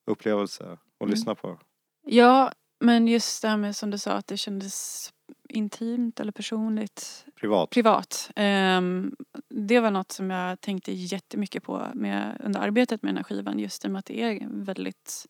upplevelse 0.07 0.63
att 0.63 0.79
Mm. 1.01 1.11
lyssna 1.11 1.35
på. 1.35 1.59
Ja, 2.05 2.51
men 2.79 3.07
just 3.07 3.41
det 3.41 3.47
här 3.47 3.57
med 3.57 3.75
som 3.75 3.91
du 3.91 3.97
sa 3.97 4.11
att 4.11 4.27
det 4.27 4.37
kändes 4.37 5.09
intimt 5.51 6.19
eller 6.19 6.31
personligt. 6.31 7.25
Privat. 7.35 7.69
Privat. 7.69 8.31
Ehm, 8.35 9.15
det 9.49 9.79
var 9.79 9.91
något 9.91 10.11
som 10.11 10.29
jag 10.29 10.61
tänkte 10.61 10.91
jättemycket 10.91 11.63
på 11.63 11.87
med, 11.93 12.41
under 12.43 12.59
arbetet 12.59 13.03
med 13.03 13.09
den 13.09 13.17
här 13.17 13.23
skivan. 13.23 13.59
Just 13.59 13.85
i 13.85 13.87
och 13.87 13.91
med 13.91 13.99
att 13.99 14.05
det 14.05 14.21
är 14.21 14.47
väldigt, 14.49 15.25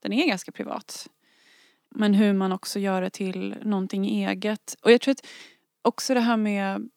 den 0.00 0.12
är 0.12 0.28
ganska 0.28 0.52
privat. 0.52 1.08
Men 1.90 2.14
hur 2.14 2.32
man 2.32 2.52
också 2.52 2.78
gör 2.78 3.02
det 3.02 3.10
till 3.10 3.54
någonting 3.62 4.06
eget. 4.06 4.76
Och 4.82 4.92
jag 4.92 5.00
tror 5.00 5.12
att 5.12 5.26
också 5.82 6.14
det 6.14 6.20
här 6.20 6.36
med, 6.36 6.88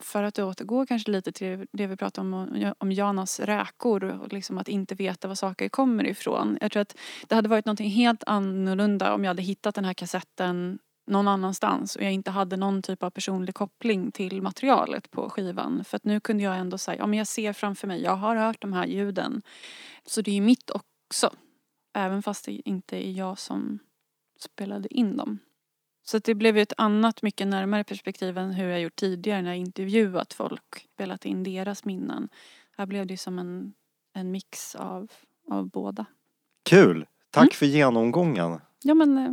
för 0.00 0.22
att 0.22 0.38
återgå 0.38 0.86
kanske 0.86 1.10
lite 1.10 1.32
till 1.32 1.66
det 1.72 1.86
vi 1.86 1.96
pratade 1.96 2.28
om, 2.28 2.74
om 2.78 2.92
Janas 2.92 3.40
räkor 3.40 4.04
och 4.04 4.32
liksom 4.32 4.58
att 4.58 4.68
inte 4.68 4.94
veta 4.94 5.28
var 5.28 5.34
saker 5.34 5.68
kommer 5.68 6.06
ifrån. 6.06 6.58
Jag 6.60 6.72
tror 6.72 6.80
att 6.80 6.96
det 7.28 7.34
hade 7.34 7.48
varit 7.48 7.66
någonting 7.66 7.90
helt 7.90 8.24
annorlunda 8.26 9.14
om 9.14 9.24
jag 9.24 9.30
hade 9.30 9.42
hittat 9.42 9.74
den 9.74 9.84
här 9.84 9.94
kassetten 9.94 10.78
någon 11.10 11.28
annanstans 11.28 11.96
och 11.96 12.02
jag 12.02 12.12
inte 12.12 12.30
hade 12.30 12.56
någon 12.56 12.82
typ 12.82 13.02
av 13.02 13.10
personlig 13.10 13.54
koppling 13.54 14.12
till 14.12 14.42
materialet 14.42 15.10
på 15.10 15.30
skivan. 15.30 15.84
För 15.84 15.96
att 15.96 16.04
nu 16.04 16.20
kunde 16.20 16.42
jag 16.42 16.58
ändå 16.58 16.78
säga, 16.78 16.98
ja 16.98 17.06
men 17.06 17.18
jag 17.18 17.26
ser 17.26 17.52
framför 17.52 17.86
mig, 17.86 18.02
jag 18.02 18.16
har 18.16 18.36
hört 18.36 18.60
de 18.62 18.72
här 18.72 18.86
ljuden. 18.86 19.42
Så 20.06 20.22
det 20.22 20.30
är 20.30 20.34
ju 20.34 20.40
mitt 20.40 20.70
också. 20.70 21.34
Även 21.94 22.22
fast 22.22 22.44
det 22.44 22.52
inte 22.68 22.96
är 23.06 23.12
jag 23.12 23.38
som 23.38 23.78
spelade 24.38 24.94
in 24.94 25.16
dem. 25.16 25.38
Så 26.02 26.18
det 26.18 26.34
blev 26.34 26.56
ju 26.56 26.62
ett 26.62 26.72
annat, 26.76 27.22
mycket 27.22 27.46
närmare 27.46 27.84
perspektiv 27.84 28.38
än 28.38 28.50
hur 28.50 28.68
jag 28.68 28.80
gjort 28.80 28.96
tidigare 28.96 29.42
när 29.42 29.50
jag 29.50 29.58
intervjuat 29.58 30.32
folk, 30.32 30.86
spelat 30.94 31.24
in 31.24 31.42
deras 31.42 31.84
minnen. 31.84 32.28
Här 32.76 32.86
blev 32.86 33.06
det 33.06 33.12
ju 33.12 33.16
som 33.18 33.38
en, 33.38 33.72
en 34.14 34.30
mix 34.30 34.74
av, 34.74 35.10
av 35.50 35.68
båda. 35.68 36.06
Kul! 36.62 37.06
Tack 37.30 37.42
Mm. 37.42 37.50
för 37.52 37.66
genomgången. 37.66 38.60
Ja 38.82 38.94
men 38.94 39.18
eh, 39.18 39.32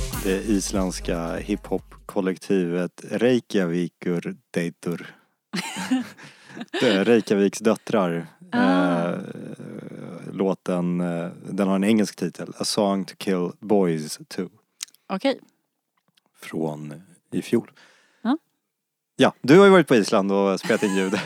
Det 0.23 0.49
isländska 0.49 1.35
hiphop-kollektivet 1.35 3.01
Reykjavikur 3.11 4.35
Deitur. 4.51 5.15
Reykjaviks 6.81 7.59
döttrar. 7.59 8.27
Ah. 8.51 9.07
Eh, 9.09 9.17
låten, 10.33 11.01
eh, 11.01 11.29
den 11.49 11.67
har 11.67 11.75
en 11.75 11.83
engelsk 11.83 12.15
titel. 12.15 12.53
A 12.57 12.65
song 12.65 13.05
to 13.05 13.15
kill 13.17 13.51
boys 13.59 14.19
too. 14.27 14.49
Okej. 15.09 15.39
Från 16.39 17.03
i 17.31 17.41
fjol. 17.41 17.71
Ja. 18.21 18.37
Ja, 19.15 19.33
du 19.41 19.57
har 19.57 19.65
ju 19.65 19.71
varit 19.71 19.87
på 19.87 19.95
Island 19.95 20.31
och 20.31 20.59
spelat 20.59 20.83
in 20.83 20.95
ljud. 20.95 21.13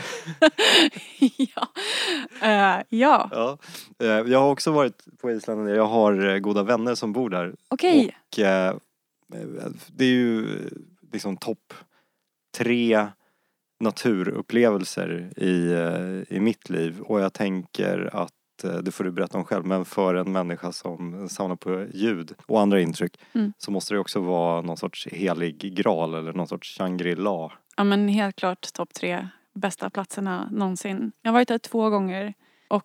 ja. 1.36 1.68
Eh, 2.42 2.82
ja, 2.88 3.28
ja. 3.30 3.58
Jag 4.26 4.38
har 4.40 4.50
också 4.50 4.70
varit 4.70 5.04
på 5.20 5.30
Island. 5.30 5.70
Jag 5.70 5.86
har 5.86 6.38
goda 6.38 6.62
vänner 6.62 6.94
som 6.94 7.12
bor 7.12 7.30
där. 7.30 7.54
okej. 7.68 8.16
Och 8.32 8.38
eh, 8.38 8.76
det 9.86 10.04
är 10.04 10.08
ju 10.08 10.46
liksom 11.12 11.36
topp 11.36 11.74
tre 12.58 13.06
naturupplevelser 13.80 15.32
i, 15.36 15.72
eh, 15.72 16.36
i 16.36 16.40
mitt 16.40 16.70
liv 16.70 17.00
och 17.00 17.20
jag 17.20 17.32
tänker 17.32 18.10
att 18.12 18.64
eh, 18.64 18.76
det 18.76 18.90
får 18.92 19.04
du 19.04 19.10
berätta 19.12 19.38
om 19.38 19.44
själv 19.44 19.66
men 19.66 19.84
för 19.84 20.14
en 20.14 20.32
människa 20.32 20.72
som 20.72 21.28
samlar 21.28 21.56
på 21.56 21.86
ljud 21.94 22.32
och 22.46 22.60
andra 22.60 22.80
intryck 22.80 23.20
Mm. 23.32 23.52
så 23.58 23.70
måste 23.70 23.94
det 23.94 24.00
också 24.00 24.20
vara 24.20 24.62
någon 24.62 24.76
sorts 24.76 25.06
helig 25.12 25.76
graal 25.76 26.14
eller 26.14 26.32
någon 26.32 26.48
sorts 26.48 26.78
Shangri-La. 26.78 27.52
Ja 27.76 27.84
men 27.84 28.08
helt 28.08 28.36
klart 28.36 28.72
topp 28.72 28.94
tre 28.94 29.28
bästa 29.54 29.90
platserna 29.90 30.48
någonsin. 30.52 31.12
Jag 31.22 31.30
har 31.30 31.32
varit 31.34 31.48
där 31.48 31.58
två 31.58 31.90
gånger 31.90 32.34
och 32.68 32.84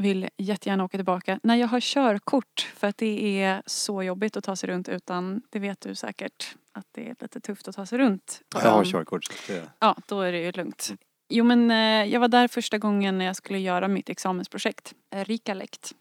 vill 0.00 0.28
jättegärna 0.36 0.84
åka 0.84 0.98
tillbaka 0.98 1.40
när 1.42 1.56
jag 1.56 1.68
har 1.68 1.80
körkort 1.80 2.72
för 2.76 2.86
att 2.86 2.96
det 2.96 3.42
är 3.42 3.62
så 3.66 4.02
jobbigt 4.02 4.36
att 4.36 4.44
ta 4.44 4.56
sig 4.56 4.68
runt 4.68 4.88
utan, 4.88 5.42
det 5.50 5.58
vet 5.58 5.80
du 5.80 5.94
säkert, 5.94 6.56
att 6.72 6.86
det 6.92 7.08
är 7.08 7.16
lite 7.20 7.40
tufft 7.40 7.68
att 7.68 7.76
ta 7.76 7.86
sig 7.86 7.98
runt. 7.98 8.42
Jag 8.54 8.60
har 8.60 8.78
Um, 8.78 8.84
körkort 8.84 9.24
så 9.24 9.52
det, 9.52 9.70
Ja, 9.78 9.96
då 10.06 10.20
är 10.20 10.32
det 10.32 10.38
ju 10.38 10.52
lugnt. 10.52 10.92
Jo 11.28 11.44
men 11.44 11.70
eh, 11.70 12.12
jag 12.12 12.20
var 12.20 12.28
där 12.28 12.48
första 12.48 12.78
gången 12.78 13.18
när 13.18 13.24
jag 13.24 13.36
skulle 13.36 13.58
göra 13.58 13.88
mitt 13.88 14.08
examensprojekt, 14.08 14.94
eh, 15.14 15.24
Rikalekt. 15.24 15.92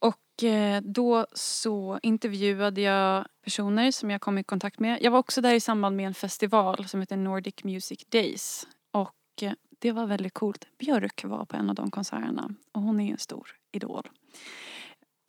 Och 0.00 0.44
eh, 0.44 0.80
då 0.82 1.26
så 1.32 1.98
intervjuade 2.02 2.80
jag 2.80 3.26
personer 3.44 3.90
som 3.90 4.10
jag 4.10 4.20
kom 4.20 4.38
i 4.38 4.44
kontakt 4.44 4.78
med. 4.78 4.98
Jag 5.02 5.10
var 5.10 5.18
också 5.18 5.40
där 5.40 5.54
i 5.54 5.60
samband 5.60 5.96
med 5.96 6.06
en 6.06 6.14
festival 6.14 6.88
som 6.88 7.00
heter 7.00 7.16
Nordic 7.16 7.64
Music 7.64 8.06
Days. 8.06 8.66
Och 8.92 9.42
det 9.80 9.92
var 9.92 10.06
väldigt 10.06 10.34
coolt. 10.34 10.66
Björk 10.78 11.24
var 11.24 11.44
på 11.44 11.56
en 11.56 11.70
av 11.70 11.74
de 11.74 11.90
konserterna 11.90 12.50
och 12.72 12.82
hon 12.82 13.00
är 13.00 13.04
ju 13.04 13.10
en 13.10 13.18
stor 13.18 13.48
idol. 13.72 14.08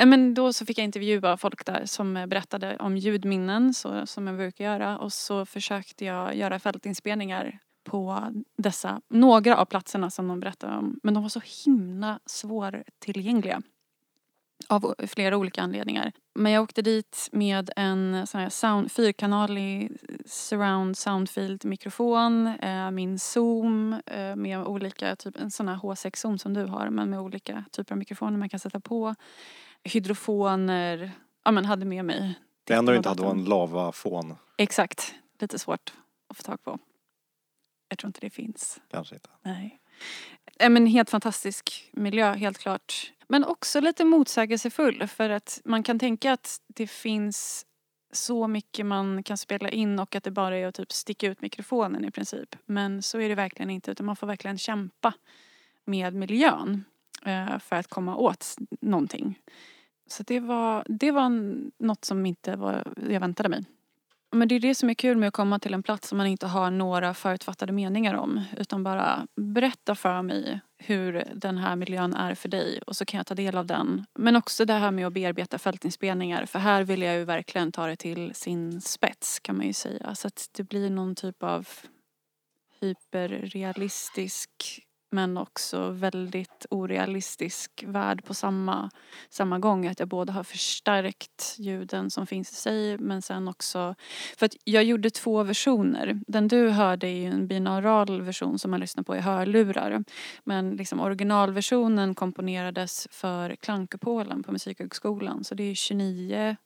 Men 0.06 0.34
då 0.34 0.54
så 0.54 0.66
fick 0.66 0.78
jag 0.78 0.86
intervjua 0.86 1.38
folk 1.38 1.66
där 1.66 1.86
som 1.86 2.14
berättade 2.14 2.78
om 2.78 2.98
ljudminnen 2.98 3.74
så, 3.74 4.06
som 4.08 4.28
jag 4.28 4.36
brukar 4.36 4.66
göra 4.66 4.98
och 4.98 5.14
så 5.14 5.46
försökte 5.46 6.06
jag 6.06 6.36
göra 6.36 6.60
fältinspelningar 6.60 7.60
på 7.84 8.32
dessa, 8.58 9.02
några 9.08 9.58
av 9.58 9.66
platserna 9.66 10.10
som 10.10 10.28
de 10.28 10.40
berättade 10.40 10.78
om. 10.78 11.00
Men 11.04 11.14
de 11.14 11.24
var 11.24 11.30
så 11.30 11.42
himla 11.66 12.20
svårtillgängliga. 12.26 13.62
Av 14.68 14.96
flera 15.08 15.38
olika 15.38 15.62
anledningar. 15.62 16.12
Men 16.36 16.52
jag 16.52 16.64
åkte 16.64 16.82
dit 16.82 17.30
med 17.32 17.70
en 17.76 18.28
sån 18.28 18.42
här 18.42 18.50
sound, 18.50 18.92
fyrkanalig 18.92 19.92
surround 20.26 20.98
soundfield 20.98 21.66
mikrofon, 21.66 22.48
eh, 22.48 22.92
min 22.92 23.20
zoom 23.20 24.02
eh, 24.06 24.36
med 24.36 24.64
olika, 24.68 25.16
typ 25.16 25.38
en 25.38 25.52
sån 25.52 25.68
här 25.68 25.76
H6 25.76 26.16
zoom 26.16 26.38
som 26.38 26.54
du 26.54 26.66
har 26.66 26.90
men 26.90 27.10
med 27.10 27.20
olika 27.20 27.66
typer 27.72 27.94
av 27.94 27.98
mikrofoner 27.98 28.38
man 28.38 28.50
kan 28.50 28.60
sätta 28.60 28.80
på. 28.80 29.16
Hydrofoner, 29.84 31.12
ja 31.46 31.52
men 31.52 31.66
hade 31.66 31.86
med 31.86 32.06
mig. 32.06 32.34
det 32.64 32.74
enda 32.74 32.92
du 32.92 32.98
inte 32.98 33.10
hade 33.10 33.24
var 33.24 33.32
en 33.32 33.46
lavafon. 33.46 34.36
Exakt, 34.58 35.14
lite 35.40 35.60
svårt 35.60 35.94
att 36.30 36.38
få 36.38 36.44
tag 36.44 36.64
på. 36.64 36.80
Jag 37.90 37.98
tror 37.98 38.08
inte 38.10 38.20
det 38.22 38.30
finns. 38.30 38.80
Kanske 38.92 39.16
inte. 39.16 39.30
Nej. 39.42 39.80
Eh, 40.60 40.70
Men 40.70 40.86
helt 40.88 41.10
fantastisk 41.10 41.90
miljö, 41.94 42.34
helt 42.34 42.58
klart. 42.58 43.12
Men 43.32 43.44
också 43.44 43.82
lite 43.82 44.06
motsägelsefull 44.06 45.08
för 45.08 45.30
att 45.30 45.62
man 45.66 45.84
kan 45.84 46.00
tänka 46.00 46.34
att 46.34 46.58
det 46.68 46.88
finns 46.88 47.66
så 48.12 48.48
mycket 48.48 48.86
man 48.86 49.24
kan 49.24 49.38
spela 49.38 49.70
in 49.70 50.00
och 50.00 50.16
att 50.16 50.24
det 50.24 50.32
bara 50.32 50.58
är 50.58 50.68
att 50.68 50.76
typ 50.76 50.92
sticka 50.92 51.28
ut 51.28 51.42
mikrofonen 51.42 52.06
i 52.06 52.12
princip. 52.12 52.56
Men 52.66 53.02
så 53.02 53.20
är 53.20 53.30
det 53.30 53.36
verkligen 53.36 53.70
inte 53.70 53.92
utan 53.92 54.06
man 54.06 54.16
får 54.16 54.28
verkligen 54.28 54.58
kämpa 54.58 55.14
med 55.86 56.14
miljön 56.14 56.84
eh, 57.26 57.60
för 57.60 57.76
att 57.76 57.88
komma 57.88 58.16
åt 58.16 58.56
någonting. 58.82 59.40
Så 60.08 60.24
det 60.24 60.40
var, 60.40 60.86
det 60.88 61.12
var 61.12 61.30
något 61.84 62.06
som 62.06 62.26
inte 62.26 62.56
var, 62.56 62.94
jag 63.10 63.20
väntade 63.20 63.50
mig. 63.50 63.66
Men 64.32 64.48
det 64.48 64.56
är 64.56 64.60
det 64.60 64.76
som 64.76 64.90
är 64.90 64.94
kul 64.94 65.18
med 65.18 65.28
att 65.28 65.34
komma 65.34 65.60
till 65.60 65.74
en 65.74 65.84
plats 65.84 66.08
som 66.08 66.18
man 66.18 66.28
inte 66.28 66.48
har 66.48 66.72
några 66.72 67.14
förutfattade 67.14 67.74
meningar 67.74 68.14
om. 68.14 68.42
Utan 68.58 68.84
bara 68.84 69.28
berätta 69.36 69.96
för 69.96 70.22
mig 70.22 70.62
hur 70.86 71.24
den 71.36 71.58
här 71.58 71.76
miljön 71.76 72.14
är 72.14 72.36
för 72.36 72.50
dig 72.50 72.82
och 72.88 72.96
så 72.96 73.06
kan 73.06 73.18
jag 73.18 73.28
ta 73.28 73.36
del 73.36 73.58
av 73.58 73.66
den. 73.66 74.06
Men 74.20 74.36
också 74.36 74.66
det 74.66 74.74
här 74.74 74.92
med 74.92 75.08
att 75.08 75.14
bearbeta 75.14 75.58
fältinspelningar 75.58 76.46
för 76.46 76.60
här 76.60 76.84
vill 76.84 77.02
jag 77.02 77.16
ju 77.16 77.26
verkligen 77.26 77.72
ta 77.72 77.88
det 77.88 77.96
till 77.96 78.36
sin 78.36 78.82
spets 78.82 79.40
kan 79.40 79.58
man 79.58 79.68
ju 79.68 79.74
säga. 79.74 80.16
Så 80.16 80.28
att 80.28 80.50
det 80.52 80.64
blir 80.64 80.90
någon 80.90 81.16
typ 81.16 81.44
av 81.44 81.68
hyperrealistisk 82.80 84.50
men 85.12 85.38
också 85.38 85.90
väldigt 85.90 86.66
orealistisk 86.70 87.84
värld 87.88 88.26
på 88.26 88.34
samma, 88.34 88.90
samma 89.30 89.60
gång. 89.60 89.88
Att 89.88 90.00
jag 90.00 90.10
både 90.10 90.32
har 90.32 90.44
förstärkt 90.44 91.56
ljuden 91.58 92.12
som 92.12 92.28
finns 92.28 92.52
i 92.52 92.56
sig 92.56 92.98
men 92.98 93.22
sen 93.22 93.48
också 93.48 93.96
för 94.38 94.46
att 94.46 94.56
jag 94.64 94.84
gjorde 94.84 95.10
två 95.10 95.44
versioner. 95.44 96.20
Den 96.28 96.48
du 96.48 96.70
hörde 96.70 97.08
är 97.08 97.16
ju 97.16 97.26
en 97.26 97.48
binaural 97.48 98.22
version 98.22 98.60
som 98.60 98.72
man 98.72 98.80
lyssnar 98.80 99.04
på 99.04 99.16
i 99.16 99.20
hörlurar. 99.20 100.04
Men 100.44 100.72
liksom 100.72 101.00
originalversionen 101.00 102.16
komponerades 102.16 103.08
för 103.12 103.56
Klangkupolen 103.56 104.44
på 104.44 104.52
Musikhögskolan. 104.52 105.44
Så 105.44 105.56
det 105.56 105.64
är 105.64 105.76
29 105.76 106.58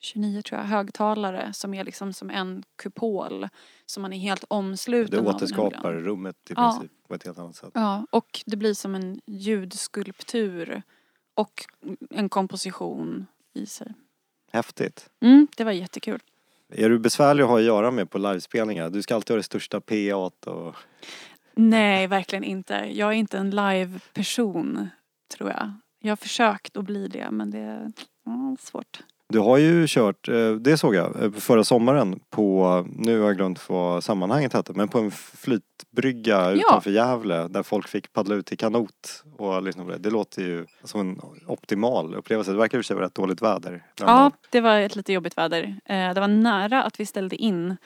29 0.00 0.42
tror 0.42 0.60
jag, 0.60 0.66
högtalare 0.68 1.52
som 1.52 1.74
är 1.74 1.84
liksom 1.84 2.12
som 2.12 2.30
en 2.30 2.62
kupol. 2.82 3.48
Så 3.86 4.00
man 4.00 4.12
är 4.12 4.18
helt 4.18 4.44
omsluten 4.48 5.10
Det 5.10 5.18
av 5.18 5.24
här 5.26 5.34
återskapar 5.34 5.88
miljön. 5.92 6.04
rummet 6.04 6.36
i 6.50 6.52
Ja. 6.56 6.76
princip 6.78 6.92
på 7.08 7.14
ett 7.14 7.24
helt 7.24 7.38
annat 7.38 7.56
sätt. 7.56 7.70
Ja, 7.74 8.06
och 8.10 8.42
det 8.46 8.56
blir 8.56 8.74
som 8.74 8.94
en 8.94 9.20
ljudskulptur 9.26 10.82
och 11.34 11.64
en 12.10 12.28
komposition 12.28 13.26
i 13.54 13.66
sig. 13.66 13.92
Häftigt. 14.52 15.10
Mm, 15.20 15.48
det 15.56 15.64
var 15.64 15.72
jättekul. 15.72 16.20
Är 16.72 16.88
du 16.88 16.98
besvärlig 16.98 17.42
att 17.42 17.48
ha 17.48 17.58
att 17.58 17.64
göra 17.64 17.90
med 17.90 18.10
på 18.10 18.18
livespelningar? 18.18 18.90
Du 18.90 19.02
ska 19.02 19.14
alltid 19.14 19.30
ha 19.30 19.36
det 19.36 19.42
största 19.42 19.80
PA't 19.80 20.46
och... 20.46 20.76
Nej, 21.54 22.06
verkligen 22.06 22.44
inte. 22.44 22.74
Jag 22.74 23.08
är 23.08 23.12
inte 23.14 23.38
en 23.38 23.50
live-person, 23.50 24.88
tror 25.36 25.50
jag. 25.50 25.72
Jag 25.98 26.10
har 26.10 26.16
försökt 26.16 26.76
att 26.76 26.84
bli 26.84 27.08
det, 27.08 27.30
men 27.30 27.50
det 27.50 27.58
är 27.58 27.92
ja, 28.24 28.56
svårt. 28.60 29.00
Du 29.30 29.38
har 29.38 29.56
ju 29.58 29.86
kört, 29.88 30.28
eh, 30.28 30.50
det 30.52 30.76
såg 30.78 30.94
jag, 30.94 31.22
eh, 31.22 31.30
förra 31.32 31.64
sommaren 31.64 32.20
på, 32.30 32.86
nu 32.96 33.20
har 33.20 33.26
jag 33.26 33.36
glömt 33.36 33.68
vad 33.68 34.04
sammanhanget 34.04 34.52
hette, 34.52 34.72
men 34.72 34.88
på 34.88 34.98
en 34.98 35.10
flytbrygga 35.10 36.50
utanför 36.50 36.90
Gävle 36.90 37.48
där 37.48 37.62
folk 37.62 37.88
fick 37.88 38.12
paddla 38.12 38.34
ut 38.34 38.52
i 38.52 38.56
kanot 38.56 39.24
och 39.38 39.62
lyssna 39.62 39.84
på 39.84 39.90
det. 39.90 39.98
Det 39.98 40.10
låter 40.10 40.42
ju 40.42 40.66
som 40.84 41.00
en 41.00 41.20
optimal 41.46 42.14
upplevelse. 42.14 42.50
Det 42.50 42.58
verkar 42.58 42.78
i 42.78 42.80
och 42.80 42.84
för 42.84 42.86
sig 42.86 42.96
vara 42.96 43.06
rätt 43.06 43.14
dåligt 43.14 43.42
väder. 43.42 43.82
Ja, 44.00 44.30
det 44.50 44.60
var 44.60 44.78
ett 44.78 44.96
lite 44.96 45.12
jobbigt 45.12 45.38
väder. 45.38 45.80
Eh, 45.84 46.14
Det 46.14 46.20
var 46.20 46.28
nära 46.28 46.82
att 46.82 47.00
vi 47.00 47.06
ställde 47.06 47.36
in. 47.36 47.76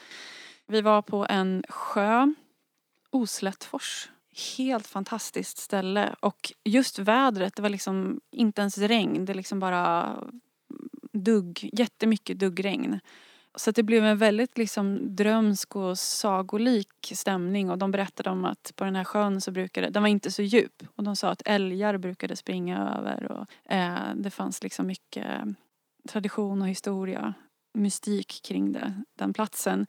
Vi 0.67 0.81
var 0.81 1.03
på 1.03 1.27
en 1.29 1.65
sjö, 1.69 2.33
Oslättfors. 3.11 4.09
Helt 4.59 4.87
fantastiskt 4.87 5.59
ställe 5.59 6.15
och 6.21 6.53
just 6.65 6.99
vädret, 6.99 7.57
det 7.57 7.63
var 7.63 7.69
liksom 7.69 8.21
inte 8.33 8.61
ens 8.61 8.79
regn, 8.79 9.25
det 9.25 9.35
liksom 9.35 9.61
bara 9.61 10.15
dugg, 11.15 11.71
jättemycket 11.73 12.39
duggregn. 12.39 13.01
Så 13.57 13.71
att 13.71 13.77
det 13.77 13.83
blev 13.83 14.05
en 14.05 14.19
väldigt 14.19 14.59
liksom 14.59 15.17
drömsk 15.17 15.77
och 15.77 15.99
sagolik 15.99 17.13
stämning 17.13 17.71
och 17.71 17.79
de 17.79 17.91
berättade 17.91 18.31
om 18.31 18.45
att 18.45 18.73
på 18.77 18.85
den 18.85 18.97
här 18.97 19.05
sjön 19.05 19.41
så 19.41 19.51
brukade, 19.51 19.91
den 19.91 20.03
var 20.03 20.09
inte 20.09 20.31
så 20.31 20.43
djup 20.43 20.83
och 20.97 21.05
de 21.05 21.17
sa 21.17 21.31
att 21.31 21.43
älgar 21.45 21.99
brukade 21.99 22.37
springa 22.37 22.95
över 22.99 23.33
och 23.33 23.73
eh, 23.73 24.15
det 24.15 24.31
fanns 24.31 24.63
liksom 24.63 24.87
mycket 24.87 25.27
eh, 25.27 25.47
tradition 26.09 26.63
och 26.63 26.69
historia, 26.69 27.35
mystik 27.75 28.41
kring 28.45 28.73
det, 28.73 29.03
den 29.19 29.33
platsen. 29.33 29.87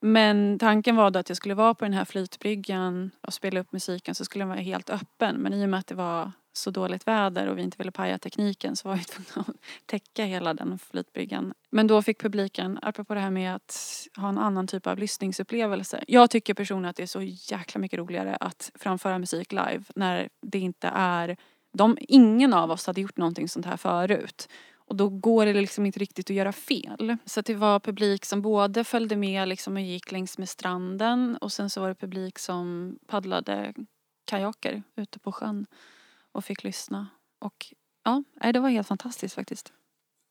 Men 0.00 0.58
tanken 0.58 0.96
var 0.96 1.10
då 1.10 1.18
att 1.18 1.30
jag 1.30 1.36
skulle 1.36 1.54
vara 1.54 1.74
på 1.74 1.84
den 1.84 1.94
här 1.94 2.04
flytbryggan 2.04 3.10
och 3.20 3.34
spela 3.34 3.60
upp 3.60 3.72
musiken 3.72 4.14
så 4.14 4.24
skulle 4.24 4.42
den 4.42 4.48
vara 4.48 4.60
helt 4.60 4.90
öppen. 4.90 5.36
Men 5.36 5.52
i 5.52 5.64
och 5.64 5.68
med 5.68 5.80
att 5.80 5.86
det 5.86 5.94
var 5.94 6.32
så 6.56 6.70
dåligt 6.70 7.06
väder 7.06 7.46
och 7.46 7.58
vi 7.58 7.62
inte 7.62 7.78
ville 7.78 7.90
paja 7.90 8.18
tekniken 8.18 8.76
så 8.76 8.88
var 8.88 8.96
vi 8.96 9.04
tvungna 9.04 9.48
att 9.50 9.56
täcka 9.86 10.24
hela 10.24 10.54
den 10.54 10.78
flytbryggan. 10.78 11.54
Men 11.70 11.86
då 11.86 12.02
fick 12.02 12.20
publiken, 12.20 12.78
apropå 12.82 13.14
det 13.14 13.20
här 13.20 13.30
med 13.30 13.54
att 13.54 14.06
ha 14.16 14.28
en 14.28 14.38
annan 14.38 14.66
typ 14.66 14.86
av 14.86 14.98
lyssningsupplevelse. 14.98 16.04
Jag 16.08 16.30
tycker 16.30 16.54
personligen 16.54 16.90
att 16.90 16.96
det 16.96 17.02
är 17.02 17.06
så 17.06 17.22
jäkla 17.22 17.80
mycket 17.80 17.98
roligare 17.98 18.36
att 18.40 18.70
framföra 18.74 19.18
musik 19.18 19.52
live 19.52 19.84
när 19.94 20.28
det 20.42 20.58
inte 20.58 20.88
är 20.94 21.36
de, 21.72 21.98
ingen 22.00 22.52
av 22.52 22.70
oss 22.70 22.86
hade 22.86 23.00
gjort 23.00 23.16
någonting 23.16 23.48
sånt 23.48 23.66
här 23.66 23.76
förut. 23.76 24.48
Och 24.88 24.96
då 24.96 25.08
går 25.08 25.46
det 25.46 25.52
liksom 25.52 25.86
inte 25.86 25.98
riktigt 25.98 26.30
att 26.30 26.36
göra 26.36 26.52
fel. 26.52 27.16
Så 27.24 27.40
det 27.40 27.54
var 27.54 27.80
publik 27.80 28.24
som 28.24 28.42
både 28.42 28.84
följde 28.84 29.16
med 29.16 29.48
liksom 29.48 29.76
och 29.76 29.82
gick 29.82 30.12
längs 30.12 30.38
med 30.38 30.48
stranden 30.48 31.36
och 31.36 31.52
sen 31.52 31.70
så 31.70 31.80
var 31.80 31.88
det 31.88 31.94
publik 31.94 32.38
som 32.38 32.98
paddlade 33.06 33.74
kajaker 34.24 34.82
ute 34.96 35.18
på 35.18 35.32
sjön 35.32 35.66
och 36.36 36.44
fick 36.44 36.64
lyssna. 36.64 37.06
Och 37.40 37.66
ja, 38.04 38.22
det 38.52 38.60
var 38.60 38.68
helt 38.68 38.88
fantastiskt 38.88 39.34
faktiskt. 39.34 39.72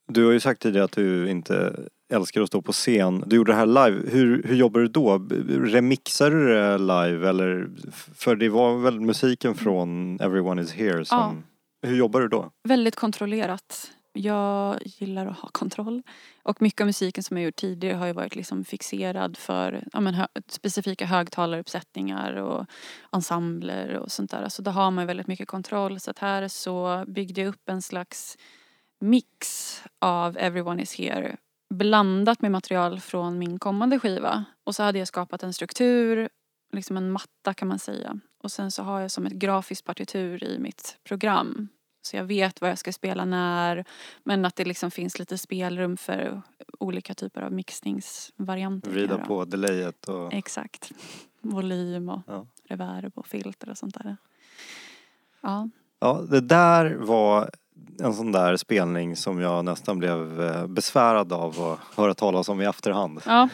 Du 0.08 0.26
har 0.26 0.32
ju 0.32 0.40
sagt 0.40 0.62
tidigare 0.62 0.86
att 0.86 0.92
du 0.92 1.30
inte 1.30 1.88
älskar 2.14 2.42
att 2.42 2.48
stå 2.48 2.62
på 2.62 2.72
scen. 2.72 3.24
Du 3.28 3.36
gjorde 3.36 3.52
det 3.52 3.56
här 3.56 3.66
live. 3.66 4.10
Hur, 4.10 4.44
hur 4.44 4.56
jobbar 4.56 4.80
du 4.80 4.88
då? 4.88 5.18
Remixar 5.48 6.32
du 6.32 6.48
det 6.48 6.78
live 6.78 7.30
eller? 7.30 7.70
För 8.16 8.36
det 8.36 8.50
var 8.50 8.78
väl 8.78 9.00
musiken 9.00 9.56
från 9.56 10.20
Everyone 10.22 10.62
is 10.62 10.74
here 10.74 11.06
som... 11.06 11.44
Hur 11.82 11.96
jobbar 11.96 12.22
du 12.22 12.28
då? 12.28 12.52
Väldigt 12.68 12.96
kontrollerat. 12.96 13.92
Jag 14.18 14.80
gillar 14.84 15.28
att 15.28 15.40
ha 15.40 15.50
kontroll. 15.52 16.02
Och 16.44 16.62
mycket 16.62 16.82
av 16.82 16.88
musiken 16.88 17.24
som 17.24 17.38
jag 17.38 17.46
gjort 17.46 17.56
tidigare 17.56 17.96
har 17.96 18.08
ju 18.08 18.14
varit 18.14 18.36
liksom 18.36 18.66
fixerad 18.66 19.38
för 19.38 19.84
ja, 19.94 20.00
men, 20.00 20.14
hö 20.14 20.28
specifika 20.48 21.06
högtalaruppsättningar 21.06 22.34
och 22.34 22.66
ensembler 23.12 23.98
och 23.98 24.12
sånt 24.12 24.32
där. 24.32 24.50
Så 24.50 24.62
då 24.62 24.72
har 24.72 24.92
man 24.92 25.08
väldigt 25.08 25.28
mycket 25.28 25.48
kontroll. 25.48 26.00
Så 26.00 26.12
att 26.12 26.20
här 26.20 26.48
så 26.48 27.04
byggde 27.08 27.42
jag 27.42 27.48
upp 27.48 27.70
en 27.70 27.82
slags 27.82 28.38
mix 29.00 29.82
av 30.00 30.38
Everyone 30.38 30.82
is 30.82 30.96
here 30.96 31.38
blandat 31.70 32.42
med 32.42 32.52
material 32.52 33.00
från 33.00 33.40
min 33.40 33.60
kommande 33.60 34.00
skiva. 34.00 34.46
Och 34.64 34.76
så 34.76 34.84
hade 34.84 35.00
jag 35.00 35.08
skapat 35.08 35.44
en 35.44 35.54
struktur, 35.54 36.30
liksom 36.74 36.98
en 36.98 37.12
matta 37.12 37.54
kan 37.54 37.68
man 37.68 37.80
säga. 37.80 38.20
Och 38.44 38.52
sen 38.52 38.72
så 38.72 38.84
har 38.84 39.02
jag 39.02 39.12
som 39.12 39.26
ett 39.26 39.34
grafiskt 39.34 39.86
partitur 39.86 40.44
i 40.44 40.60
mitt 40.60 40.98
program 41.04 41.70
så 42.06 42.16
jag 42.16 42.24
vet 42.24 42.62
vad 42.62 42.70
jag 42.70 42.78
ska 42.78 42.92
spela 42.92 43.26
när. 43.26 43.86
Men 44.24 44.46
att 44.46 44.56
det 44.56 44.66
liksom 44.66 44.92
finns 44.92 45.20
lite 45.20 45.38
spelrum 45.38 45.98
för 45.98 46.42
olika 46.80 47.14
typer 47.14 47.42
av 47.42 47.52
mixningsvarianter. 47.52 48.92
Vrida 48.92 49.18
på 49.18 49.46
delayet 49.46 50.08
och... 50.08 50.34
Exakt. 50.34 50.92
Volym 51.42 52.10
och 52.10 52.22
ja. 52.28 52.46
reverb 52.64 53.12
och 53.16 53.28
filter 53.28 53.70
och 53.70 53.78
sånt 53.78 54.04
där. 54.04 54.18
Ja. 55.42 55.70
Ja, 56.00 56.22
det 56.30 56.42
där 56.42 56.96
var 56.96 57.50
en 58.00 58.14
sån 58.14 58.32
där 58.32 58.58
spelning 58.58 59.16
som 59.16 59.40
jag 59.40 59.66
nästan 59.66 60.00
blev 60.00 60.42
eh, 60.42 60.68
besvärad 60.68 61.34
av 61.34 61.62
att 61.62 61.98
höra 61.98 62.14
talas 62.14 62.50
om 62.50 62.62
i 62.62 62.66
efterhand. 62.66 63.22
Ja, 63.26 63.50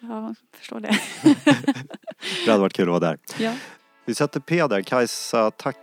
jag 0.00 0.34
förstår 0.56 0.80
det. 0.80 0.98
det 2.44 2.50
hade 2.50 2.60
varit 2.60 2.72
kul 2.72 2.88
att 2.88 3.00
vara 3.00 3.00
där. 3.00 3.18
Ja. 3.38 3.54
Vi 4.04 4.14
sätter 4.14 4.40
P 4.40 4.66
där. 4.66 4.82
Kajsa, 4.82 5.50
tack 5.50 5.76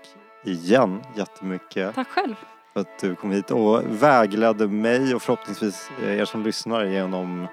igen 0.44 1.02
jättemycket. 1.16 1.96
Tack 1.96 2.08
själv. 2.08 2.36
För 2.74 2.80
att 2.80 3.00
du 3.00 3.16
kom 3.16 3.32
hit 3.32 3.52
och 3.52 3.84
vägledde 4.04 4.68
mig 4.68 5.16
och 5.16 5.22
förhoppningsvis 5.22 5.90
er 6.06 6.26
som 6.26 6.44
lyssnar 6.44 6.86
genom 6.86 7.48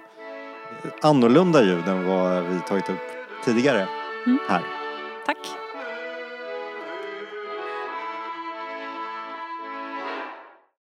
annorlunda 1.03 1.63
ljud 1.63 1.89
än 1.89 2.07
vad 2.07 2.45
vi 2.45 2.61
tagit 2.61 2.91
upp 2.91 3.01
tidigare 3.45 3.89
mm. 4.27 4.39
här. 4.49 4.63
Tack. 5.27 5.66